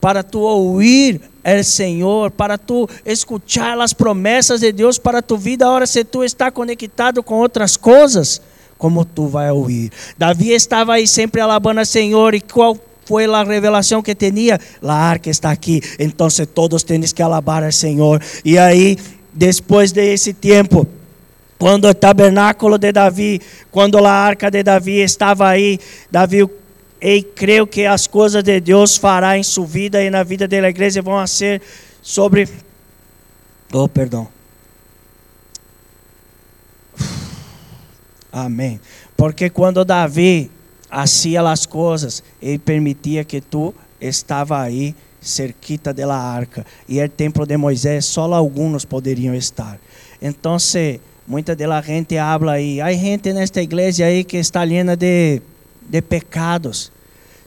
para 0.00 0.24
tu 0.24 0.40
ouvir 0.40 1.20
o 1.44 1.62
Senhor, 1.62 2.32
para 2.32 2.58
tu 2.58 2.88
escuchar 3.04 3.78
as 3.80 3.92
promessas 3.92 4.58
de 4.58 4.72
Deus 4.72 4.98
para 4.98 5.22
tu 5.22 5.36
vida. 5.36 5.64
Agora, 5.64 5.86
se 5.86 6.02
tu 6.02 6.24
está 6.24 6.50
conectado 6.50 7.22
com 7.22 7.36
outras 7.36 7.76
coisas, 7.76 8.42
como 8.76 9.04
tu 9.04 9.28
vai 9.28 9.48
ouvir? 9.52 9.92
Davi 10.18 10.50
estava 10.50 10.94
aí 10.94 11.06
sempre 11.06 11.40
alabando 11.40 11.80
o 11.80 11.86
Senhor, 11.86 12.34
e 12.34 12.40
qual 12.40 12.76
foi 13.04 13.24
a 13.26 13.44
revelação 13.44 14.02
que 14.02 14.16
tinha? 14.16 14.58
A 14.82 14.92
arca 14.92 15.30
está 15.30 15.52
aqui, 15.52 15.80
então 15.96 16.26
todos 16.52 16.82
têm 16.82 17.00
que 17.02 17.22
alabar 17.22 17.62
ao 17.62 17.70
Senhor. 17.70 18.20
E 18.44 18.58
aí 18.58 18.98
depois 19.36 19.92
desse 19.92 20.32
tempo, 20.32 20.86
quando 21.58 21.86
o 21.86 21.94
tabernáculo 21.94 22.78
de 22.78 22.90
Davi, 22.90 23.40
quando 23.70 23.98
a 23.98 24.10
arca 24.10 24.50
de 24.50 24.62
Davi 24.62 25.00
estava 25.00 25.48
aí, 25.48 25.78
Davi 26.10 26.48
e 27.00 27.22
creio 27.22 27.66
que 27.66 27.84
as 27.84 28.06
coisas 28.06 28.42
de 28.42 28.58
Deus 28.60 28.96
fará 28.96 29.36
em 29.36 29.42
sua 29.42 29.66
vida 29.66 30.02
e 30.02 30.08
na 30.08 30.22
vida 30.22 30.48
da 30.48 30.68
igreja 30.68 31.02
vão 31.02 31.24
ser 31.26 31.60
sobre 32.00 32.48
Oh, 33.72 33.88
perdão. 33.88 34.28
Amém. 38.32 38.80
Porque 39.16 39.50
quando 39.50 39.84
Davi 39.84 40.50
hacía 40.90 41.42
as 41.42 41.66
coisas, 41.66 42.22
ele 42.40 42.58
permitia 42.58 43.24
que 43.24 43.40
tu 43.40 43.74
estava 44.00 44.60
aí 44.60 44.94
cerquita 45.26 45.92
de 45.92 46.04
la 46.04 46.16
arca. 46.16 46.64
E 46.88 47.02
o 47.02 47.08
templo 47.08 47.46
de 47.46 47.56
Moisés, 47.56 48.04
só 48.04 48.32
alguns 48.32 48.84
poderiam 48.84 49.34
estar. 49.34 49.78
Então, 50.20 50.56
muita 51.26 51.54
de 51.54 51.66
la 51.66 51.82
gente 51.82 52.16
habla 52.16 52.52
aí. 52.52 52.80
Há 52.80 52.92
gente 52.92 53.32
nesta 53.32 53.60
igreja 53.60 54.06
aí 54.06 54.24
que 54.24 54.36
está 54.36 54.64
llena 54.64 54.96
de, 54.96 55.42
de 55.88 56.02
pecados. 56.02 56.92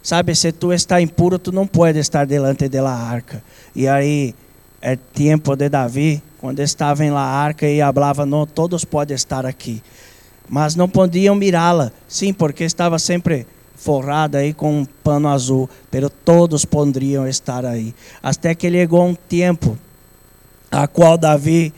Sabe, 0.02 0.36
se 0.36 0.52
tu 0.52 0.72
está 0.72 1.02
impuro, 1.02 1.38
tu 1.38 1.52
não 1.52 1.68
pode 1.68 2.00
estar 2.00 2.26
delante 2.26 2.70
de 2.70 2.80
la 2.80 2.94
arca. 2.94 3.44
E 3.76 3.88
aí, 3.88 4.34
é 4.82 4.96
tempo 4.96 5.56
de 5.56 5.70
Davi, 5.70 6.22
quando 6.40 6.60
estava 6.62 7.04
em 7.04 7.12
la 7.12 7.22
arca 7.22 7.68
e 7.68 7.80
falava, 7.80 8.26
não, 8.26 8.46
todos 8.46 8.86
podem 8.86 9.16
estar 9.16 9.46
aqui. 9.46 9.82
Mas 10.48 10.76
não 10.76 10.88
podiam 10.88 11.36
mirá-la. 11.36 11.92
Sim, 12.08 12.34
porque 12.34 12.64
estava 12.64 12.98
sempre 12.98 13.46
forrada 13.80 14.40
aí 14.40 14.54
com 14.54 14.82
um 14.82 14.86
pano 14.86 15.30
azul, 15.30 15.70
pero 15.90 16.10
todos 16.10 16.66
poderiam 16.66 17.26
estar 17.26 17.66
aí. 17.66 17.96
Até 18.22 18.54
que 18.54 18.70
chegou 18.70 19.06
um 19.06 19.16
tempo 19.16 19.78
a 20.70 20.86
qual 20.86 21.18
Davi 21.18 21.74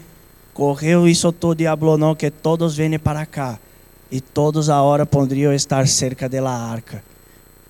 correu 0.54 1.08
e 1.08 1.14
soltou 1.14 1.52
o 1.52 1.56
diabo 1.56 1.96
não 1.98 2.16
que 2.16 2.32
todos 2.32 2.76
venham 2.76 3.00
para 3.00 3.26
cá 3.26 3.60
e 4.10 4.20
todos 4.20 4.70
a 4.70 4.82
hora 4.82 5.06
poderiam 5.06 5.54
estar 5.54 5.88
cerca 5.88 6.28
da 6.28 6.52
arca. 6.52 7.04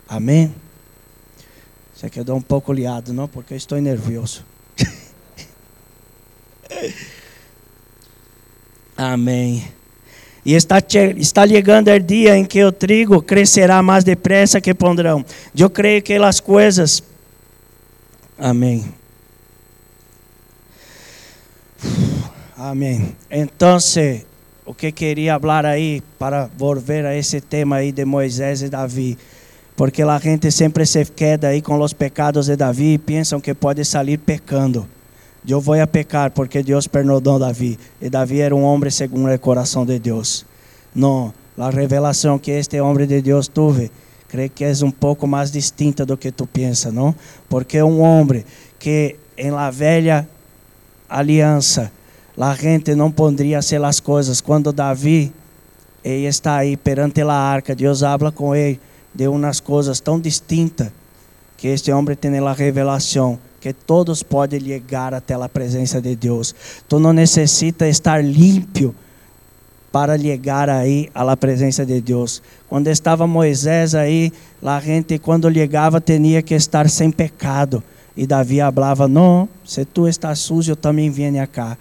Amém? 0.08 0.56
Você 1.94 2.10
quedou 2.10 2.38
um 2.38 2.41
pouco 2.41 2.72
liado, 2.72 3.13
não? 3.13 3.28
Porque 3.28 3.54
eu 3.54 3.58
estou 3.58 3.80
nervioso. 3.80 4.46
Amém. 8.98 9.81
E 10.43 10.56
está, 10.56 10.82
está 11.17 11.47
chegando 11.47 11.91
o 11.91 11.99
dia 11.99 12.36
em 12.36 12.43
que 12.43 12.63
o 12.63 12.71
trigo 12.71 13.21
crescerá 13.21 13.82
mais 13.84 14.04
depressa 14.04 14.60
que 14.60 14.73
pondrão. 14.73 15.23
Eu 15.56 15.69
creio 15.69 16.01
que 16.01 16.13
as 16.13 16.39
coisas. 16.39 17.04
Amém. 18.38 18.86
Amém. 22.58 23.15
Então, 23.30 23.77
o 24.65 24.73
que 24.73 24.91
queria 24.91 25.39
falar 25.39 25.65
aí 25.65 26.01
para 26.17 26.49
volver 26.58 27.06
a 27.06 27.15
esse 27.15 27.41
tema 27.41 27.77
aí 27.77 27.91
de 27.91 28.06
Moisés 28.06 28.62
e 28.62 28.69
Davi, 28.69 29.17
porque 29.75 30.01
a 30.01 30.19
gente 30.19 30.51
sempre 30.51 30.86
se 30.86 31.06
queda 31.06 31.49
aí 31.49 31.62
com 31.62 31.80
os 31.80 31.93
pecados 31.93 32.47
de 32.47 32.56
Davi 32.56 32.93
e 32.93 32.97
pensam 32.97 33.41
que 33.41 33.54
pode 33.54 33.84
sair 33.86 34.17
pecando. 34.17 34.88
Eu 35.47 35.60
vou 35.60 35.80
a 35.80 35.88
pecar 35.88 36.32
porque 36.32 36.62
Deus 36.62 36.88
perdonou 36.88 37.39
Davi. 37.39 37.80
E 37.99 38.10
Davi 38.10 38.41
era 38.41 38.56
um 38.56 38.63
homem 38.63 38.91
segundo 38.91 39.34
o 39.34 39.39
coração 39.39 39.86
de 39.86 39.97
Deus. 39.97 40.45
Não, 40.93 41.34
a 41.58 41.69
revelação 41.69 42.38
que 42.38 42.51
este 42.51 42.80
homem 42.80 43.08
de 43.08 43.21
Deus 43.21 43.47
teve, 43.47 43.91
creio 44.27 44.49
que 44.49 44.63
é 44.63 44.71
um 44.84 44.91
pouco 44.91 45.25
mais 45.25 45.51
distinta 45.51 46.06
do 46.06 46.15
que 46.15 46.32
tu 46.32 46.45
pensa, 46.45 46.91
não? 46.91 47.15
Porque 47.49 47.82
um 47.82 48.01
homem 48.01 48.45
que 48.77 49.15
em 49.38 49.49
la 49.49 49.71
velha 49.71 50.27
aliança, 51.10 51.91
a 52.38 52.56
gente 52.56 52.95
não 52.95 53.12
poderia 53.12 53.62
ser 53.62 53.84
as 53.84 53.99
coisas. 53.99 54.41
Quando 54.41 54.71
Davi 54.71 55.34
ele 56.04 56.25
está 56.25 56.58
aí 56.58 56.77
perante 56.77 57.21
a 57.21 57.34
arca, 57.34 57.75
Deus 57.75 58.04
habla 58.04 58.32
com 58.32 58.56
ele 58.56 58.80
de 59.13 59.27
umas 59.27 59.60
coisas 59.60 59.99
tão 59.99 60.19
distintas 60.19 60.91
que 61.58 61.67
este 61.67 61.91
homem 61.91 62.15
tem 62.15 62.38
a 62.39 62.54
revelação 62.54 63.38
que 63.62 63.71
todos 63.71 64.24
podem 64.24 64.60
chegar 64.60 65.13
até 65.13 65.36
a 65.36 65.47
presença 65.47 66.02
de 66.02 66.15
Deus. 66.15 66.56
Tu 66.89 67.00
não 67.00 67.13
necessita 67.13 67.88
estar 67.88 68.21
limpo 68.21 68.95
para 69.91 70.17
chegar 70.17 70.67
aí 70.67 71.10
à 71.13 71.38
presença 71.38 71.86
de 71.86 72.02
Deus. 72.02 72.41
Quando 72.67 72.88
estava 72.88 73.28
Moisés 73.28 73.93
aí, 73.93 74.34
a 74.63 74.80
gente 74.80 75.19
quando 75.19 75.54
chegava 75.54 76.02
tinha 76.02 76.41
que 76.41 76.56
estar 76.56 76.89
sem 76.89 77.12
pecado. 77.12 77.84
E 78.17 78.26
Davi 78.26 78.58
falava: 78.58 79.08
"Não, 79.08 79.47
se 79.63 79.86
tu 79.86 80.08
estás 80.08 80.39
sujo, 80.39 80.71
eu 80.71 80.76
também 80.76 81.12
venho 81.12 81.47
cá." 81.47 81.78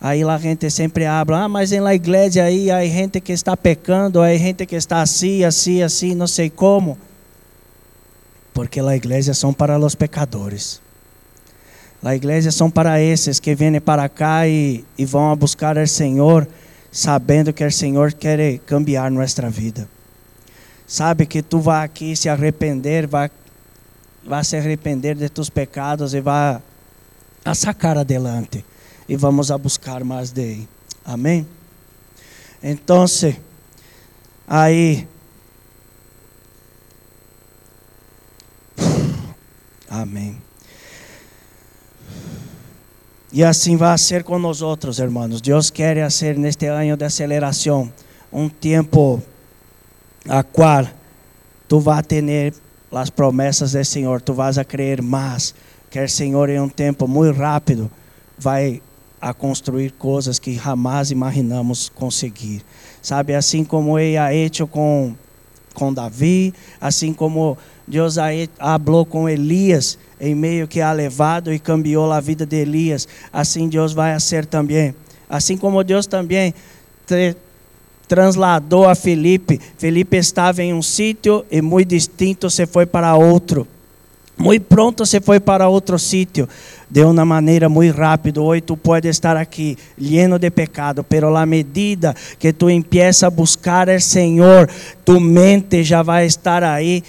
Aí 0.00 0.22
a 0.22 0.38
gente 0.38 0.68
sempre 0.70 1.06
habla, 1.06 1.44
ah, 1.44 1.48
mas 1.48 1.70
em 1.70 1.78
la 1.78 1.94
igreja 1.94 2.42
aí 2.42 2.72
há 2.72 2.84
gente 2.84 3.20
que 3.20 3.32
está 3.32 3.56
pecando, 3.56 4.20
há 4.20 4.36
gente 4.36 4.66
que 4.66 4.74
está 4.74 5.00
assim, 5.00 5.44
assim, 5.44 5.80
assim, 5.80 6.14
não 6.14 6.26
sei 6.26 6.50
como. 6.50 6.98
Porque 8.52 8.80
a 8.80 8.96
igreja 8.96 9.32
são 9.32 9.52
para 9.52 9.78
os 9.78 9.94
pecadores. 9.94 10.80
A 12.02 12.16
igreja 12.16 12.50
são 12.50 12.68
para 12.68 13.00
esses 13.00 13.38
que 13.38 13.54
vêm 13.54 13.80
para 13.80 14.08
cá 14.08 14.46
e, 14.48 14.84
e 14.98 15.04
vão 15.04 15.30
a 15.30 15.36
buscar 15.36 15.76
o 15.76 15.86
Senhor, 15.86 16.48
sabendo 16.90 17.52
que 17.52 17.64
o 17.64 17.70
Senhor 17.70 18.12
quer 18.12 18.58
cambiar 18.58 19.10
nossa 19.10 19.48
vida. 19.48 19.88
Sabe 20.86 21.26
que 21.26 21.42
tu 21.42 21.60
vai 21.60 21.84
aqui 21.84 22.16
se 22.16 22.28
arrepender, 22.28 23.06
vai, 23.06 23.30
vai 24.26 24.42
se 24.42 24.56
arrepender 24.56 25.14
de 25.14 25.28
tus 25.28 25.48
pecados 25.48 26.12
e 26.12 26.20
vai 26.20 26.60
a 27.44 27.54
sacar 27.54 27.96
adelante. 27.96 28.64
E 29.08 29.16
vamos 29.16 29.50
a 29.50 29.58
buscar 29.58 30.02
mais 30.04 30.30
de 30.32 30.66
Amém? 31.04 31.46
Então, 32.62 33.04
aí. 34.46 35.08
Amém. 39.88 40.51
E 43.32 43.42
assim 43.42 43.76
vai 43.76 43.96
ser 43.96 44.22
com 44.22 44.38
nós 44.38 44.60
outros, 44.60 44.98
hermanos. 44.98 45.40
Deus 45.40 45.70
quer 45.70 45.96
fazer 46.02 46.36
neste 46.36 46.66
ano 46.66 46.98
de 46.98 47.04
aceleração 47.04 47.90
um 48.30 48.46
tempo 48.46 49.22
a 50.28 50.42
qual 50.42 50.86
tu 51.66 51.80
vas 51.80 52.06
ter 52.06 52.54
as 52.92 53.08
promessas 53.08 53.72
do 53.72 53.82
Senhor, 53.82 54.20
tu 54.20 54.34
vas 54.34 54.58
a 54.58 54.64
crer 54.64 55.00
mais 55.00 55.54
que 55.90 55.98
o 55.98 56.08
Senhor 56.08 56.50
em 56.50 56.60
um 56.60 56.68
tempo 56.68 57.08
muito 57.08 57.38
rápido 57.38 57.90
vai 58.38 58.82
a 59.18 59.32
construir 59.32 59.92
coisas 59.92 60.38
que 60.38 60.54
jamais 60.54 61.10
imaginamos 61.10 61.88
conseguir. 61.88 62.62
Sabe, 63.00 63.34
assim 63.34 63.64
como 63.64 63.98
ele 63.98 64.18
ha 64.18 64.34
hecho 64.34 64.66
com 64.66 65.14
com 65.72 65.92
Davi, 65.92 66.52
assim 66.80 67.12
como 67.12 67.56
Deus 67.86 68.16
falou 68.58 69.04
com 69.04 69.28
Elias, 69.28 69.98
em 70.20 70.34
meio 70.34 70.68
que 70.68 70.80
ha 70.80 70.92
levado 70.92 71.52
e 71.52 71.58
cambiou 71.58 72.12
a 72.12 72.20
vida 72.20 72.46
de 72.46 72.56
Elias, 72.56 73.08
assim 73.32 73.68
Deus 73.68 73.92
vai 73.92 74.18
ser 74.20 74.46
também. 74.46 74.94
Assim 75.28 75.56
como 75.56 75.82
Deus 75.82 76.06
também 76.06 76.54
transladou 78.06 78.88
a 78.88 78.94
Felipe, 78.94 79.60
Felipe 79.78 80.16
estava 80.16 80.62
em 80.62 80.72
um 80.72 80.82
sítio 80.82 81.44
e 81.50 81.60
muito 81.60 81.88
distinto 81.88 82.50
se 82.50 82.66
foi 82.66 82.86
para 82.86 83.16
outro. 83.16 83.66
Muito 84.36 84.64
pronto 84.64 85.06
se 85.06 85.20
foi 85.20 85.38
para 85.38 85.68
outro 85.68 85.98
sítio, 85.98 86.48
de 86.90 87.04
uma 87.04 87.24
maneira 87.24 87.68
muito 87.68 87.96
rápida. 87.96 88.40
Hoje 88.40 88.62
tu 88.62 88.76
pode 88.76 89.08
estar 89.08 89.36
aqui, 89.36 89.76
lleno 89.96 90.38
de 90.38 90.50
pecado, 90.50 91.04
pero 91.04 91.34
a 91.36 91.46
medida 91.46 92.14
que 92.38 92.52
tu 92.52 92.68
empieza 92.68 93.26
a 93.26 93.30
buscar 93.30 93.88
o 93.88 94.00
Senhor, 94.00 94.68
tu 95.04 95.20
mente 95.20 95.84
já 95.84 96.02
vai 96.02 96.26
estar 96.26 96.64
aí 96.64 97.02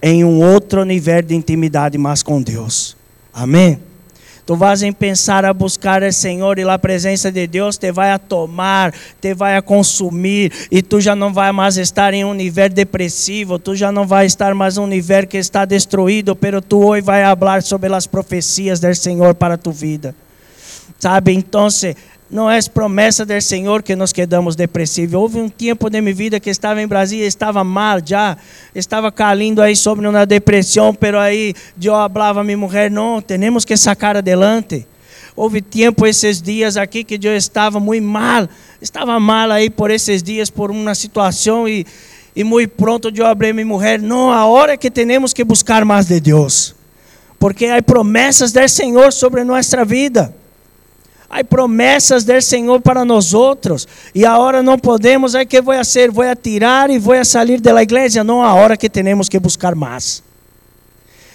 em 0.00 0.24
um 0.24 0.40
outro 0.40 0.84
nível 0.84 1.22
de 1.22 1.34
intimidade 1.34 1.98
mais 1.98 2.22
com 2.22 2.40
Deus. 2.40 2.96
Amém? 3.32 3.80
Tu 4.48 4.56
vas 4.56 4.82
em 4.82 4.94
pensar 4.94 5.44
a 5.44 5.52
buscar 5.52 6.02
o 6.02 6.10
Senhor 6.10 6.58
e 6.58 6.62
a 6.62 6.78
presença 6.78 7.30
de 7.30 7.46
Deus 7.46 7.76
te 7.76 7.92
vai 7.92 8.12
a 8.12 8.18
tomar, 8.18 8.94
te 9.20 9.34
vai 9.34 9.58
a 9.58 9.60
consumir 9.60 10.50
e 10.70 10.80
tu 10.80 11.02
já 11.02 11.14
não 11.14 11.34
vai 11.34 11.52
mais 11.52 11.76
estar 11.76 12.14
em 12.14 12.24
um 12.24 12.32
nível 12.32 12.70
depressivo, 12.70 13.58
tu 13.58 13.76
já 13.76 13.92
não 13.92 14.06
vai 14.06 14.24
estar 14.24 14.54
mais 14.54 14.78
em 14.78 14.80
um 14.80 14.86
nível 14.86 15.26
que 15.26 15.36
está 15.36 15.66
destruído, 15.66 16.34
pero 16.34 16.62
tu 16.62 16.82
hoje 16.82 17.02
vai 17.02 17.24
falar 17.36 17.62
sobre 17.62 17.94
as 17.94 18.06
profecias 18.06 18.80
do 18.80 18.94
Senhor 18.94 19.34
para 19.34 19.52
a 19.52 19.58
tua 19.58 19.74
vida. 19.74 20.14
Sabe? 20.98 21.34
Então, 21.34 21.68
não 22.30 22.50
é 22.50 22.60
promessa 22.62 23.24
do 23.24 23.40
Senhor 23.40 23.82
que 23.82 23.96
nos 23.96 24.12
quedamos 24.12 24.54
depressivos. 24.54 25.14
Houve 25.14 25.38
um 25.38 25.48
tempo 25.48 25.88
de 25.88 26.00
minha 26.00 26.14
vida 26.14 26.38
que 26.38 26.50
estava 26.50 26.82
em 26.82 26.86
Brasília, 26.86 27.26
estava 27.26 27.64
mal 27.64 28.00
já, 28.04 28.36
estava 28.74 29.10
caindo 29.10 29.62
aí 29.62 29.74
sobre 29.74 30.06
uma 30.06 30.26
depressão, 30.26 30.94
pero 30.94 31.18
aí 31.18 31.54
eu 31.82 31.92
falava 31.92 32.40
a 32.40 32.44
minha 32.44 32.58
mulher, 32.58 32.90
não, 32.90 33.22
temos 33.22 33.64
que 33.64 33.76
sacar 33.76 34.16
adelante. 34.16 34.86
Houve 35.34 35.62
tempo 35.62 36.06
esses 36.06 36.42
dias 36.42 36.76
aqui 36.76 37.04
que 37.04 37.18
eu 37.22 37.36
estava 37.36 37.80
muito 37.80 38.04
mal, 38.04 38.48
estava 38.82 39.18
mal 39.18 39.50
aí 39.50 39.70
por 39.70 39.90
esses 39.90 40.22
dias 40.22 40.50
por 40.50 40.70
uma 40.70 40.94
situação 40.94 41.68
e 41.68 41.86
e 42.38 42.44
muito 42.44 42.70
pronto 42.76 43.10
eu 43.12 43.26
abri 43.26 43.52
minha 43.52 43.66
mulher, 43.66 44.00
não, 44.00 44.30
a 44.30 44.46
hora 44.46 44.76
que 44.76 44.88
temos 44.92 45.32
que 45.32 45.42
buscar 45.42 45.84
mais 45.84 46.06
de 46.06 46.20
Deus. 46.20 46.72
Porque 47.36 47.66
há 47.66 47.82
promessas 47.82 48.52
do 48.52 48.68
Senhor 48.68 49.12
sobre 49.12 49.42
nossa 49.42 49.84
vida. 49.84 50.32
Há 51.30 51.44
promessas 51.44 52.24
do 52.24 52.40
Senhor 52.40 52.80
para 52.80 53.04
nós 53.04 53.34
outros. 53.34 53.86
E 54.14 54.24
a 54.24 54.38
hora 54.38 54.62
não 54.62 54.78
podemos, 54.78 55.34
aí 55.34 55.44
que 55.44 55.60
vou 55.60 55.74
fazer? 55.74 56.10
Vou 56.10 56.24
tirar 56.34 56.88
e 56.88 56.98
vou 56.98 57.22
sair 57.24 57.60
da 57.60 57.82
igreja? 57.82 58.24
Não, 58.24 58.42
a 58.42 58.54
hora 58.54 58.76
que 58.76 58.88
temos 58.88 59.28
que 59.28 59.38
buscar 59.38 59.74
mais. 59.74 60.22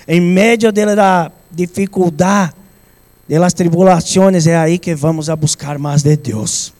Em 0.07 0.19
meio 0.19 0.71
da 0.95 1.31
dificuldade, 1.51 2.53
das 3.29 3.53
tribulações, 3.53 4.47
é 4.47 4.57
aí 4.57 4.79
que 4.79 4.95
vamos 4.95 5.29
a 5.29 5.35
buscar 5.35 5.77
mais 5.77 6.01
de 6.01 6.17
Deus. 6.17 6.73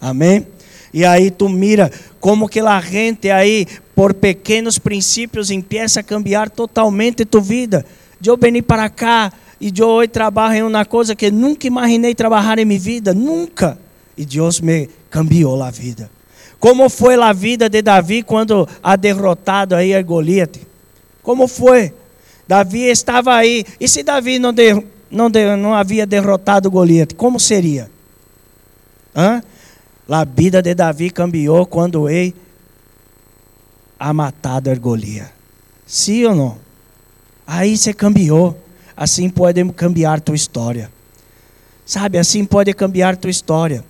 Amém? 0.00 0.46
E 0.94 1.04
aí 1.04 1.30
tu 1.30 1.48
mira 1.48 1.90
como 2.20 2.48
que 2.48 2.60
a 2.60 2.80
gente 2.80 3.30
aí, 3.30 3.66
por 3.94 4.14
pequenos 4.14 4.78
princípios, 4.78 5.50
empieza 5.50 6.00
a 6.00 6.02
cambiar 6.02 6.48
totalmente 6.48 7.24
tu 7.24 7.40
vida. 7.40 7.84
Eu 8.24 8.36
vim 8.36 8.62
para 8.62 8.88
cá, 8.88 9.32
e 9.60 9.70
eu 9.76 9.88
hoje 9.88 10.08
trabalho 10.08 10.54
em 10.54 10.62
uma 10.62 10.86
coisa 10.86 11.14
que 11.14 11.30
nunca 11.30 11.66
imaginei 11.66 12.14
trabalhar 12.14 12.58
em 12.58 12.64
minha 12.64 12.80
vida, 12.80 13.12
nunca. 13.12 13.78
E 14.16 14.24
Deus 14.24 14.58
me 14.60 14.88
cambiou 15.10 15.62
a 15.62 15.70
vida. 15.70 16.10
Como 16.58 16.88
foi 16.88 17.14
a 17.14 17.32
vida 17.32 17.68
de 17.68 17.82
Davi 17.82 18.22
quando 18.22 18.66
a 18.82 18.96
derrotado 18.96 19.74
aí 19.74 19.94
a 19.94 20.02
Goliat? 20.02 20.60
Como 21.22 21.46
foi? 21.46 21.92
Davi 22.48 22.84
estava 22.84 23.34
aí. 23.34 23.64
E 23.78 23.86
se 23.86 24.02
Davi 24.02 24.38
não, 24.38 24.52
de, 24.52 24.82
não, 25.10 25.30
de, 25.30 25.56
não 25.56 25.74
havia 25.74 26.06
derrotado 26.06 26.70
Goliat, 26.70 27.14
como 27.14 27.38
seria? 27.38 27.90
Hã? 29.14 29.42
A 30.08 30.24
vida 30.24 30.62
de 30.62 30.74
Davi 30.74 31.10
cambiou 31.10 31.66
quando 31.66 32.08
ele 32.08 32.34
a 33.98 34.12
matado 34.14 34.70
a 34.70 34.74
Goliat. 34.74 35.30
Sim 35.86 36.24
ou 36.24 36.34
não? 36.34 36.58
Aí 37.46 37.76
você 37.76 37.92
cambiou 37.92 38.56
assim 39.00 39.30
pode 39.30 39.64
cambiar 39.72 40.20
tua 40.20 40.34
história. 40.34 40.92
Sabe, 41.86 42.18
assim 42.18 42.44
pode 42.44 42.74
cambiar 42.74 43.16
tua 43.16 43.30
história. 43.30 43.82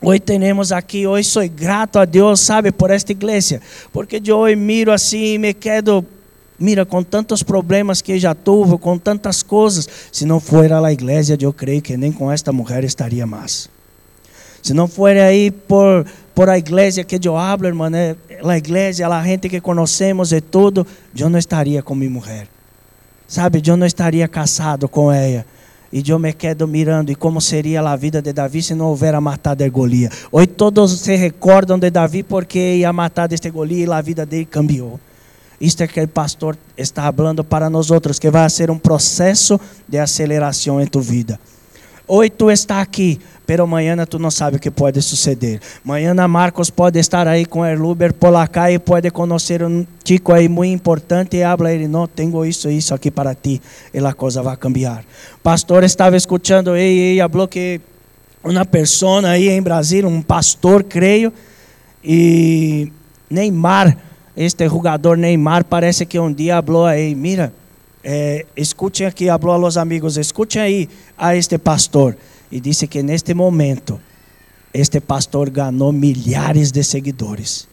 Hoje 0.00 0.20
temos 0.20 0.72
aqui, 0.72 1.06
hoje 1.06 1.28
sou 1.28 1.46
grato 1.46 1.98
a 1.98 2.06
Deus, 2.06 2.40
sabe, 2.40 2.72
por 2.72 2.90
esta 2.90 3.12
igreja, 3.12 3.60
porque 3.92 4.18
de 4.18 4.32
hoje 4.32 4.56
miro 4.56 4.90
assim 4.90 5.36
me 5.36 5.52
quedo, 5.52 6.04
mira, 6.58 6.86
com 6.86 7.02
tantos 7.02 7.42
problemas 7.42 8.00
que 8.00 8.18
já 8.18 8.34
tive, 8.34 8.78
com 8.78 8.96
tantas 8.96 9.42
coisas, 9.42 9.86
se 10.10 10.24
não 10.24 10.40
for 10.40 10.72
a 10.72 10.90
igreja, 10.90 11.36
eu 11.38 11.52
creio 11.52 11.82
que 11.82 11.94
nem 11.94 12.10
com 12.10 12.32
esta 12.32 12.50
mulher 12.50 12.82
estaria 12.82 13.26
mais. 13.26 13.68
Se 14.62 14.72
não 14.72 14.88
for 14.88 15.14
aí 15.16 15.50
por 15.50 16.06
por 16.34 16.50
a 16.50 16.58
igreja 16.58 17.02
que 17.02 17.18
eu 17.26 17.34
hablo, 17.34 17.66
irmão, 17.66 17.88
é, 17.94 18.14
a 18.42 18.58
igreja, 18.58 19.08
a 19.08 19.24
gente 19.24 19.48
que 19.48 19.58
conhecemos 19.58 20.32
e 20.32 20.40
tudo, 20.40 20.86
eu 21.18 21.30
não 21.30 21.38
estaria 21.38 21.82
com 21.82 21.94
minha 21.94 22.10
mulher. 22.10 22.46
Sabe, 23.28 23.62
eu 23.66 23.76
não 23.76 23.86
estaria 23.86 24.26
casado 24.28 24.88
com 24.88 25.10
ela. 25.10 25.44
E 25.92 26.02
eu 26.08 26.18
me 26.18 26.32
quedo 26.32 26.66
mirando 26.66 27.10
e 27.10 27.14
como 27.14 27.40
seria 27.40 27.80
a 27.80 27.96
vida 27.96 28.20
de 28.20 28.32
Davi 28.32 28.62
se 28.62 28.74
não 28.74 28.86
houvera 28.86 29.20
matado 29.20 29.64
a 29.64 29.68
Golias. 29.68 30.12
Hoje 30.30 30.48
todos 30.48 31.00
se 31.00 31.14
recordam 31.16 31.78
de 31.78 31.90
Davi 31.90 32.22
porque 32.22 32.76
ia 32.76 32.92
matar 32.92 33.32
este 33.32 33.50
Golias 33.50 33.88
e 33.88 33.92
a 33.92 34.00
vida 34.00 34.26
dele 34.26 34.44
cambiou. 34.44 35.00
Isto 35.60 35.82
é 35.82 35.86
que 35.86 36.00
o 36.00 36.08
pastor 36.08 36.56
está 36.76 37.10
falando 37.12 37.42
para 37.42 37.70
nós 37.70 37.90
outros, 37.90 38.18
que 38.18 38.30
vai 38.30 38.48
ser 38.50 38.70
um 38.70 38.78
processo 38.78 39.58
de 39.88 39.98
aceleração 39.98 40.80
em 40.80 40.86
tu 40.86 41.00
vida. 41.00 41.40
Hoje 42.08 42.30
tu 42.30 42.50
está 42.50 42.80
aqui, 42.80 43.20
pero 43.44 43.64
amanhã 43.64 43.96
tu 44.06 44.18
não 44.18 44.30
sabe 44.30 44.56
o 44.56 44.60
que 44.60 44.70
pode 44.70 45.02
suceder. 45.02 45.60
Amanhã 45.84 46.14
Marcos 46.28 46.70
pode 46.70 46.98
estar 46.98 47.26
aí 47.26 47.44
com 47.44 47.60
o 47.60 47.90
Uber 47.90 48.14
por 48.14 48.30
lá 48.30 48.48
e 48.70 48.78
pode 48.78 49.10
conhecer 49.10 49.62
um 49.62 49.84
chico 50.04 50.32
aí 50.32 50.48
muito 50.48 50.72
importante 50.72 51.36
e 51.36 51.42
habla 51.42 51.72
ele, 51.72 51.88
não, 51.88 52.06
tenho 52.06 52.44
isso 52.44 52.70
isso 52.70 52.94
aqui 52.94 53.10
para 53.10 53.34
ti, 53.34 53.60
e 53.92 53.98
a 53.98 54.12
coisa 54.12 54.42
vai 54.42 54.56
cambiar. 54.56 55.04
Pastor 55.42 55.82
estava 55.82 56.16
escutando 56.16 56.76
e, 56.76 57.18
e 57.18 57.28
falou 57.28 57.48
que 57.48 57.80
uma 58.44 58.64
pessoa 58.64 59.26
aí 59.26 59.48
em 59.48 59.60
Brasília, 59.60 60.08
um 60.08 60.22
pastor, 60.22 60.84
creio, 60.84 61.32
e 62.04 62.92
Neymar 63.28 63.96
este 64.36 64.68
jogador 64.68 65.16
Neymar 65.16 65.64
parece 65.64 66.04
que 66.04 66.18
um 66.18 66.30
dia 66.30 66.62
falou 66.62 66.84
aí, 66.84 67.14
mira, 67.14 67.52
escutem 68.56 69.06
aqui, 69.06 69.26
falou 69.26 69.54
a 69.54 69.58
los 69.58 69.76
amigos, 69.76 70.16
escutem 70.16 70.62
aí 70.62 70.88
a 71.18 71.34
este 71.34 71.58
pastor. 71.58 72.16
E 72.50 72.60
disse 72.60 72.86
que 72.86 73.02
neste 73.02 73.34
momento, 73.34 74.00
este 74.72 75.00
pastor 75.00 75.50
ganhou 75.50 75.92
milhares 75.92 76.70
de 76.70 76.84
seguidores. 76.84 77.68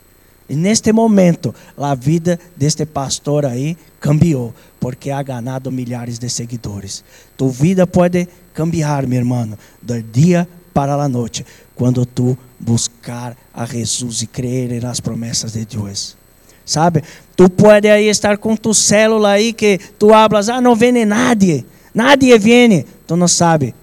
E 0.48 0.56
neste 0.56 0.92
momento, 0.92 1.54
a 1.78 1.94
vida 1.94 2.38
deste 2.56 2.84
pastor 2.84 3.46
aí 3.46 3.76
cambiou, 4.00 4.52
porque 4.80 5.10
ha 5.10 5.22
ganhado 5.22 5.70
milhares 5.70 6.18
de 6.18 6.28
seguidores. 6.28 7.04
Tu 7.36 7.48
vida 7.48 7.86
pode 7.86 8.28
cambiar, 8.52 9.06
meu 9.06 9.20
irmão, 9.20 9.56
do 9.80 10.02
dia 10.02 10.48
para 10.74 10.94
a 10.94 11.08
noite, 11.08 11.46
quando 11.76 12.04
tu 12.04 12.36
buscar 12.58 13.36
a 13.54 13.64
Jesus 13.64 14.22
e 14.22 14.26
crer 14.26 14.82
nas 14.82 15.00
promessas 15.00 15.52
de 15.52 15.64
Deus 15.64 16.16
sabe? 16.64 17.02
Tu 17.36 17.48
pode 17.50 17.88
aí 17.88 18.08
estar 18.08 18.38
com 18.38 18.56
tu 18.56 18.72
célula 18.72 19.30
aí 19.30 19.52
que 19.52 19.78
tu 19.98 20.14
hablas, 20.14 20.48
ah, 20.48 20.60
não 20.60 20.74
vem 20.74 21.04
nadie, 21.04 21.64
nadie 21.94 22.38
vem, 22.38 22.84
tu 23.06 23.16
não 23.16 23.28
sabe. 23.28 23.74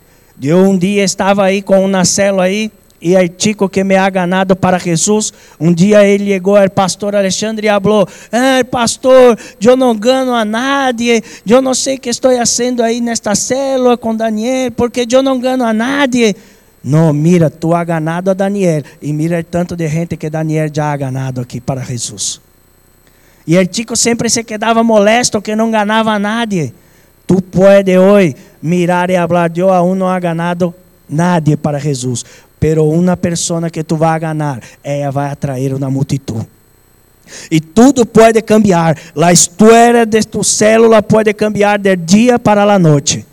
Eu 0.41 0.57
um 0.59 0.77
dia 0.77 1.03
estava 1.03 1.43
aí 1.43 1.61
com 1.61 1.83
uma 1.85 2.03
célula 2.03 2.43
aí, 2.43 2.71
e 3.01 3.15
o 3.15 3.31
chico 3.35 3.67
que 3.67 3.83
me 3.83 3.95
ha 3.95 4.07
ganado 4.09 4.55
para 4.55 4.77
Jesus, 4.77 5.33
um 5.59 5.73
dia 5.73 6.05
ele 6.05 6.25
chegou 6.25 6.55
ao 6.55 6.69
pastor 6.69 7.15
Alexandre 7.15 7.67
e 7.67 7.69
falou: 7.69 8.07
ah, 8.31 8.63
pastor, 8.69 9.37
eu 9.59 9.75
não 9.75 9.95
gano 9.95 10.33
a 10.33 10.45
nadie, 10.45 11.23
eu 11.45 11.61
não 11.61 11.73
sei 11.73 11.95
o 11.95 11.99
que 11.99 12.09
estou 12.09 12.35
fazendo 12.37 12.83
aí 12.83 13.01
nesta 13.01 13.33
célula 13.33 13.97
com 13.97 14.15
Daniel, 14.15 14.71
porque 14.71 15.07
eu 15.11 15.23
não 15.23 15.39
gano 15.39 15.63
a 15.63 15.73
nadie. 15.73 16.35
Não, 16.83 17.11
mira, 17.13 17.49
tu 17.49 17.75
ha 17.75 17.83
ganado 17.83 18.31
a 18.31 18.33
Daniel, 18.33 18.83
e 19.01 19.11
mira 19.13 19.39
o 19.39 19.43
tanto 19.43 19.75
de 19.75 19.87
gente 19.87 20.15
que 20.15 20.29
Daniel 20.29 20.69
já 20.73 20.91
ha 20.91 20.97
ganado 20.97 21.41
aqui 21.41 21.59
para 21.59 21.81
Jesus. 21.81 22.41
E 23.45 23.57
o 23.57 23.67
chico 23.71 23.95
sempre 23.95 24.29
se 24.29 24.43
quedava 24.43 24.83
molesto 24.83 25.41
que 25.41 25.55
não 25.55 25.71
ganhava 25.71 26.17
nadie. 26.19 26.73
Tu 27.25 27.41
pode 27.41 27.97
hoje 27.97 28.35
mirar 28.61 29.09
e 29.09 29.15
falar, 29.15 29.51
eu 29.57 29.71
aún 29.71 29.95
não 29.95 30.07
ha 30.07 30.19
ganado 30.19 30.73
nadie 31.09 31.57
para 31.57 31.79
Jesus. 31.79 32.25
Pero 32.59 32.87
uma 32.89 33.17
pessoa 33.17 33.69
que 33.69 33.83
tu 33.83 33.95
vai 33.95 34.19
ganhar, 34.19 34.61
ela 34.83 35.11
vai 35.11 35.31
atrair 35.31 35.73
uma 35.73 35.89
multidão. 35.89 36.45
E 37.49 37.59
tudo 37.59 38.05
pode 38.05 38.41
cambiar. 38.41 38.97
A 39.15 39.31
história 39.31 40.05
de 40.05 40.21
tu 40.23 40.43
célula 40.43 41.01
pode 41.01 41.33
cambiar 41.33 41.79
de 41.79 41.95
dia 41.95 42.37
para 42.37 42.63
a 42.63 42.77
noite. 42.77 43.25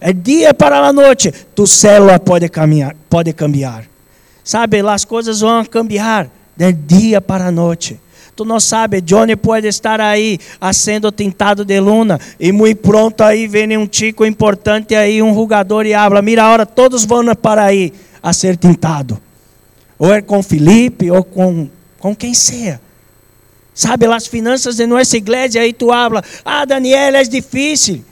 É 0.00 0.12
dia 0.12 0.54
para 0.54 0.78
a 0.78 0.92
noite, 0.92 1.30
tu 1.54 1.66
célula 1.66 2.18
pode 2.18 2.48
caminhar, 2.48 2.96
pode 3.08 3.32
cambiar. 3.34 3.84
Sabe, 4.42 4.80
as 4.80 5.04
coisas 5.04 5.40
vão 5.40 5.64
cambiar 5.64 6.28
de 6.56 6.72
dia 6.72 7.20
para 7.20 7.46
a 7.46 7.50
noite. 7.50 8.00
Tu 8.40 8.44
não 8.46 8.58
sabe, 8.58 9.02
Johnny 9.02 9.36
pode 9.36 9.66
estar 9.66 10.00
aí 10.00 10.38
sendo 10.72 11.12
tintado 11.12 11.62
de 11.62 11.78
luna 11.78 12.18
e 12.40 12.50
muito 12.50 12.78
pronto 12.78 13.22
aí 13.22 13.46
vem 13.46 13.76
um 13.76 13.86
chico 13.86 14.24
importante 14.24 14.94
aí, 14.94 15.22
um 15.22 15.34
jogador 15.34 15.84
e 15.84 15.92
habla, 15.92 16.22
mira 16.22 16.44
a 16.44 16.50
hora 16.50 16.64
todos 16.64 17.04
vão 17.04 17.22
para 17.34 17.64
aí 17.64 17.92
a 18.22 18.32
ser 18.32 18.56
tintado. 18.56 19.20
Ou 19.98 20.14
é 20.14 20.22
com 20.22 20.42
Felipe 20.42 21.10
ou 21.10 21.22
com 21.22 21.68
com 21.98 22.16
quem 22.16 22.32
seja. 22.32 22.80
Sabe, 23.74 24.06
as 24.06 24.26
finanças 24.26 24.76
de 24.76 24.86
nossa 24.86 25.18
igreja 25.18 25.60
aí 25.60 25.74
tu 25.74 25.92
habla, 25.92 26.24
ah, 26.42 26.64
Daniel, 26.64 27.16
é 27.16 27.22
difícil. 27.24 28.02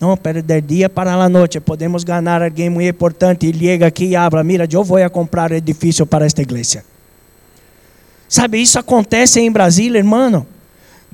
Não, 0.00 0.16
pero 0.16 0.42
de 0.42 0.60
dia 0.60 0.88
para 0.88 1.12
a 1.12 1.28
noite 1.28 1.60
podemos 1.60 2.02
ganhar 2.02 2.42
alguém 2.42 2.68
muito 2.68 2.88
importante 2.88 3.48
e 3.48 3.56
chega 3.56 3.86
aqui 3.86 4.06
e 4.06 4.16
habla, 4.16 4.42
mira, 4.42 4.66
eu 4.68 4.82
vou 4.82 4.98
comprar 5.10 5.52
edifício 5.52 6.04
para 6.04 6.26
esta 6.26 6.42
igreja. 6.42 6.82
Sabe, 8.28 8.60
isso 8.60 8.78
acontece 8.78 9.40
em 9.40 9.50
Brasília, 9.50 9.98
irmão. 9.98 10.46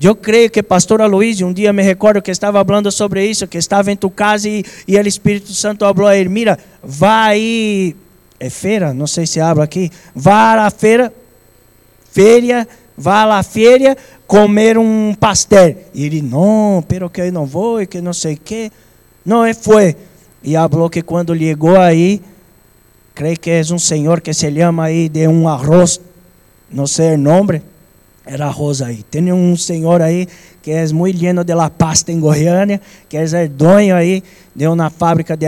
Eu 0.01 0.15
creio 0.15 0.49
que 0.49 0.61
pastor 0.61 1.01
Aloysio, 1.01 1.47
um 1.47 1.53
dia 1.53 1.71
me 1.71 1.81
recordo 1.81 2.21
que 2.21 2.31
estava 2.31 2.63
falando 2.65 2.91
sobre 2.91 3.25
isso, 3.25 3.47
que 3.47 3.57
estava 3.57 3.91
em 3.91 3.95
tu 3.95 4.09
casa 4.09 4.49
e, 4.49 4.65
e 4.87 4.97
o 4.97 5.07
Espírito 5.07 5.53
Santo 5.53 5.85
falou 5.85 6.07
a 6.07 6.17
ele, 6.17 6.27
mira, 6.27 6.57
vai, 6.83 7.95
é 8.39 8.49
feira, 8.49 8.93
não 8.93 9.07
sei 9.07 9.25
se 9.25 9.39
habla 9.39 9.63
aqui, 9.63 9.89
vá 10.13 10.65
à 10.65 10.69
feira, 10.69 11.13
feira, 12.11 12.67
vá 12.97 13.37
à 13.37 13.43
feira 13.43 13.95
comer 14.27 14.77
um 14.77 15.13
pastel. 15.13 15.77
E 15.93 16.05
ele, 16.05 16.21
não, 16.21 16.83
pero 16.87 17.09
que 17.09 17.21
eu 17.21 17.31
não 17.31 17.45
vou, 17.45 17.81
e 17.81 17.87
que 17.87 18.01
não 18.01 18.13
sei 18.13 18.33
o 18.33 18.37
que. 18.37 18.71
Não, 19.23 19.45
ele 19.45 19.53
foi. 19.53 19.95
E 20.43 20.55
falou 20.55 20.89
que 20.89 21.01
quando 21.01 21.37
chegou 21.37 21.79
aí, 21.79 22.19
creio 23.15 23.39
que 23.39 23.51
é 23.51 23.61
um 23.71 23.79
senhor 23.79 24.19
que 24.19 24.33
se 24.33 24.51
chama 24.51 24.85
aí 24.85 25.07
de 25.07 25.27
um 25.27 25.47
arroz 25.47 26.01
no 26.73 26.87
sé 26.87 27.13
el 27.13 27.23
nombre, 27.23 27.61
era 28.25 28.49
Rosa 28.49 28.87
aí. 28.87 29.03
Tem 29.03 29.31
um 29.31 29.55
senhor 29.55 30.01
aí 30.01 30.27
que 30.61 30.71
é 30.71 30.87
muito 30.93 31.19
lleno 31.19 31.43
de 31.43 31.53
la 31.53 31.69
pasta 31.69 32.11
em 32.11 32.19
Goiânia, 32.19 32.79
que 33.09 33.17
é 33.17 33.23
o 33.23 33.49
dono 33.49 33.95
aí 33.95 34.23
de 34.55 34.67
uma 34.67 34.89
fábrica 34.89 35.35
de, 35.35 35.45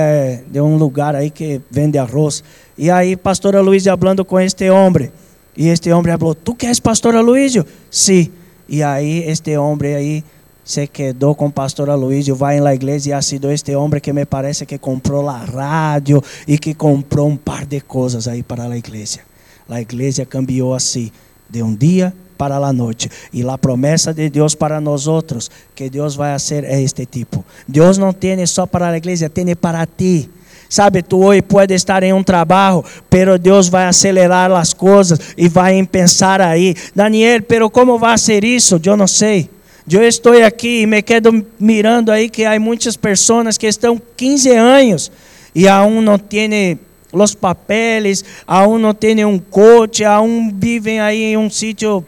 de 0.51 0.59
um 0.59 0.77
lugar 0.77 1.15
aí 1.15 1.29
que 1.29 1.61
vende 1.71 1.97
arroz. 1.97 2.43
E 2.77 2.91
aí, 2.91 3.15
pastor 3.15 3.55
Luiz 3.55 3.85
falando 3.85 4.25
com 4.25 4.39
este 4.39 4.69
homem. 4.69 5.09
E 5.55 5.69
este 5.69 5.91
homem 5.91 6.17
falou: 6.17 6.35
Tu 6.35 6.53
queres 6.53 6.79
pastor 6.79 7.15
Aloysio? 7.15 7.65
Sim. 7.89 8.29
E 8.67 8.83
aí, 8.83 9.23
este 9.29 9.57
homem 9.57 9.95
aí 9.95 10.23
se 10.65 10.87
quedou 10.87 11.35
com 11.35 11.45
o 11.45 11.51
pastor 11.51 11.89
Aloysio, 11.89 12.35
vai 12.35 12.59
na 12.59 12.73
igreja 12.73 13.09
e 13.09 13.13
ha 13.13 13.21
sido 13.21 13.49
este 13.51 13.73
homem 13.75 14.01
que 14.01 14.11
me 14.11 14.25
parece 14.25 14.65
que 14.65 14.77
comprou 14.77 15.29
a 15.29 15.37
rádio 15.37 16.21
e 16.47 16.57
que 16.57 16.73
comprou 16.73 17.29
um 17.29 17.37
par 17.37 17.65
de 17.65 17.79
coisas 17.79 18.27
aí 18.27 18.43
para 18.43 18.63
a 18.63 18.77
igreja. 18.77 19.19
A 19.69 19.81
igreja 19.81 20.25
cambiou 20.25 20.73
assim, 20.73 21.11
de 21.49 21.63
um 21.63 21.73
dia 21.75 22.13
para 22.37 22.55
a 22.57 22.73
noite. 22.73 23.09
E 23.33 23.47
a 23.47 23.57
promessa 23.57 24.13
de 24.13 24.29
Deus 24.29 24.55
para 24.55 24.79
nós 24.79 25.07
outros, 25.07 25.49
que 25.73 25.89
Deus 25.89 26.15
vai 26.15 26.37
ser 26.39 26.63
é 26.63 26.81
este 26.81 27.05
tipo. 27.05 27.43
Deus 27.67 27.97
não 27.97 28.13
tem 28.13 28.45
só 28.45 28.65
para 28.65 28.89
a 28.89 28.97
igreja, 28.97 29.29
tem 29.29 29.55
para 29.55 29.85
ti. 29.85 30.29
Sabe, 30.67 31.03
tu 31.03 31.23
hoje 31.23 31.41
pode 31.41 31.73
estar 31.73 32.01
em 32.03 32.11
um 32.11 32.23
trabalho, 32.23 32.83
pero 33.09 33.37
Deus 33.37 33.69
vai 33.69 33.85
acelerar 33.85 34.51
as 34.51 34.73
coisas 34.73 35.19
e 35.37 35.47
vai 35.47 35.81
pensar 35.85 36.41
aí, 36.41 36.75
Daniel, 36.93 37.41
pero 37.43 37.69
como 37.69 37.99
vai 37.99 38.17
ser 38.17 38.43
isso? 38.43 38.79
Eu 38.83 38.97
não 38.97 39.07
sei. 39.07 39.49
Eu 39.89 40.03
estou 40.03 40.33
aqui 40.43 40.81
e 40.81 40.85
me 40.87 41.01
quedo 41.03 41.45
mirando 41.59 42.11
aí 42.11 42.27
que 42.27 42.43
há 42.43 42.59
muitas 42.59 42.97
pessoas 42.97 43.57
que 43.57 43.67
estão 43.67 44.01
15 44.17 44.49
anos 44.49 45.11
e 45.53 45.67
aún 45.67 46.01
não 46.01 46.17
têm 46.17 46.79
os 47.23 47.35
papeles, 47.35 48.23
aún 48.45 48.77
não 48.77 48.93
tem 48.93 49.15
nenhum 49.15 49.39
coche, 49.39 50.03
aún 50.03 50.51
vivem 50.53 50.99
aí 50.99 51.23
em 51.23 51.37
um 51.37 51.49
sítio 51.49 52.05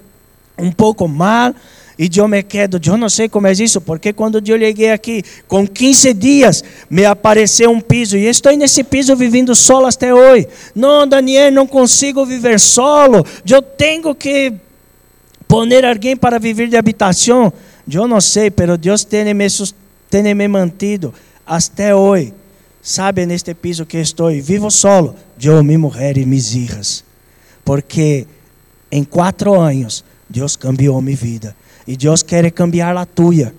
um 0.58 0.72
pouco 0.72 1.08
mal. 1.08 1.54
E 2.00 2.10
eu 2.16 2.28
me 2.28 2.44
quedo, 2.44 2.80
eu 2.86 2.96
não 2.96 3.10
sei 3.10 3.28
como 3.28 3.48
é 3.48 3.52
isso, 3.54 3.82
porque 3.82 4.14
quando 4.14 4.38
eu 4.38 4.60
cheguei 4.60 4.92
aqui, 4.92 5.24
com 5.48 5.66
15 5.66 6.14
dias, 6.14 6.64
me 6.88 7.06
apareceu 7.06 7.72
um 7.72 7.82
piso, 7.82 8.16
e 8.16 8.28
estou 8.28 8.56
nesse 8.56 8.84
piso 8.84 9.16
vivendo 9.16 9.56
solo 9.56 9.88
até 9.88 10.14
hoje. 10.14 10.48
Não, 10.76 11.08
Daniel, 11.08 11.52
não 11.52 11.66
consigo 11.66 12.24
viver 12.24 12.60
solo, 12.60 13.26
eu 13.50 13.64
tenho 13.64 14.14
que 14.14 14.54
poner 15.48 15.86
alguém 15.86 16.16
para 16.16 16.38
viver 16.38 16.68
de 16.68 16.78
habitação. 16.78 17.52
Eu 17.92 18.08
não 18.08 18.22
sei, 18.22 18.52
pero 18.52 18.78
Deus 18.78 19.04
tem 19.04 19.34
me, 19.34 19.48
tem 20.08 20.36
me 20.36 20.48
mantido 20.48 21.12
até 21.48 21.96
hoje 21.96 22.32
sabe, 22.88 23.26
neste 23.26 23.54
piso 23.54 23.86
que 23.86 23.98
estou, 23.98 24.30
vivo 24.42 24.72
solo, 24.72 25.14
eu, 25.42 25.62
minha 25.62 25.78
mulher 25.78 26.18
e 26.18 26.26
minhas 26.26 26.54
filhas. 26.54 27.04
Porque 27.66 28.26
em 28.90 29.04
quatro 29.04 29.60
anos, 29.60 30.06
Deus 30.30 30.56
cambiou 30.56 31.02
minha 31.02 31.18
vida. 31.18 31.54
E 31.86 31.98
Deus 31.98 32.24
quer 32.24 32.50
cambiar 32.50 32.96
a 32.96 33.06
tua. 33.06 33.54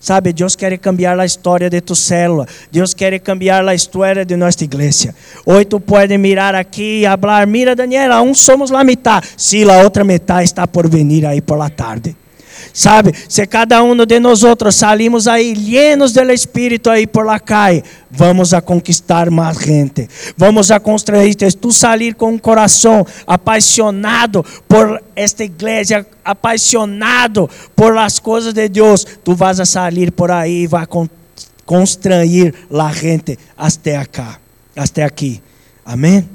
Sabe, 0.00 0.32
Deus 0.32 0.56
quer 0.56 0.76
cambiar 0.78 1.18
a 1.20 1.24
história 1.24 1.70
de 1.70 1.80
tu 1.80 1.94
célula. 1.94 2.46
Deus 2.70 2.92
quer 2.92 3.16
cambiar 3.20 3.66
a 3.66 3.74
história 3.76 4.24
de 4.24 4.36
nossa 4.36 4.64
igreja. 4.64 5.14
Hoje 5.46 5.66
tu 5.66 5.78
pode 5.78 6.18
mirar 6.18 6.56
aqui 6.56 7.04
e 7.04 7.16
falar: 7.18 7.46
Mira, 7.46 7.76
Daniela, 7.76 8.20
um 8.22 8.34
somos 8.34 8.70
la 8.70 8.82
metade. 8.82 9.28
Se 9.36 9.62
a 9.70 9.82
outra 9.82 10.02
metade 10.02 10.44
está 10.44 10.66
por 10.66 10.88
venir 10.88 11.24
aí 11.24 11.40
por 11.40 11.56
la 11.56 11.70
tarde. 11.70 12.16
Sabe, 12.76 13.14
se 13.28 13.46
cada 13.46 13.80
um 13.84 13.94
de 14.04 14.18
nós 14.18 14.42
outros 14.42 14.74
salimos 14.74 15.28
aí 15.28 15.54
llenos 15.54 16.12
do 16.12 16.28
Espírito 16.32 16.90
aí 16.90 17.06
por 17.06 17.24
la 17.24 17.38
calle, 17.38 17.84
vamos 18.10 18.52
a 18.52 18.60
conquistar 18.60 19.30
mais 19.30 19.58
gente. 19.58 20.08
Vamos 20.36 20.72
a 20.72 20.80
construir, 20.80 21.36
tu 21.36 21.70
salir 21.70 22.16
com 22.16 22.32
um 22.32 22.38
coração 22.38 23.06
apaixonado 23.28 24.44
por 24.66 25.00
esta 25.14 25.44
igreja, 25.44 26.04
apaixonado 26.24 27.48
por 27.76 27.96
as 27.96 28.18
coisas 28.18 28.52
de 28.52 28.68
Deus, 28.68 29.06
tu 29.22 29.36
vas 29.36 29.60
a 29.60 29.64
salir 29.64 30.10
por 30.10 30.32
aí 30.32 30.64
e 30.64 30.66
vai 30.66 30.84
construir 31.64 32.52
la 32.68 32.90
gente 32.90 33.38
até 33.56 33.98
acá, 33.98 34.40
até 34.74 35.04
aqui. 35.04 35.40
Amém? 35.86 36.28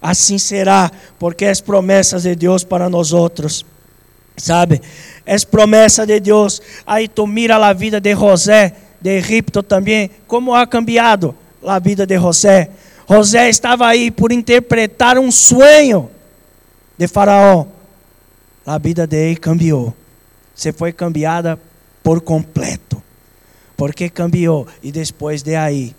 Assim 0.00 0.38
será, 0.38 0.90
porque 1.18 1.44
as 1.44 1.60
promessas 1.60 2.22
de 2.22 2.34
Deus 2.34 2.64
para 2.64 2.88
nós 2.88 3.12
outros, 3.12 3.62
sabe? 4.38 4.80
É 5.26 5.36
promessa 5.40 6.06
de 6.06 6.20
Deus. 6.20 6.62
Aí 6.86 7.08
tu 7.08 7.26
mira 7.26 7.56
a 7.56 7.72
vida 7.72 8.00
de 8.00 8.14
José, 8.14 8.72
de 9.00 9.10
Egipto 9.10 9.62
também, 9.62 10.08
como 10.28 10.54
ha 10.54 10.66
cambiado 10.66 11.34
a 11.66 11.78
vida 11.80 12.06
de 12.06 12.16
José. 12.16 12.70
José 13.10 13.48
estava 13.48 13.86
aí 13.88 14.10
por 14.10 14.30
interpretar 14.30 15.18
um 15.18 15.30
sonho 15.30 16.08
de 16.96 17.08
Faraó. 17.08 17.66
A 18.64 18.78
vida 18.78 19.06
dele 19.06 19.36
cambiou. 19.36 19.94
Se 20.54 20.72
foi 20.72 20.92
cambiada 20.92 21.58
por 22.02 22.20
completo. 22.20 23.02
Porque 23.76 24.08
cambiou 24.08 24.66
e 24.82 24.90
depois 24.90 25.42
de 25.42 25.54
aí 25.54 25.94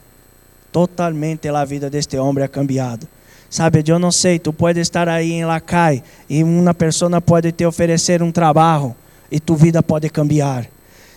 totalmente 0.71 1.47
a 1.47 1.65
vida 1.65 1.89
deste 1.89 2.17
homem 2.17 2.43
é 2.43 2.47
cambiado. 2.47 3.07
Sabe, 3.49 3.82
eu 3.88 3.97
não 3.97 4.11
sei, 4.11 4.39
tu 4.39 4.51
pode 4.51 4.80
estar 4.80 5.07
aí 5.07 5.32
em 5.32 5.45
Lacai 5.45 6.03
e 6.30 6.43
uma 6.43 6.73
pessoa 6.73 7.21
pode 7.21 7.51
te 7.53 7.65
oferecer 7.65 8.21
um 8.21 8.32
trabalho 8.32 8.93
e 9.32 9.39
tua 9.39 9.55
vida 9.55 9.84
pode 9.84 10.09
cambiar. 10.09 10.67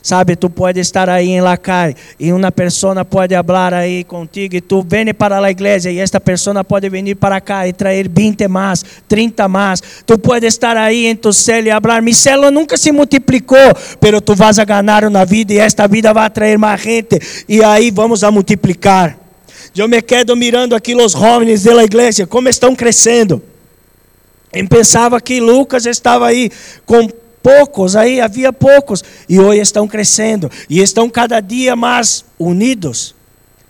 Sabe, 0.02 0.34
tu 0.34 0.48
pode 0.48 0.80
estar 0.80 1.10
aí 1.10 1.28
em 1.28 1.42
Lacai 1.42 1.94
e 2.18 2.32
uma 2.32 2.50
pessoa 2.50 3.04
pode 3.04 3.34
falar 3.34 3.74
aí 3.74 4.02
contigo 4.02 4.56
e 4.56 4.60
tu 4.60 4.82
vem 4.82 5.12
para 5.12 5.38
a 5.38 5.50
igreja 5.50 5.90
e 5.90 5.98
esta 5.98 6.18
pessoa 6.18 6.64
pode 6.64 6.88
vir 6.88 7.14
para 7.14 7.38
cá 7.38 7.68
e 7.68 7.72
trazer 7.74 8.08
20 8.08 8.48
mais, 8.48 8.82
30 9.06 9.46
mais. 9.46 9.82
Tu 10.06 10.18
pode 10.18 10.46
estar 10.46 10.74
aí 10.74 11.06
em 11.06 11.14
tu 11.14 11.34
célula 11.34 11.76
e 11.76 11.80
falar, 11.82 12.00
mi 12.00 12.14
célula 12.14 12.50
nunca 12.50 12.78
se 12.78 12.90
multiplicou, 12.90 13.58
pero 14.00 14.22
tu 14.22 14.34
vas 14.34 14.58
a 14.58 14.64
ganhar 14.64 15.10
na 15.10 15.24
vida 15.26 15.52
e 15.52 15.58
esta 15.58 15.86
vida 15.86 16.14
vai 16.14 16.24
atrair 16.24 16.58
mais 16.58 16.80
gente 16.80 17.20
e 17.46 17.62
aí 17.62 17.90
vamos 17.90 18.24
a 18.24 18.30
multiplicar. 18.30 19.18
Eu 19.76 19.86
me 19.86 20.00
quedo 20.00 20.34
mirando 20.34 20.74
aqui 20.74 20.94
os 20.94 21.12
jovens 21.12 21.62
da 21.62 21.84
igreja, 21.84 22.26
como 22.26 22.48
estão 22.48 22.74
crescendo. 22.74 23.42
Eu 24.52 24.66
pensava 24.66 25.20
que 25.20 25.40
Lucas 25.40 25.84
estava 25.84 26.26
aí 26.26 26.50
com 26.86 27.08
poucos 27.42 27.96
aí, 27.96 28.20
havia 28.20 28.52
poucos, 28.52 29.02
e 29.28 29.40
hoje 29.40 29.60
estão 29.60 29.88
crescendo, 29.88 30.50
e 30.68 30.80
estão 30.80 31.08
cada 31.08 31.40
dia 31.40 31.74
mais 31.74 32.24
unidos, 32.38 33.14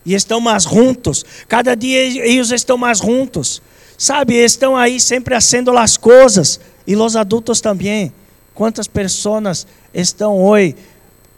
e 0.05 0.13
estão 0.13 0.39
mais 0.39 0.63
juntos, 0.63 1.25
cada 1.47 1.75
dia 1.75 1.99
eles 1.99 2.51
estão 2.51 2.77
mais 2.77 2.99
juntos, 2.99 3.61
sabe, 3.97 4.35
estão 4.35 4.75
aí 4.75 4.99
sempre 4.99 5.35
fazendo 5.35 5.77
as 5.77 5.97
coisas, 5.97 6.59
e 6.85 6.95
os 6.95 7.15
adultos 7.15 7.61
também. 7.61 8.11
Quantas 8.53 8.87
pessoas 8.87 9.65
estão 9.93 10.43
hoje 10.43 10.75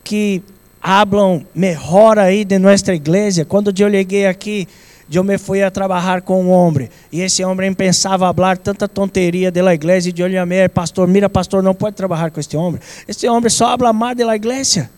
que 0.04 0.42
hablam 0.82 1.46
melhor 1.54 2.18
aí 2.18 2.44
de 2.44 2.58
nossa 2.58 2.94
igreja? 2.94 3.46
Quando 3.46 3.70
eu 3.70 3.92
cheguei 3.92 4.26
aqui, 4.26 4.68
eu 5.12 5.24
me 5.24 5.38
fui 5.38 5.62
a 5.62 5.70
trabalhar 5.70 6.22
com 6.22 6.44
um 6.44 6.50
homem 6.50 6.90
e 7.12 7.22
esse 7.22 7.44
homem 7.44 7.74
pensava 7.74 8.34
falar 8.34 8.58
tanta 8.58 8.88
tonteria 8.88 9.52
da 9.52 9.74
igreja 9.74 10.10
e 10.10 10.22
eu 10.22 10.28
lhe 10.28 10.38
amei, 10.38 10.68
pastor, 10.70 11.08
mira 11.08 11.30
pastor, 11.30 11.62
não 11.62 11.76
pode 11.76 11.96
trabalhar 11.96 12.32
com 12.32 12.40
este 12.40 12.56
homem. 12.56 12.80
Este 13.08 13.28
homem 13.28 13.50
só 13.50 13.68
habla 13.68 13.92
mal 13.92 14.16
da 14.16 14.36
igreja. 14.36 14.90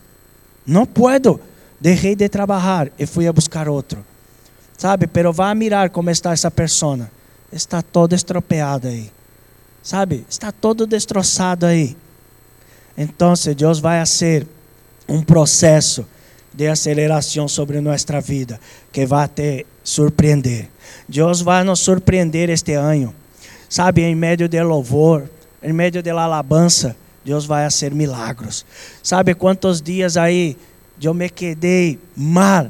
Não 0.66 0.86
puedo. 0.86 1.40
Deixei 1.80 2.16
de 2.16 2.30
trabalhar 2.30 2.90
e 2.98 3.06
fui 3.06 3.28
a 3.28 3.34
buscar 3.34 3.68
outro. 3.68 4.04
Sabe, 4.78 5.08
pero 5.08 5.32
vá 5.32 5.54
mirar 5.54 5.90
como 5.90 6.10
está 6.10 6.32
essa 6.32 6.52
persona. 6.52 7.12
Está 7.52 7.82
todo 7.82 8.14
estropeado 8.14 8.88
aí. 8.88 9.12
Sabe, 9.82 10.26
está 10.30 10.52
todo 10.52 10.88
destroçado 10.88 11.66
aí. 11.66 11.96
Então, 12.98 13.34
Deus 13.56 13.80
vai 13.80 14.00
fazer 14.00 14.48
um 15.08 15.22
processo 15.22 16.06
de 16.54 16.68
aceleração 16.68 17.48
sobre 17.48 17.80
nossa 17.82 18.20
vida 18.22 18.60
que 18.92 19.06
vai 19.06 19.28
ter 19.28 19.66
surpreender. 19.86 20.68
Deus 21.08 21.40
vai 21.42 21.64
nos 21.64 21.80
surpreender 21.80 22.50
este 22.50 22.74
ano. 22.74 23.14
Sabe, 23.70 24.02
em 24.02 24.16
meio 24.16 24.50
de 24.50 24.62
louvor, 24.64 25.30
em 25.64 25.72
meio 25.72 26.02
de 26.02 26.10
alabança, 26.10 26.96
Deus 27.24 27.46
vai 27.46 27.64
fazer 27.66 27.94
milagros. 27.94 28.66
Sabe 29.02 29.34
quantos 29.34 29.82
dias 29.82 30.18
aí 30.18 30.58
eu 31.02 31.14
me 31.14 31.30
quedei 31.30 32.00
mal? 32.16 32.70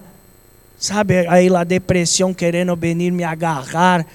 Sabe, 0.78 1.26
aí 1.28 1.54
a 1.56 1.64
depressão 1.64 2.34
querendo 2.34 2.76
venir 2.76 3.12
me 3.12 3.24
agarrar 3.24 4.06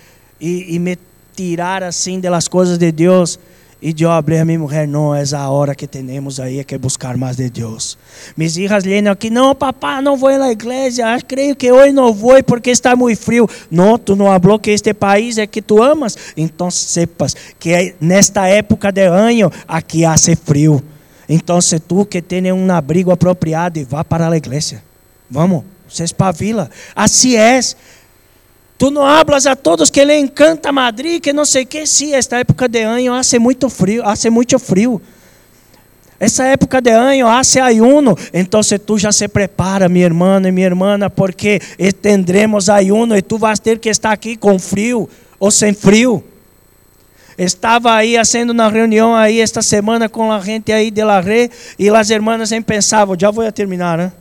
e, 0.41 0.75
e 0.75 0.79
me 0.79 0.99
tirar 1.35 1.83
assim 1.83 2.21
das 2.21 2.47
coisas 2.47 2.77
de 2.77 2.93
Deus. 2.93 3.39
E 3.83 3.95
eu 3.99 4.11
abri 4.11 4.37
a 4.37 4.45
minha 4.45 4.59
mulher, 4.59 4.87
não, 4.87 5.15
é 5.15 5.23
a 5.35 5.49
hora 5.49 5.75
que 5.75 5.87
temos 5.87 6.39
aí 6.39 6.59
é 6.59 6.65
que 6.65 6.77
buscar 6.77 7.17
mais 7.17 7.37
de 7.37 7.49
Deus. 7.49 7.97
Mis 8.37 8.59
hijas 8.59 8.85
vienen 8.85 9.11
aqui, 9.11 9.31
não, 9.31 9.55
papá, 9.55 10.03
não 10.03 10.19
vou 10.19 10.39
na 10.39 10.53
igreja, 10.53 11.15
ah, 11.15 11.19
creio 11.23 11.57
que 11.57 11.73
hoje 11.73 11.91
não 11.91 12.13
vou 12.13 12.43
porque 12.45 12.71
está 12.71 12.95
muito 12.95 13.19
frio. 13.19 13.49
Não, 13.71 13.97
tu 13.97 14.15
não 14.15 14.27
falou 14.27 14.59
que 14.59 14.71
este 14.71 14.93
país 14.93 15.39
é 15.39 15.47
que 15.47 15.63
tu 15.63 15.83
amas? 15.83 16.15
Então 16.37 16.71
sepas 16.71 17.35
que 17.59 17.95
nesta 17.99 18.47
época 18.47 18.93
de 18.93 19.07
ano 19.07 19.51
aqui 19.67 20.05
hace 20.05 20.37
frio. 20.37 20.83
Então 21.27 21.59
se 21.63 21.81
tu 21.81 22.05
que 22.05 22.21
tem 22.21 22.53
um 22.53 22.71
abrigo 22.71 23.11
apropriado 23.11 23.79
e 23.79 23.85
vá 23.85 24.05
para 24.05 24.29
a 24.29 24.37
igreja. 24.37 24.83
Vamos, 25.31 25.65
se 25.89 26.03
espavila. 26.05 26.69
Assim 26.95 27.37
é. 27.37 27.61
Tu 28.81 28.91
não 28.91 29.05
hablas 29.05 29.47
a 29.47 29.55
todos 29.55 29.91
que 29.91 30.03
lhe 30.03 30.17
encanta 30.17 30.73
Madrid, 30.73 31.21
que 31.21 31.35
não 31.35 31.45
sei 31.45 31.65
o 31.65 31.67
que. 31.67 31.87
Sim, 31.87 32.15
esta 32.15 32.39
época 32.39 32.67
de 32.67 32.81
ano 32.81 33.13
hace 33.13 33.39
muito 33.39 33.69
frio, 33.69 34.03
hace 34.09 34.31
muito 34.31 34.59
frio. 34.59 35.03
Essa 36.19 36.45
época 36.45 36.81
de 36.81 36.89
ano 36.89 37.29
hace 37.29 37.61
ayuno. 37.61 38.17
Então 38.33 38.63
tu 38.87 38.97
já 38.97 39.13
se 39.13 39.29
prepara, 39.29 39.87
minha 39.87 40.07
irmã 40.07 40.41
e 40.43 40.51
minha 40.51 40.67
irmã, 40.67 40.99
porque 41.15 41.61
tendremos 42.01 42.71
ayuno 42.71 43.15
e 43.15 43.21
tu 43.21 43.37
vas 43.37 43.59
ter 43.59 43.79
que 43.79 43.91
estar 43.91 44.13
aqui 44.13 44.35
com 44.35 44.59
frio 44.59 45.07
ou 45.39 45.51
sem 45.51 45.75
frio. 45.75 46.25
Estava 47.37 47.93
aí 47.93 48.17
fazendo 48.17 48.49
uma 48.49 48.71
reunião 48.71 49.15
aí 49.15 49.43
esta 49.43 49.61
semana 49.61 50.09
com 50.09 50.33
a 50.33 50.41
gente 50.41 50.73
aí 50.73 50.91
de 50.91 51.05
la 51.05 51.21
Ré 51.21 51.51
e 51.79 51.91
as 51.91 52.09
irmãs 52.09 52.51
pensavam, 52.65 53.15
já 53.19 53.31
vou 53.31 53.53
terminar, 53.53 53.99
né? 53.99 54.13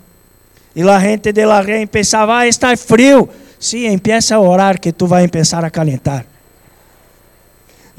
E 0.76 0.82
a 0.82 1.00
gente 1.00 1.32
de 1.32 1.46
la 1.46 1.62
Ré 1.62 1.86
pensava, 1.86 2.40
ah, 2.40 2.46
está 2.46 2.76
frio. 2.76 3.30
Sim, 3.60 3.88
empieza 3.88 4.36
a 4.36 4.40
orar 4.40 4.80
que 4.80 4.94
tu 4.94 5.06
vai 5.06 5.28
começar 5.28 5.66
a 5.66 5.70
calentar. 5.70 6.26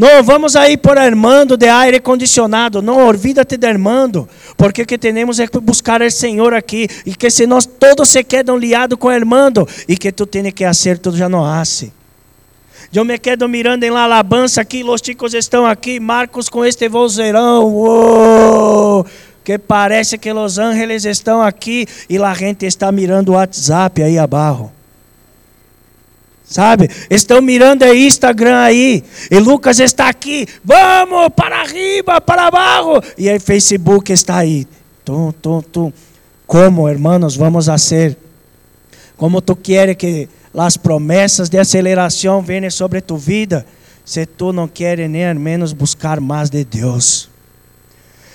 Não, 0.00 0.22
vamos 0.22 0.56
aí 0.56 0.78
por 0.78 0.96
Armando 0.96 1.58
de 1.58 1.68
aire 1.68 2.00
condicionado. 2.00 2.80
Não, 2.80 3.06
olvídate 3.06 3.58
de 3.58 3.66
Armando. 3.66 4.26
Porque 4.56 4.80
o 4.80 4.86
que 4.86 4.96
temos 4.96 5.38
é 5.38 5.46
buscar 5.46 6.00
o 6.00 6.10
Senhor 6.10 6.54
aqui. 6.54 6.88
E 7.04 7.14
que 7.14 7.28
se 7.28 7.46
nós 7.46 7.66
todos 7.66 8.08
se 8.08 8.24
quedam 8.24 8.56
liados 8.56 8.98
com 8.98 9.10
Armando. 9.10 9.68
E 9.86 9.98
que 9.98 10.10
tu 10.10 10.24
tens 10.24 10.54
que 10.54 10.64
fazer, 10.64 10.96
tu 10.96 11.14
já 11.14 11.28
não 11.28 11.44
hace. 11.44 11.92
Eu 12.90 13.04
me 13.04 13.18
quedo 13.18 13.46
mirando 13.46 13.84
em 13.84 13.90
la 13.90 14.04
alabança 14.04 14.62
aqui. 14.62 14.82
Os 14.82 15.02
chicos 15.04 15.34
estão 15.34 15.66
aqui. 15.66 16.00
Marcos 16.00 16.48
com 16.48 16.64
este 16.64 16.88
vozeirão. 16.88 19.04
Que 19.44 19.58
parece 19.58 20.16
que 20.16 20.32
Los 20.32 20.58
Ángeles 20.58 21.04
estão 21.04 21.42
aqui. 21.42 21.86
E 22.08 22.16
a 22.16 22.32
gente 22.32 22.64
está 22.64 22.90
mirando 22.90 23.28
o 23.28 23.34
WhatsApp 23.34 24.02
aí 24.02 24.18
abaixo. 24.18 24.79
Sabe? 26.50 26.90
Estão 27.08 27.40
mirando 27.40 27.84
o 27.84 27.94
Instagram 27.94 28.58
aí. 28.58 29.04
E 29.30 29.38
Lucas 29.38 29.78
está 29.78 30.08
aqui. 30.08 30.48
Vamos 30.64 31.28
para 31.36 31.60
arriba, 31.60 32.20
para 32.20 32.48
abaixo. 32.48 33.00
E 33.16 33.32
o 33.32 33.40
Facebook 33.40 34.12
está 34.12 34.38
aí. 34.38 34.66
Tum, 35.04 35.30
tum, 35.30 35.62
tum. 35.62 35.92
Como, 36.48 36.88
hermanos, 36.88 37.36
vamos 37.36 37.68
a 37.68 37.78
ser? 37.78 38.18
Como 39.16 39.40
tu 39.40 39.54
queres 39.54 39.94
que 39.94 40.28
as 40.52 40.76
promessas 40.76 41.48
de 41.48 41.56
aceleração 41.56 42.42
venham 42.42 42.68
sobre 42.68 43.00
tu 43.00 43.16
vida, 43.16 43.64
se 44.04 44.26
tu 44.26 44.52
não 44.52 44.66
queres 44.66 45.08
nem 45.08 45.28
ao 45.28 45.36
menos 45.36 45.72
buscar 45.72 46.20
mais 46.20 46.50
de 46.50 46.64
Deus. 46.64 47.30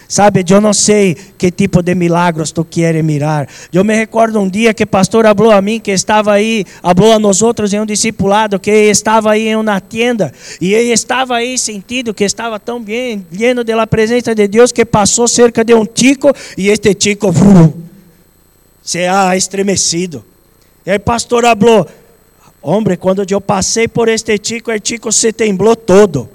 Sabe, 0.08 0.46
eu 0.48 0.62
não 0.62 0.74
sei 0.74 1.16
que 1.38 1.50
tipo 1.50 1.82
de 1.82 1.96
milagros 1.96 2.52
tu 2.52 2.64
queres 2.64 3.04
mirar. 3.04 3.48
Eu 3.74 3.84
me 3.84 3.96
recordo 3.96 4.40
um 4.40 4.48
dia 4.48 4.74
que 4.74 4.84
o 4.84 4.88
pastor 4.88 5.26
falou 5.26 5.52
a 5.52 5.62
mim 5.62 5.80
que 5.80 5.92
estava 5.92 6.34
aí, 6.34 6.64
falou 6.82 7.14
a 7.14 7.20
nós 7.20 7.42
outros 7.42 7.74
em 7.74 7.80
um 7.80 7.86
discipulado, 7.86 8.60
que 8.60 8.72
estava 8.72 9.32
aí 9.32 9.48
em 9.48 9.56
uma 9.56 9.82
tenda, 9.82 10.32
e 10.62 10.74
ele 10.74 10.92
estava 10.92 11.36
aí 11.36 11.58
sentido 11.58 12.14
que 12.14 12.24
estava 12.24 12.60
tão 12.60 12.82
bem, 12.82 13.26
lleno 13.32 13.64
da 13.64 13.88
presença 13.88 14.36
de 14.36 14.48
Deus, 14.48 14.72
que 14.72 14.86
passou 14.86 15.28
cerca 15.28 15.64
de 15.64 15.74
um 15.74 15.86
tico, 15.86 16.32
e 16.58 16.70
este 16.70 16.94
tico 16.94 17.34
se 18.82 19.08
ha 19.08 19.36
estremecido. 19.36 20.24
E 20.86 20.92
aí 20.92 21.00
pastor 21.00 21.44
falou, 21.44 21.88
homem, 22.62 22.96
quando 22.96 23.26
eu 23.28 23.42
passei 23.42 23.88
por 23.88 24.08
este 24.08 24.40
chico, 24.42 24.72
o 24.72 24.78
chico 24.82 25.12
se 25.12 25.34
temblou 25.34 25.76
todo. 25.76 26.30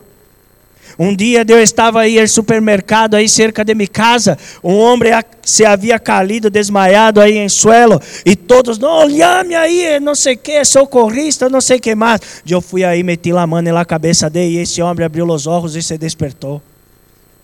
Um 1.02 1.16
dia 1.16 1.46
eu 1.48 1.62
estava 1.62 2.02
aí 2.02 2.20
no 2.20 2.28
supermercado 2.28 3.14
aí 3.14 3.26
cerca 3.26 3.64
de 3.64 3.74
minha 3.74 3.88
casa, 3.88 4.36
um 4.62 4.74
homem 4.74 5.10
se 5.42 5.64
havia 5.64 5.98
caído, 5.98 6.50
desmaiado 6.50 7.22
aí 7.22 7.38
em 7.38 7.48
suelo, 7.48 7.98
e 8.22 8.36
todos, 8.36 8.78
não, 8.78 9.04
olhame 9.04 9.54
aí, 9.54 9.98
não 9.98 10.14
sei 10.14 10.34
o 10.34 10.38
que, 10.38 10.62
socorrista, 10.62 11.48
não 11.48 11.62
sei 11.62 11.78
o 11.78 11.80
que 11.80 11.94
mais. 11.94 12.20
Eu 12.46 12.60
fui 12.60 12.84
aí, 12.84 13.02
meti 13.02 13.32
a 13.32 13.46
mão 13.46 13.62
na 13.62 13.82
cabeça 13.82 14.28
dele, 14.28 14.58
e 14.58 14.58
esse 14.58 14.82
homem 14.82 15.06
abriu 15.06 15.26
os 15.26 15.46
olhos 15.46 15.74
e 15.74 15.82
se 15.82 15.96
despertou. 15.96 16.60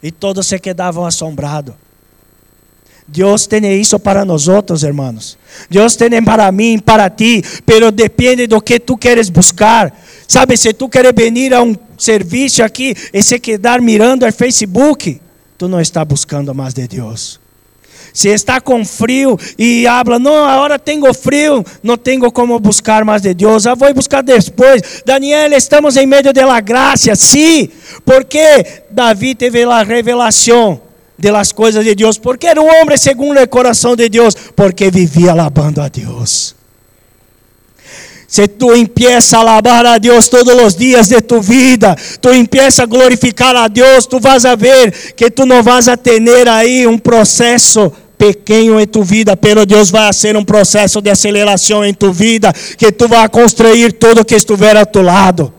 E 0.03 0.11
todos 0.11 0.47
se 0.47 0.59
quedavam 0.59 1.07
assombrados. 1.07 1.73
Deus 3.09 3.47
tem 3.47 3.81
isso 3.81 3.99
para 3.99 4.23
nós 4.27 4.49
outros, 4.49 4.83
hermanos. 4.83 5.39
Deus 5.71 5.97
tem 5.97 6.23
para 6.23 6.53
mim, 6.53 6.79
para 6.79 7.09
ti, 7.09 7.43
pero 7.65 7.91
depende 7.91 8.47
do 8.47 8.61
que 8.61 8.79
tu 8.79 8.99
queres 8.99 9.31
buscar. 9.31 9.99
Sabe, 10.29 10.59
se 10.59 10.75
tu 10.75 10.91
queres 10.91 11.13
vir 11.15 11.55
a 11.55 11.63
um 11.63 11.75
serviço 11.99 12.63
aqui 12.63 12.95
e 13.13 13.23
se 13.23 13.39
quedar 13.39 13.81
mirando 13.81 14.27
o 14.27 14.33
Facebook, 14.33 15.21
tu 15.59 15.69
não 15.69 15.81
está 15.81 16.05
buscando 16.05 16.55
mais 16.55 16.75
de 16.75 16.87
Deus. 16.87 17.41
Se 18.17 18.31
está 18.31 18.63
com 18.63 18.83
frio 18.83 19.39
e 19.59 19.87
habla, 19.87 20.19
não, 20.19 20.47
agora 20.47 20.79
tenho 20.79 21.13
frio, 21.13 21.63
não 21.83 21.99
tenho 21.99 22.33
como 22.33 22.59
buscar 22.59 23.05
mais 23.05 23.21
de 23.21 23.35
Deus, 23.35 23.67
ah, 23.67 23.75
vou 23.75 23.93
buscar 23.93 24.23
depois. 24.23 25.03
Daniel, 25.05 25.53
estamos 25.53 25.99
em 25.99 26.07
meio 26.07 26.33
da 26.33 26.61
graça, 26.61 27.15
sim, 27.15 27.69
porque 28.07 28.85
Davi 28.91 29.35
teve 29.35 29.65
a 29.65 29.83
revelação 29.83 30.81
de 31.19 31.31
las 31.31 31.53
coisas 31.53 31.85
de 31.85 31.95
Deus, 31.95 32.17
porque 32.17 32.47
era 32.47 32.61
um 32.61 32.81
homem 32.81 32.97
segundo 32.97 33.39
o 33.39 33.49
coração 33.49 33.95
de 33.95 34.09
Deus, 34.09 34.35
porque 34.57 34.91
vivia 34.91 35.33
alabando 35.33 35.83
a 35.83 35.89
Deus. 35.89 36.56
Se 38.29 38.49
tu 38.49 38.75
empieza 38.75 39.37
a 39.37 39.41
alabar 39.41 39.87
a 39.87 39.99
Deus 39.99 40.29
todos 40.29 40.55
os 40.55 40.75
dias 40.75 41.09
de 41.09 41.21
tu 41.21 41.41
vida, 41.41 41.97
tu 42.21 42.31
empieza 42.31 42.83
a 42.83 42.87
glorificar 42.87 43.55
a 43.55 43.69
Deus, 43.69 44.07
tu 44.07 44.19
vas 44.19 44.45
a 44.45 44.57
ver 44.57 44.93
que 45.15 45.31
tu 45.31 45.47
não 45.47 45.63
vas 45.63 45.87
a 45.87 45.97
ter 45.97 46.21
aí 46.49 46.87
um 46.87 46.99
processo 46.99 47.93
pequeno 48.19 48.81
em 48.81 48.87
tu 48.87 49.03
vida, 49.03 49.37
pero 49.37 49.65
Deus 49.65 49.91
vai 49.91 50.13
ser 50.13 50.37
um 50.37 50.45
processo 50.45 51.01
de 51.01 51.11
aceleração 51.11 51.85
em 51.85 51.95
tu 51.95 52.13
vida, 52.13 52.53
que 52.77 52.91
tu 52.91 53.07
vai 53.07 53.29
construir 53.29 53.93
tudo 53.93 54.25
que 54.25 54.35
estiver 54.35 54.77
a 54.77 54.85
tu 54.85 55.03
lado. 55.03 55.53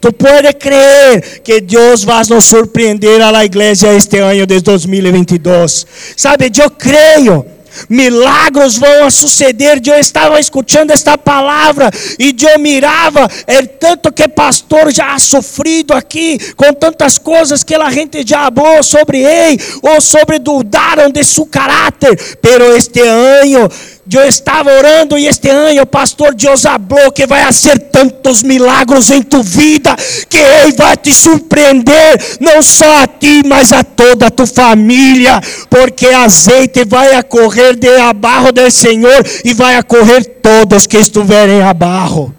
Tu 0.00 0.12
pode 0.12 0.52
crer 0.54 1.40
que 1.42 1.60
Deus 1.60 2.04
vai 2.04 2.22
nos 2.28 2.44
surpreender 2.44 3.20
a 3.20 3.30
la 3.30 3.44
igreja 3.44 3.92
este 3.92 4.18
ano 4.18 4.46
de 4.46 4.60
2022. 4.60 5.86
Sabe, 6.16 6.50
eu 6.56 6.70
creio 6.70 7.44
milagros 7.88 8.76
vão 8.76 9.10
suceder. 9.10 9.80
Eu 9.84 9.98
estava 9.98 10.40
escutando 10.40 10.90
esta 10.90 11.16
palavra 11.18 11.90
e 12.18 12.34
eu 12.38 12.58
mirava, 12.58 13.28
é 13.46 13.62
tanto 13.62 14.12
que 14.12 14.28
pastor 14.28 14.92
já 14.92 15.14
ha 15.14 15.18
sofrido 15.18 15.92
aqui 15.92 16.38
com 16.54 16.72
tantas 16.72 17.18
coisas 17.18 17.62
que 17.62 17.74
a 17.74 17.90
gente 17.90 18.24
já 18.26 18.50
falou 18.50 18.82
sobre 18.82 19.22
ele 19.22 19.60
ou 19.82 20.00
sobre 20.00 20.38
dudaram 20.38 21.10
de 21.10 21.22
seu 21.24 21.46
caráter, 21.46 22.38
pero 22.40 22.76
este 22.76 23.00
ano 23.00 23.68
eu 24.10 24.26
estava 24.26 24.70
orando 24.70 25.16
e 25.16 25.28
este 25.28 25.48
ano 25.48 25.80
o 25.80 25.86
pastor 25.86 26.34
Deus 26.34 26.62
falou 26.62 27.12
que 27.12 27.24
vai 27.24 27.44
fazer 27.44 27.78
tantos 27.78 28.42
milagros 28.42 29.10
em 29.10 29.22
tu 29.22 29.42
vida 29.42 29.94
que 30.28 30.38
Ele 30.38 30.72
vai 30.72 30.96
te 30.96 31.14
surpreender, 31.14 32.38
não 32.40 32.62
só 32.62 33.02
a 33.02 33.06
ti, 33.06 33.42
mas 33.46 33.72
a 33.72 33.84
toda 33.84 34.26
a 34.26 34.30
tua 34.30 34.46
família, 34.46 35.40
porque 35.70 36.08
azeite 36.08 36.84
vai 36.84 37.14
a 37.14 37.22
correr 37.22 37.76
de 37.76 37.88
abarro 37.96 38.50
do 38.50 38.68
Senhor 38.70 39.24
e 39.44 39.54
vai 39.54 39.76
a 39.76 39.82
correr 39.84 40.24
todos 40.24 40.86
que 40.86 40.98
estiverem 40.98 41.62
abarro. 41.62 42.34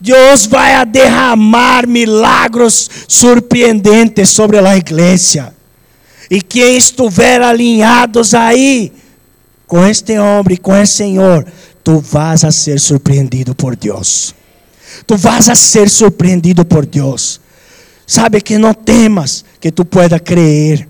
Deus 0.00 0.46
vai 0.46 0.74
a 0.74 0.84
derramar 0.84 1.86
milagros 1.86 2.90
surpreendentes 3.06 4.30
sobre 4.30 4.58
a 4.58 4.76
igreja. 4.76 5.54
E 6.30 6.40
quem 6.40 6.76
estiver 6.76 7.42
alinhados 7.42 8.34
aí, 8.34 8.92
com 9.70 9.86
este 9.86 10.18
homem, 10.18 10.56
com 10.56 10.76
esse 10.76 10.94
Senhor, 10.94 11.46
tu 11.84 12.00
vas 12.00 12.42
a 12.42 12.50
ser 12.50 12.80
surpreendido 12.80 13.54
por 13.54 13.76
Deus. 13.76 14.34
Tu 15.06 15.16
vas 15.16 15.48
a 15.48 15.54
ser 15.54 15.88
surpreendido 15.88 16.64
por 16.64 16.84
Deus. 16.84 17.40
Sabe 18.04 18.40
que 18.40 18.58
não 18.58 18.74
temas, 18.74 19.44
que 19.60 19.70
tu 19.70 19.84
pueda 19.84 20.18
crer. 20.18 20.88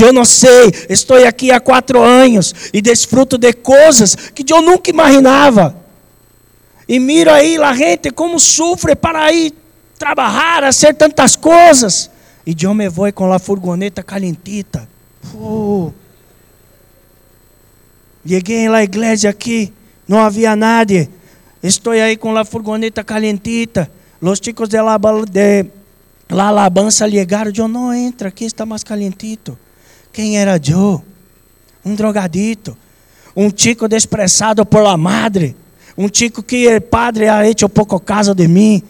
Eu 0.00 0.14
não 0.14 0.24
sei, 0.24 0.72
estou 0.88 1.22
aqui 1.26 1.50
há 1.50 1.60
quatro 1.60 2.00
anos 2.00 2.54
e 2.72 2.80
desfruto 2.80 3.36
de 3.36 3.52
coisas 3.52 4.16
que 4.34 4.50
eu 4.50 4.62
nunca 4.62 4.88
imaginava. 4.88 5.76
E 6.88 6.98
miro 6.98 7.30
aí 7.30 7.58
a 7.58 7.74
gente 7.74 8.10
como 8.10 8.40
sofre 8.40 8.96
para 8.96 9.30
ir 9.30 9.52
trabalhar, 9.98 10.62
fazer 10.62 10.94
tantas 10.94 11.36
coisas. 11.36 12.10
E 12.46 12.56
eu 12.62 12.72
me 12.72 12.88
vou 12.88 13.12
com 13.12 13.30
a 13.30 13.38
furgoneta 13.38 14.02
calentita. 14.02 14.88
Uh, 15.34 15.92
Cheguei 18.26 18.68
na 18.68 18.82
igreja 18.82 19.30
aqui, 19.30 19.72
não 20.06 20.18
havia 20.20 20.54
nadie. 20.54 21.08
Estou 21.62 21.92
aí 21.92 22.16
com 22.16 22.36
a 22.36 22.44
furgoneta 22.44 23.02
calentita. 23.02 23.90
Os 24.20 24.38
chicos 24.38 24.68
de 24.68 24.80
la, 24.80 24.98
de 24.98 25.66
la 26.28 26.48
alabanza 26.48 27.08
chegaram. 27.08 27.52
Eu 27.54 27.68
não 27.68 27.92
entra 27.92 28.28
aqui, 28.28 28.44
está 28.44 28.66
mais 28.66 28.84
calentito. 28.84 29.58
Quem 30.12 30.38
era 30.38 30.60
eu? 30.68 31.02
Um 31.84 31.94
drogadito. 31.94 32.76
Um 33.36 33.50
chico 33.54 33.88
desprezado 33.88 34.64
por 34.66 34.82
la 34.82 34.96
madre. 34.96 35.56
Um 35.96 36.08
chico 36.12 36.42
que 36.42 36.80
padre 36.80 37.28
ha 37.28 37.46
hecho 37.48 37.68
pouco 37.68 37.98
caso 38.00 38.34
de 38.34 38.46
mim. 38.48 38.82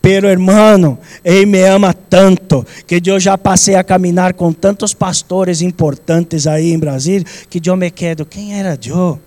Pero 0.00 0.28
hermano, 0.28 0.98
Ele 1.24 1.46
me 1.46 1.62
ama 1.62 1.92
tanto 1.92 2.64
que 2.86 3.02
eu 3.04 3.18
já 3.18 3.36
passei 3.36 3.74
a 3.74 3.84
caminhar 3.84 4.32
com 4.34 4.52
tantos 4.52 4.94
pastores 4.94 5.60
importantes 5.60 6.46
aí 6.46 6.72
em 6.72 6.78
Brasília 6.78 7.26
que 7.50 7.60
eu 7.68 7.76
me 7.76 7.90
quedo, 7.90 8.24
quem 8.24 8.58
era 8.58 8.78
eu? 8.86 9.20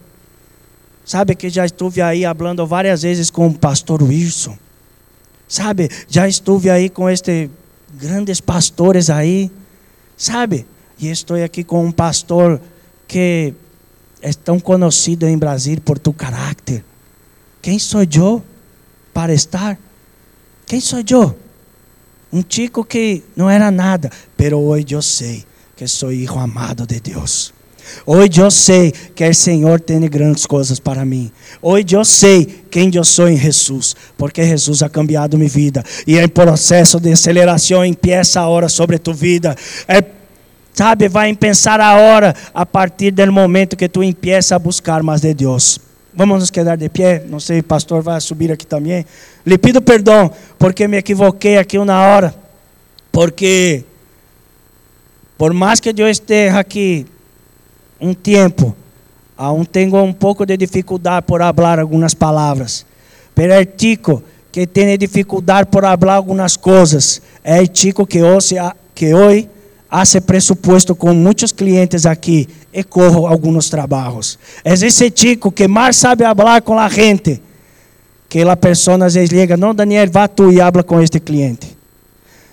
Sabe 1.03 1.35
que 1.35 1.49
já 1.49 1.65
estive 1.65 2.01
aí 2.01 2.23
falando 2.37 2.65
várias 2.65 3.01
vezes 3.01 3.29
com 3.29 3.47
o 3.47 3.53
pastor 3.53 4.01
Wilson. 4.01 4.57
Sabe, 5.47 5.89
já 6.07 6.27
estive 6.27 6.69
aí 6.69 6.89
com 6.89 7.09
estes 7.09 7.49
grandes 7.93 8.39
pastores 8.39 9.09
aí. 9.09 9.51
Sabe, 10.15 10.65
e 10.97 11.09
estou 11.09 11.43
aqui 11.43 11.63
com 11.63 11.85
um 11.85 11.91
pastor 11.91 12.61
que 13.07 13.53
é 14.21 14.31
tão 14.31 14.59
conhecido 14.59 15.27
em 15.27 15.37
Brasília 15.37 15.81
por 15.83 15.99
tu 15.99 16.13
caráter. 16.13 16.85
Quem 17.61 17.77
sou 17.77 18.03
eu 18.03 18.41
para 19.13 19.33
estar? 19.33 19.77
Quem 20.71 20.79
sou 20.79 21.03
eu? 21.11 21.35
Um 22.31 22.41
chico 22.47 22.85
que 22.85 23.21
não 23.35 23.49
era 23.49 23.69
nada, 23.69 24.09
pero 24.37 24.57
hoje 24.57 24.95
eu 24.95 25.01
sei 25.01 25.43
que 25.75 25.85
sou 25.85 26.13
hijo 26.13 26.39
amado 26.39 26.87
de 26.87 26.97
Deus. 26.97 27.53
Hoje 28.05 28.39
eu 28.39 28.49
sei 28.49 28.93
que 29.13 29.27
o 29.27 29.35
Senhor 29.35 29.81
tem 29.81 29.99
grandes 30.07 30.45
coisas 30.45 30.79
para 30.79 31.03
mim. 31.03 31.29
Hoje 31.61 31.93
eu 31.93 32.05
sei 32.05 32.63
quem 32.71 32.89
eu 32.95 33.03
sou 33.03 33.27
em 33.27 33.35
Jesus, 33.35 33.97
porque 34.17 34.45
Jesus 34.45 34.81
ha 34.81 34.87
cambiado 34.87 35.37
minha 35.37 35.49
vida. 35.49 35.83
E 36.07 36.17
em 36.17 36.29
processo 36.29 37.01
de 37.01 37.11
aceleração 37.11 37.83
empieza 37.83 38.39
a 38.39 38.47
hora 38.47 38.69
sobre 38.69 38.97
tu 38.97 39.13
vida. 39.13 39.57
É, 39.89 40.01
sabe, 40.71 41.09
vai 41.09 41.35
pensar 41.35 41.81
a 41.81 41.97
hora 41.97 42.33
a 42.53 42.65
partir 42.65 43.11
do 43.11 43.29
momento 43.29 43.75
que 43.75 43.89
tu 43.89 44.01
empieza 44.01 44.55
a 44.55 44.59
buscar 44.59 45.03
mais 45.03 45.19
de 45.19 45.33
Deus. 45.33 45.90
Vamos 46.13 46.39
nos 46.39 46.49
quedar 46.49 46.77
de 46.77 46.89
pé. 46.89 47.23
Não 47.27 47.39
sei, 47.39 47.59
o 47.59 47.63
pastor 47.63 48.01
vai 48.01 48.19
subir 48.19 48.51
aqui 48.51 48.65
também. 48.65 49.05
Lhe 49.45 49.57
pido 49.57 49.81
perdão 49.81 50.31
porque 50.59 50.87
me 50.87 50.97
equivoquei 50.97 51.57
aqui 51.57 51.77
uma 51.77 51.99
hora. 52.01 52.35
Porque, 53.11 53.83
por 55.37 55.53
mais 55.53 55.79
que 55.79 55.89
eu 55.89 56.09
esteja 56.09 56.59
aqui 56.59 57.05
um 57.99 58.13
tempo, 58.13 58.75
aún 59.37 59.63
tenho 59.63 59.95
um 60.03 60.13
pouco 60.13 60.45
de 60.45 60.57
dificuldade 60.57 61.25
por 61.25 61.39
falar 61.39 61.79
algumas 61.79 62.13
palavras. 62.13 62.85
Pero 63.33 63.53
é 63.53 63.63
tico 63.63 64.21
que 64.51 64.67
tem 64.67 64.97
dificuldade 64.97 65.69
por 65.69 65.83
falar 65.83 66.15
algumas 66.15 66.57
coisas. 66.57 67.21
É 67.43 67.65
tico 67.65 68.05
que 68.05 68.21
hoje, 68.21 68.55
que 68.93 69.13
hoje 69.13 69.49
hace 69.91 70.21
presupuesto 70.21 70.95
com 70.95 71.13
muitos 71.13 71.51
clientes 71.51 72.05
aqui 72.05 72.47
e 72.73 72.81
corro 72.81 73.27
alguns 73.27 73.69
trabalhos. 73.69 74.39
É 74.63 74.71
esse 74.71 75.11
chico 75.13 75.51
que 75.51 75.67
mais 75.67 75.97
sabe 75.97 76.23
falar 76.23 76.61
com 76.61 76.79
a 76.79 76.87
gente, 76.87 77.41
que 78.29 78.41
a 78.41 78.55
pessoa 78.55 79.05
às 79.05 79.15
vezes 79.15 79.29
liga, 79.29 79.57
não 79.57 79.75
Daniel, 79.75 80.09
vá 80.09 80.29
tu 80.29 80.49
e 80.49 80.61
habla 80.61 80.81
com 80.81 81.01
este 81.01 81.19
cliente. 81.19 81.77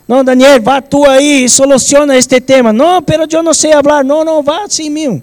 Não 0.05 0.21
Daniel, 0.21 0.61
vá 0.61 0.81
tu 0.81 1.05
aí 1.05 1.45
e 1.45 1.49
soluciona 1.49 2.17
este 2.17 2.41
tema. 2.41 2.73
Não, 2.73 3.01
pero 3.01 3.25
eu 3.31 3.41
não 3.41 3.53
sei 3.53 3.71
falar. 3.71 4.03
Não, 4.03 4.25
não, 4.25 4.43
vá 4.43 4.67
sim 4.67 4.89
meu. 4.89 5.21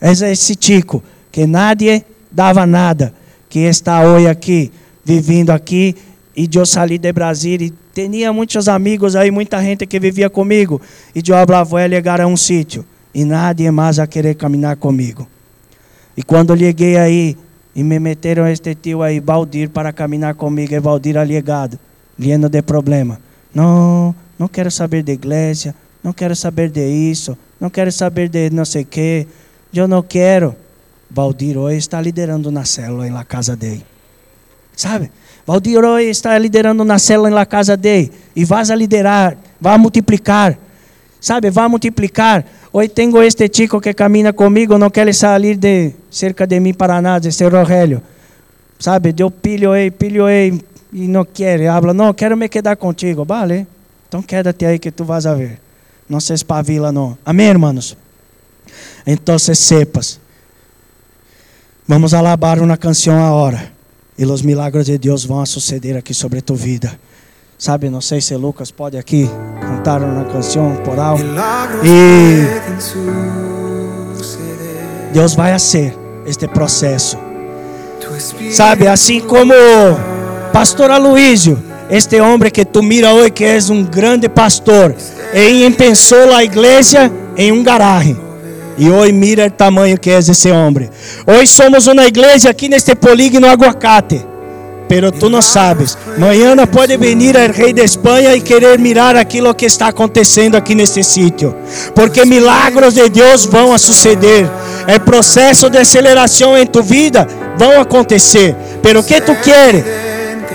É 0.00 0.10
esse 0.10 0.56
chico 0.58 1.02
que 1.30 1.46
nadie 1.46 2.04
dava 2.32 2.66
nada, 2.66 3.14
que 3.48 3.60
está 3.60 4.02
hoje 4.02 4.26
aqui, 4.26 4.72
vivendo 5.04 5.50
aqui, 5.50 5.94
e 6.34 6.48
eu 6.52 6.66
saí 6.66 6.98
de 6.98 7.12
Brasília 7.12 7.68
e 7.68 7.85
tinha 7.96 8.30
muitos 8.32 8.68
amigos 8.68 9.16
aí, 9.16 9.30
muita 9.30 9.62
gente 9.62 9.86
que 9.86 9.98
vivia 9.98 10.28
comigo. 10.28 10.80
E 11.14 11.20
eu 11.20 11.24
falava, 11.46 11.64
vou 11.64 11.80
chegar 11.80 12.20
a 12.20 12.26
um 12.26 12.36
sítio. 12.36 12.84
e 13.16 13.24
nadie 13.24 13.70
mais 13.70 13.98
a 13.98 14.06
querer 14.06 14.34
caminhar 14.34 14.76
comigo. 14.76 15.26
E 16.14 16.22
quando 16.22 16.54
cheguei 16.54 16.98
aí 16.98 17.34
e 17.74 17.82
me 17.82 17.98
meteram 17.98 18.46
este 18.46 18.74
tio 18.74 19.02
aí, 19.02 19.20
Valdir, 19.20 19.70
para 19.70 19.90
caminhar 19.90 20.34
comigo, 20.34 20.74
e 20.74 20.78
Valdir 20.78 21.16
alegado, 21.16 21.78
lleno 22.18 22.50
de 22.50 22.60
problema. 22.60 23.18
Não, 23.54 24.14
não 24.38 24.46
quero 24.48 24.70
saber 24.70 25.02
de 25.02 25.12
igreja, 25.12 25.74
não 26.04 26.12
quero 26.12 26.36
saber 26.36 26.68
de 26.68 26.86
isso, 26.86 27.38
não 27.58 27.70
quero 27.70 27.90
saber 27.90 28.28
de 28.28 28.50
não 28.50 28.66
sei 28.66 28.82
o 28.82 28.86
que, 28.86 29.26
eu 29.72 29.88
não 29.88 30.02
quero. 30.02 30.54
Valdir 31.10 31.56
hoje 31.56 31.78
está 31.78 31.98
liderando 31.98 32.50
na 32.50 32.66
célula 32.66 33.06
em 33.08 33.12
la 33.12 33.24
casa 33.24 33.56
dele. 33.56 33.84
Sabe? 34.76 35.10
Valdir 35.46 35.78
hoje 35.84 36.10
está 36.10 36.36
liderando 36.36 36.84
na 36.84 36.98
célula 36.98 37.30
em 37.30 37.32
la 37.32 37.46
casa 37.46 37.76
dele. 37.76 38.10
E 38.34 38.44
vas 38.44 38.68
a 38.70 38.74
liderar, 38.74 39.36
vai 39.60 39.78
multiplicar. 39.78 40.58
Sabe? 41.20 41.50
Vai 41.50 41.68
multiplicar. 41.68 42.44
Hoje 42.72 42.88
tenho 42.88 43.22
este 43.22 43.48
chico 43.52 43.80
que 43.80 43.94
camina 43.94 44.32
comigo, 44.32 44.76
não 44.76 44.90
quer 44.90 45.14
sair 45.14 45.56
de 45.56 45.92
cerca 46.10 46.46
de 46.46 46.58
mim 46.58 46.74
para 46.74 47.00
nada, 47.00 47.28
este 47.28 47.48
Rogelio. 47.48 48.02
Sabe? 48.78 49.14
Eu 49.16 49.30
pilho 49.30 49.72
aí, 49.72 49.90
pilho 49.90 50.26
aí 50.26 50.60
e 50.92 51.06
não 51.06 51.24
quer. 51.24 51.68
Habla, 51.68 51.94
não, 51.94 52.12
quero 52.12 52.36
me 52.36 52.48
quedar 52.48 52.76
contigo. 52.76 53.24
Vale. 53.24 53.68
Então 54.08 54.22
quédate 54.22 54.64
aí 54.66 54.80
que 54.80 54.90
tu 54.90 55.04
vas 55.04 55.26
a 55.26 55.34
ver. 55.34 55.60
Não 56.08 56.18
se 56.18 56.34
espavila 56.34 56.90
não. 56.90 57.16
Amém, 57.24 57.46
hermanos? 57.46 57.96
Então 59.06 59.38
sepas. 59.38 60.20
Vamos 61.86 62.12
alabar 62.12 62.60
uma 62.60 62.76
canção 62.76 63.24
agora. 63.24 63.75
E 64.18 64.24
os 64.24 64.40
milagres 64.42 64.86
de 64.86 64.96
Deus 64.96 65.24
vão 65.24 65.44
suceder 65.44 65.96
aqui 65.96 66.14
sobre 66.14 66.40
tua 66.40 66.56
vida. 66.56 66.98
Sabe, 67.58 67.90
não 67.90 68.00
sei 68.00 68.20
se 68.20 68.34
Lucas 68.34 68.70
pode 68.70 68.96
aqui 68.96 69.30
cantar 69.60 70.02
uma 70.02 70.24
canção 70.24 70.76
por 70.84 70.98
algo. 70.98 71.22
E 71.84 72.46
Deus 75.12 75.34
vai 75.34 75.52
fazer 75.52 75.94
este 76.26 76.48
processo. 76.48 77.18
Sabe, 78.52 78.86
assim 78.88 79.20
como 79.20 79.52
pastor 80.52 80.90
Aloísio, 80.90 81.62
este 81.90 82.20
homem 82.20 82.50
que 82.50 82.64
tu 82.64 82.82
mira 82.82 83.12
hoje 83.12 83.30
que 83.30 83.44
é 83.44 83.58
um 83.70 83.84
grande 83.84 84.28
pastor, 84.28 84.94
e 85.34 85.70
pensou 85.72 86.32
a 86.34 86.42
igreja 86.42 87.10
em 87.36 87.52
um 87.52 87.62
garagem. 87.62 88.25
E 88.78 88.90
hoje 88.90 89.12
mira 89.12 89.46
o 89.46 89.50
tamanho 89.50 89.98
que 89.98 90.10
é 90.10 90.18
esse 90.18 90.50
homem. 90.50 90.90
Hoje 91.26 91.48
somos 91.48 91.86
uma 91.86 92.06
igreja 92.06 92.50
aqui 92.50 92.68
neste 92.68 92.94
polígono 92.94 93.46
aguacate. 93.46 94.24
Pero 94.88 95.10
tu 95.10 95.28
não 95.28 95.42
sabes. 95.42 95.98
Amanhã 96.16 96.54
pode 96.66 96.96
vir 96.96 97.34
o 97.34 97.52
rei 97.52 97.72
de 97.72 97.82
Espanha 97.82 98.36
e 98.36 98.40
querer 98.40 98.78
mirar 98.78 99.16
aquilo 99.16 99.52
que 99.54 99.66
está 99.66 99.88
acontecendo 99.88 100.56
aqui 100.56 100.74
neste 100.74 101.02
sítio. 101.02 101.54
Porque 101.94 102.24
milagros 102.24 102.94
de 102.94 103.08
Deus 103.08 103.44
vão 103.44 103.72
a 103.72 103.78
suceder. 103.78 104.48
É 104.86 104.98
processo 104.98 105.68
de 105.68 105.78
aceleração 105.78 106.56
em 106.56 106.66
tu 106.66 106.82
vida 106.82 107.26
vão 107.56 107.80
acontecer. 107.80 108.54
Pero 108.82 109.02
que 109.02 109.20
tu 109.20 109.34
queres? 109.36 110.05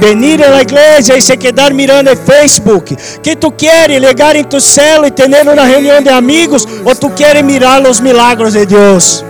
Venir 0.02 0.44
à 0.44 0.62
igreja 0.62 1.16
e 1.16 1.22
se 1.22 1.38
quedar 1.38 1.72
mirando 1.74 2.10
em 2.10 2.16
Facebook? 2.16 2.98
Que 3.22 3.36
tu 3.36 3.52
queres 3.52 4.02
ligar 4.02 4.36
em 4.36 4.44
tu 4.44 4.60
celo 4.60 5.06
e 5.06 5.12
ter 5.12 5.30
uma 5.30 5.64
reunião 5.64 6.02
de 6.02 6.10
amigos? 6.10 6.68
Ou 6.84 6.96
tu 6.96 7.10
queres 7.12 7.44
mirar 7.44 7.82
os 7.88 8.00
milagros 8.00 8.54
de 8.54 8.66
Deus? 8.66 9.24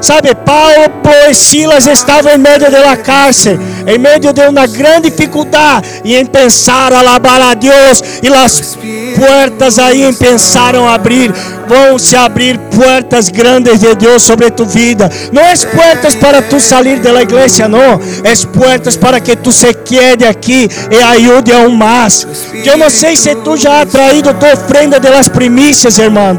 Sabe, 0.00 0.34
Paulo 0.34 0.90
e 1.30 1.34
Silas 1.34 1.86
estavam 1.86 2.32
em 2.32 2.38
meio 2.38 2.58
da 2.58 2.96
cárcel, 2.96 3.58
em 3.86 3.98
meio 3.98 4.18
de 4.20 4.28
uma 4.28 4.66
grande 4.66 5.10
dificuldade, 5.10 5.86
e 6.04 6.16
em 6.16 6.26
pensar 6.26 6.92
alabar 6.92 7.40
a 7.40 7.54
Deus, 7.54 8.02
e 8.22 8.28
as 8.28 8.76
portas 9.18 9.78
aí 9.78 10.04
em 10.04 10.12
pensaram 10.12 10.88
abrir, 10.88 11.32
vão 11.66 11.98
se 11.98 12.16
abrir 12.16 12.58
portas 12.58 13.28
grandes 13.28 13.80
de 13.80 13.94
Deus 13.94 14.22
sobre 14.22 14.50
tu 14.50 14.64
vida. 14.64 15.10
Não 15.32 15.42
é 15.42 15.54
portas 15.56 16.14
para 16.14 16.40
tu 16.42 16.60
sair 16.60 17.00
da 17.00 17.20
igreja, 17.20 17.68
não, 17.68 18.00
é 18.24 18.46
portas 18.56 18.96
para 18.96 19.20
que 19.20 19.36
tu 19.36 19.52
se 19.52 19.72
quede 19.74 20.24
aqui 20.24 20.68
e 20.90 21.02
ajude 21.02 21.52
a 21.52 21.58
um 21.58 21.70
mais. 21.70 22.26
Eu 22.64 22.76
não 22.76 22.90
sei 22.90 23.16
se 23.16 23.34
tu 23.36 23.56
já 23.56 23.82
has 23.82 23.90
traído 23.90 24.32
tua 24.34 24.52
ofrenda 24.52 25.00
de 25.00 25.08
las 25.08 25.28
primícias, 25.28 25.98
irmão, 25.98 26.36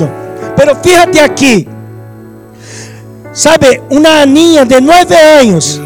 pero 0.56 0.76
fíjate 0.76 1.20
aqui. 1.20 1.79
Sabe, 3.34 3.82
uma 3.90 4.22
aninha 4.22 4.66
de 4.66 4.82
nove 4.82 5.16
anos, 5.16 5.80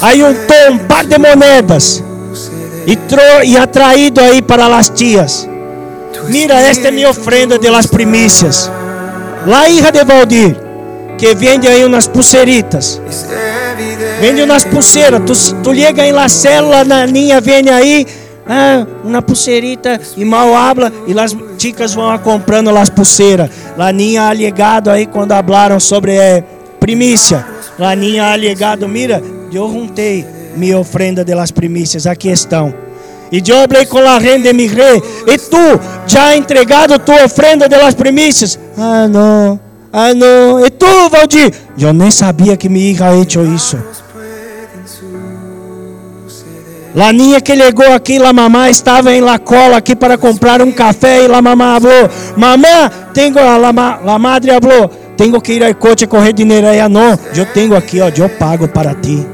aí 0.00 0.22
um, 0.22 0.30
um 0.70 0.78
par 0.78 1.04
de 1.04 1.16
moedas 1.18 2.02
e, 2.86 2.96
tro, 2.96 3.20
e 3.44 3.56
atraído 3.56 4.20
aí 4.20 4.42
para 4.42 4.66
as 4.76 4.90
tias. 4.90 5.48
Mira, 6.28 6.54
esta 6.54 6.88
é 6.88 6.90
minha 6.90 7.10
ofrenda 7.10 7.58
de 7.58 7.70
las 7.70 7.86
primícias. 7.86 8.70
Lá, 9.46 9.68
hija 9.68 9.90
de 9.90 10.04
Valdir, 10.04 10.56
que 11.18 11.34
vende 11.34 11.66
aí 11.66 11.84
umas 11.84 12.06
pulseiritas. 12.06 13.00
Vende 14.20 14.42
umas 14.42 14.64
pulseiras. 14.64 15.20
Tu, 15.26 15.54
tu 15.62 15.72
liga 15.72 16.06
em 16.06 16.12
la 16.12 16.28
célula, 16.28 16.84
na 16.84 17.06
linha, 17.06 17.40
vem 17.40 17.68
aí. 17.70 18.06
Ah, 18.46 18.84
uma 19.04 19.22
pulseirita 19.22 20.00
e 20.16 20.24
mal 20.24 20.52
habla 20.54 20.92
e 21.06 21.18
as 21.18 21.34
chicas 21.56 21.94
vão 21.94 22.16
comprando 22.18 22.70
as 22.76 22.90
pulseiras. 22.90 23.50
Laninha 23.76 24.24
alegado 24.24 24.90
aí 24.90 25.06
quando 25.06 25.32
hablaram 25.32 25.78
sobre 25.78 26.16
eh, 26.16 26.44
primícia. 26.82 27.46
Laninha 27.78 28.32
alegado, 28.32 28.88
mira, 28.88 29.22
eu 29.52 29.70
juntei 29.72 30.26
minha 30.56 30.76
ofrenda 30.76 31.24
de 31.24 31.32
las 31.32 31.52
primícias, 31.52 32.08
aqui 32.08 32.28
estão. 32.28 32.74
E 33.30 33.38
eu 33.38 33.68
falei 33.68 33.86
com 33.86 33.98
a 34.00 34.18
renda 34.18 34.52
de 34.52 34.66
rei, 34.66 35.00
e 35.26 35.38
tu 35.38 35.80
já 36.06 36.36
entregado 36.36 36.98
tua 36.98 37.24
ofrenda 37.24 37.68
de 37.68 37.76
las 37.76 37.94
primícias? 37.94 38.58
Ah, 38.76 39.06
não, 39.08 39.60
ah, 39.92 40.12
não. 40.12 40.66
E 40.66 40.70
tu, 40.70 41.08
Valdir? 41.08 41.52
Eu 41.78 41.92
nem 41.92 42.10
sabia 42.10 42.56
que 42.56 42.68
me 42.68 42.92
ia 42.92 43.16
hecho 43.16 43.42
isso. 43.44 43.78
Laninha 46.94 47.40
que 47.40 47.56
chegou 47.56 47.90
aqui, 47.90 48.18
la 48.18 48.34
mamá 48.34 48.68
estava 48.68 49.14
em 49.14 49.22
la 49.22 49.38
cola 49.38 49.78
aqui 49.78 49.96
para 49.96 50.18
comprar 50.18 50.60
um 50.60 50.70
café 50.70 51.24
e 51.24 51.28
la 51.28 51.40
mamá 51.40 51.80
falou: 51.80 52.10
Mamã, 52.36 52.90
tenho 53.14 53.38
a 53.38 53.56
la, 53.56 54.00
la 54.04 54.18
madre 54.18 54.50
falou, 54.60 54.90
tenho 55.16 55.40
que 55.40 55.52
ir 55.52 55.64
ao 55.64 55.74
coche 55.74 56.06
correr 56.06 56.32
dinheiro 56.32 56.66
aí, 56.66 56.86
não. 56.88 57.18
Eu 57.34 57.46
tenho 57.46 57.76
aqui, 57.76 58.00
ó, 58.00 58.08
eu 58.08 58.28
pago 58.28 58.68
para 58.68 58.94
ti. 58.94 59.26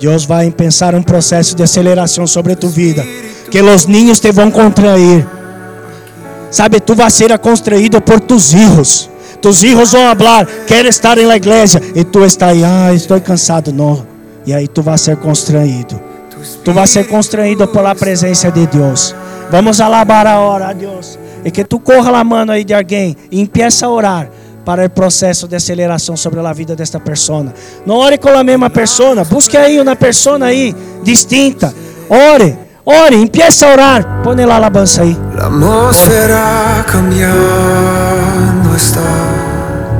Deus 0.00 0.24
vai 0.24 0.50
pensar 0.50 0.94
um 0.94 1.02
processo 1.02 1.56
de 1.56 1.62
aceleração 1.62 2.26
sobre 2.26 2.54
tu 2.54 2.68
vida, 2.68 3.04
que 3.50 3.60
os 3.60 3.86
ninhos 3.86 4.20
te 4.20 4.30
vão 4.30 4.50
contrair. 4.50 5.26
Sabe, 6.50 6.80
tu 6.80 6.94
vai 6.94 7.10
ser 7.10 7.36
construído 7.38 8.00
por 8.00 8.20
tus 8.20 8.52
hijos. 8.54 9.10
Tus 9.42 9.62
hijos 9.62 9.92
vão 9.92 10.16
falar, 10.16 10.46
quero 10.66 10.88
estar 10.88 11.16
na 11.16 11.36
igreja, 11.36 11.80
e 11.94 12.04
tu 12.04 12.24
está 12.24 12.48
aí, 12.48 12.62
ah, 12.64 12.92
estou 12.92 13.20
cansado, 13.20 13.72
não. 13.72 14.06
E 14.46 14.54
aí 14.54 14.66
tu 14.66 14.82
vai 14.82 14.96
ser 14.96 15.16
construído. 15.16 16.00
Tu 16.64 16.72
vai 16.72 16.86
ser 16.86 17.06
construído 17.06 17.66
pela 17.66 17.94
presença 17.94 18.50
de 18.50 18.66
Deus. 18.66 19.14
Vamos 19.50 19.80
alabar 19.80 20.26
a 20.26 20.38
hora 20.38 20.68
a 20.68 20.72
Deus. 20.72 21.18
E 21.44 21.50
que 21.50 21.64
tu 21.64 21.78
corra 21.78 22.10
lá, 22.10 22.24
mano, 22.24 22.52
aí 22.52 22.64
de 22.64 22.74
alguém 22.74 23.16
e 23.30 23.40
empiece 23.40 23.84
a 23.84 23.88
orar 23.88 24.30
para 24.64 24.84
o 24.84 24.90
processo 24.90 25.48
de 25.48 25.56
aceleração 25.56 26.14
sobre 26.16 26.40
a 26.40 26.52
vida 26.52 26.76
desta 26.76 27.00
pessoa. 27.00 27.54
Não 27.86 27.96
ore 27.96 28.18
com 28.18 28.28
a 28.28 28.44
mesma 28.44 28.68
pessoa, 28.68 29.24
busque 29.24 29.56
aí 29.56 29.80
uma 29.80 29.96
pessoa 29.96 30.44
aí 30.44 30.74
distinta. 31.02 31.72
Ore, 32.08 32.54
ore, 32.84 33.16
empiece 33.16 33.64
a 33.64 33.72
orar. 33.72 34.22
Põe 34.22 34.44
lá 34.44 34.54
a 34.54 34.56
alabança 34.56 35.02
aí. 35.02 35.16
La 35.34 35.46
atmósfera 35.46 36.84
cambiando 36.86 38.76
está. 38.76 39.27